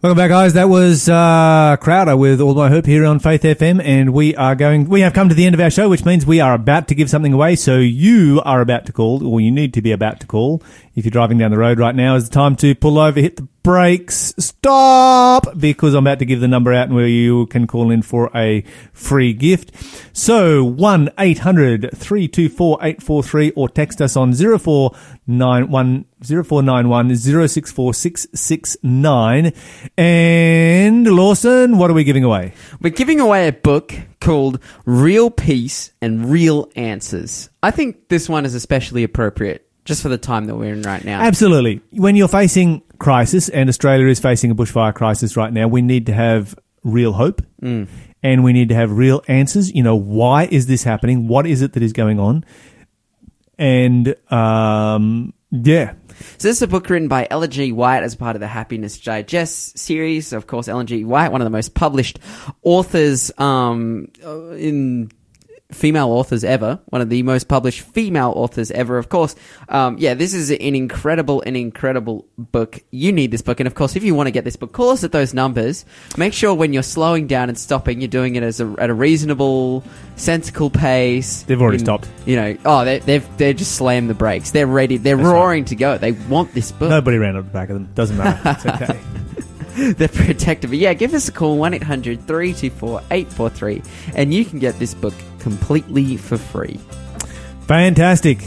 Welcome 0.02 0.16
back, 0.16 0.30
guys. 0.30 0.54
That 0.54 0.68
was 0.68 1.08
uh, 1.08 1.76
Crowder 1.80 2.16
with 2.16 2.40
All 2.40 2.56
My 2.56 2.68
Hope 2.68 2.86
here 2.86 3.06
on 3.06 3.20
Faith 3.20 3.42
FM, 3.42 3.80
and 3.80 4.12
we 4.12 4.34
are 4.34 4.56
going. 4.56 4.88
We 4.88 5.02
have 5.02 5.12
come 5.12 5.28
to 5.28 5.34
the 5.36 5.46
end 5.46 5.54
of 5.54 5.60
our 5.60 5.70
show, 5.70 5.88
which 5.88 6.04
means 6.04 6.26
we 6.26 6.40
are 6.40 6.54
about 6.54 6.88
to 6.88 6.96
give 6.96 7.08
something 7.08 7.32
away. 7.32 7.54
So 7.54 7.78
you 7.78 8.42
are 8.44 8.60
about 8.60 8.84
to 8.86 8.92
call, 8.92 9.24
or 9.24 9.40
you 9.40 9.52
need 9.52 9.72
to 9.74 9.80
be 9.80 9.92
about 9.92 10.18
to 10.18 10.26
call. 10.26 10.60
If 10.96 11.04
you're 11.04 11.12
driving 11.12 11.38
down 11.38 11.52
the 11.52 11.58
road 11.58 11.78
right 11.78 11.94
now, 11.94 12.16
is 12.16 12.28
the 12.28 12.34
time 12.34 12.56
to 12.56 12.74
pull 12.74 12.98
over, 12.98 13.20
hit 13.20 13.36
the 13.36 13.46
brakes, 13.62 14.34
stop, 14.38 15.58
because 15.58 15.94
I'm 15.94 16.06
about 16.06 16.18
to 16.18 16.24
give 16.24 16.40
the 16.40 16.48
number 16.48 16.72
out, 16.72 16.88
and 16.88 16.96
where 16.96 17.06
you 17.06 17.46
can 17.46 17.66
call 17.66 17.90
in 17.90 18.02
for 18.02 18.30
a 18.34 18.62
free 18.92 19.32
gift. 19.32 19.72
So 20.12 20.66
1-800-324-843 20.66 23.52
or 23.56 23.68
text 23.68 24.02
us 24.02 24.16
on 24.16 24.34
zero 24.34 24.58
four 24.58 24.96
nine 25.26 25.68
one 25.68 26.04
zero 26.24 26.44
four 26.44 26.62
nine 26.62 26.88
one 26.88 27.14
zero 27.14 27.46
six 27.46 27.70
four 27.70 27.92
six 27.94 28.26
six 28.34 28.76
nine. 28.82 29.52
And 29.96 31.06
Lawson, 31.06 31.78
what 31.78 31.90
are 31.90 31.94
we 31.94 32.04
giving 32.04 32.24
away? 32.24 32.54
We're 32.80 32.90
giving 32.90 33.20
away 33.20 33.48
a 33.48 33.52
book 33.52 33.94
called 34.20 34.60
Real 34.84 35.30
Peace 35.30 35.92
and 36.00 36.30
Real 36.30 36.70
Answers. 36.76 37.50
I 37.62 37.70
think 37.70 38.08
this 38.08 38.28
one 38.28 38.44
is 38.44 38.54
especially 38.54 39.04
appropriate 39.04 39.68
just 39.84 40.02
for 40.02 40.08
the 40.08 40.18
time 40.18 40.46
that 40.46 40.56
we're 40.56 40.72
in 40.72 40.82
right 40.82 41.04
now. 41.04 41.20
Absolutely. 41.20 41.80
When 41.90 42.16
you're 42.16 42.28
facing 42.28 42.82
crisis, 42.98 43.48
and 43.48 43.68
Australia 43.68 44.06
is 44.06 44.20
facing 44.20 44.50
a 44.50 44.54
bushfire 44.54 44.94
crisis 44.94 45.36
right 45.36 45.52
now, 45.52 45.68
we 45.68 45.82
need 45.82 46.06
to 46.06 46.12
have 46.12 46.54
real 46.84 47.12
hope. 47.12 47.42
Mm. 47.60 47.88
And 48.24 48.44
we 48.44 48.52
need 48.52 48.68
to 48.68 48.76
have 48.76 48.92
real 48.92 49.24
answers. 49.26 49.74
You 49.74 49.82
know, 49.82 49.96
why 49.96 50.44
is 50.44 50.66
this 50.66 50.84
happening? 50.84 51.26
What 51.26 51.44
is 51.44 51.60
it 51.60 51.72
that 51.72 51.82
is 51.82 51.92
going 51.92 52.20
on? 52.20 52.44
And 53.58 54.14
um, 54.30 55.34
yeah, 55.50 55.94
So 56.38 56.48
this 56.48 56.56
is 56.56 56.62
a 56.62 56.68
book 56.68 56.88
written 56.88 57.08
by 57.08 57.26
Ellen 57.30 57.50
G. 57.50 57.72
White 57.72 58.02
as 58.02 58.14
part 58.14 58.36
of 58.36 58.40
the 58.40 58.46
Happiness 58.46 58.98
Digest 58.98 59.78
series. 59.78 60.32
Of 60.32 60.46
course, 60.46 60.68
Ellen 60.68 60.86
G. 60.86 61.04
White, 61.04 61.32
one 61.32 61.40
of 61.40 61.46
the 61.46 61.50
most 61.50 61.74
published 61.74 62.18
authors 62.62 63.30
um, 63.38 64.08
in 64.22 65.10
female 65.72 66.08
authors 66.10 66.44
ever, 66.44 66.80
one 66.86 67.00
of 67.02 67.08
the 67.08 67.22
most 67.22 67.48
published 67.48 67.80
female 67.80 68.32
authors 68.36 68.70
ever, 68.70 68.98
of 68.98 69.08
course. 69.08 69.34
Um, 69.68 69.96
yeah, 69.98 70.14
this 70.14 70.34
is 70.34 70.50
an 70.50 70.58
incredible, 70.60 71.42
an 71.42 71.56
incredible 71.56 72.26
book. 72.38 72.80
You 72.90 73.12
need 73.12 73.30
this 73.30 73.42
book. 73.42 73.60
And 73.60 73.66
of 73.66 73.74
course, 73.74 73.96
if 73.96 74.04
you 74.04 74.14
want 74.14 74.26
to 74.26 74.30
get 74.30 74.44
this 74.44 74.56
book, 74.56 74.72
call 74.72 74.90
us 74.90 75.04
at 75.04 75.12
those 75.12 75.34
numbers. 75.34 75.84
Make 76.16 76.32
sure 76.32 76.54
when 76.54 76.72
you're 76.72 76.82
slowing 76.82 77.26
down 77.26 77.48
and 77.48 77.58
stopping, 77.58 78.00
you're 78.00 78.08
doing 78.08 78.36
it 78.36 78.42
as 78.42 78.60
a, 78.60 78.74
at 78.78 78.90
a 78.90 78.94
reasonable, 78.94 79.82
sensible 80.16 80.70
pace. 80.70 81.42
They've 81.42 81.60
already 81.60 81.76
In- 81.78 81.84
stopped. 81.84 82.08
You 82.26 82.36
know, 82.36 82.56
oh, 82.64 82.84
they, 82.84 82.98
they've, 83.00 83.36
they're 83.38 83.52
just 83.54 83.72
slammed 83.72 84.10
the 84.10 84.14
brakes. 84.14 84.50
They're 84.50 84.66
ready. 84.66 84.96
They're 84.96 85.16
That's 85.16 85.26
right. 85.26 85.34
roaring 85.34 85.64
to 85.66 85.76
go. 85.76 85.98
They 85.98 86.12
want 86.12 86.52
this 86.54 86.72
book. 86.72 86.90
Nobody 86.90 87.18
ran 87.18 87.36
up 87.36 87.44
the 87.44 87.50
back 87.50 87.70
of 87.70 87.74
them. 87.74 87.88
Doesn't 87.94 88.16
matter. 88.16 88.40
It's 88.50 88.66
okay. 88.66 89.00
They're 89.96 90.08
protective. 90.08 90.70
But 90.70 90.78
yeah, 90.78 90.92
give 90.94 91.14
us 91.14 91.28
a 91.28 91.32
call 91.32 91.56
1 91.58 91.74
800 91.74 92.26
324 92.26 93.00
843 93.10 93.82
and 94.14 94.32
you 94.34 94.44
can 94.44 94.58
get 94.58 94.78
this 94.78 94.94
book 94.94 95.14
completely 95.38 96.16
for 96.16 96.36
free. 96.38 96.78
Fantastic. 97.66 98.38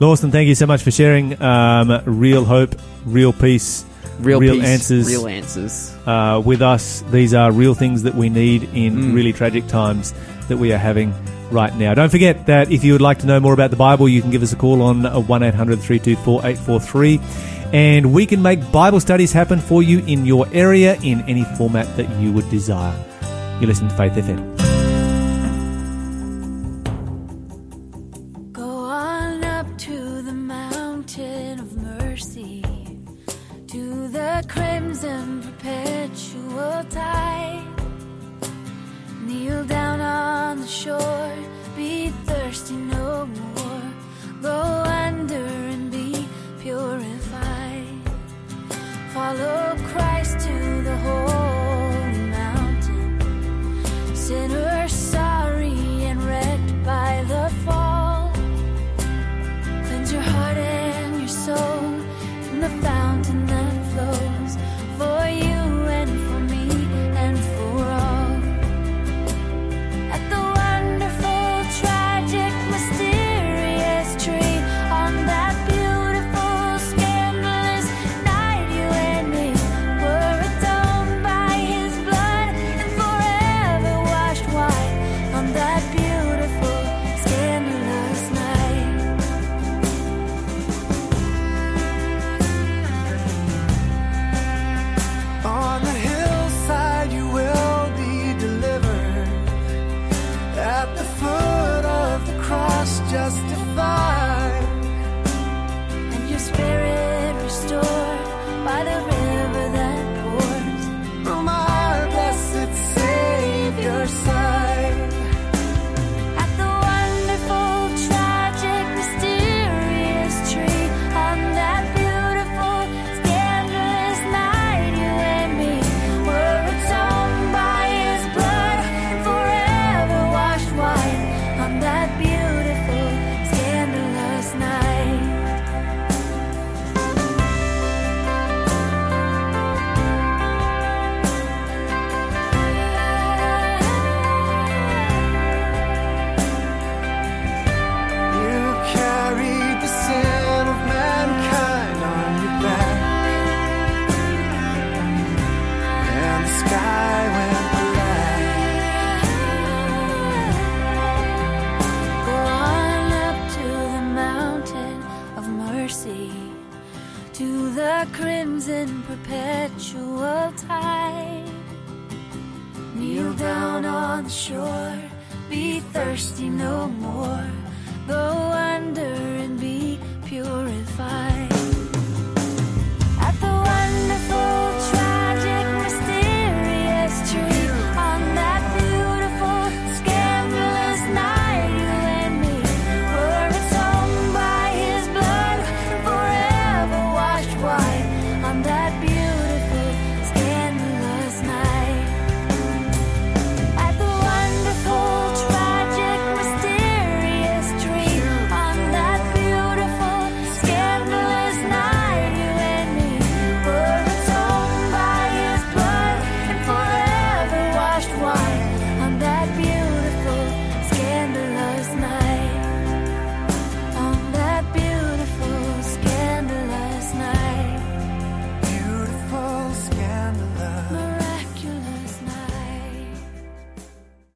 Lawson, 0.00 0.30
thank 0.30 0.48
you 0.48 0.54
so 0.54 0.66
much 0.66 0.82
for 0.82 0.90
sharing 0.90 1.40
um, 1.40 2.02
real 2.04 2.44
hope, 2.44 2.74
real 3.06 3.32
peace, 3.32 3.84
Real, 4.20 4.38
Real 4.38 4.54
peace, 4.54 4.64
answers. 4.64 5.06
Real 5.08 5.26
answers. 5.26 5.92
uh, 6.06 6.40
with 6.44 6.62
us. 6.62 7.02
These 7.10 7.34
are 7.34 7.50
real 7.50 7.74
things 7.74 8.04
that 8.04 8.14
we 8.14 8.28
need 8.28 8.62
in 8.72 8.94
Mm. 8.96 9.14
really 9.14 9.32
tragic 9.32 9.66
times 9.66 10.14
that 10.48 10.56
we 10.56 10.72
are 10.72 10.78
having 10.78 11.12
right 11.50 11.74
now. 11.76 11.94
Don't 11.94 12.10
forget 12.10 12.46
that 12.46 12.70
if 12.70 12.84
you 12.84 12.92
would 12.92 13.00
like 13.00 13.18
to 13.20 13.26
know 13.26 13.40
more 13.40 13.52
about 13.52 13.70
the 13.70 13.76
Bible, 13.76 14.08
you 14.08 14.20
can 14.22 14.30
give 14.30 14.42
us 14.42 14.52
a 14.52 14.56
call 14.56 14.82
on 14.82 15.02
1 15.04 15.42
800 15.42 15.80
324 15.80 16.46
843 16.46 17.18
and 17.74 18.14
we 18.14 18.24
can 18.24 18.40
make 18.40 18.70
Bible 18.70 19.00
studies 19.00 19.32
happen 19.32 19.58
for 19.58 19.82
you 19.82 19.98
in 20.06 20.24
your 20.24 20.46
area 20.52 20.96
in 21.02 21.22
any 21.22 21.42
format 21.58 21.88
that 21.96 22.08
you 22.20 22.30
would 22.32 22.48
desire. 22.48 22.94
You 23.60 23.66
listen 23.66 23.88
to 23.88 23.96
Faith 23.96 24.12
FM. 24.12 24.63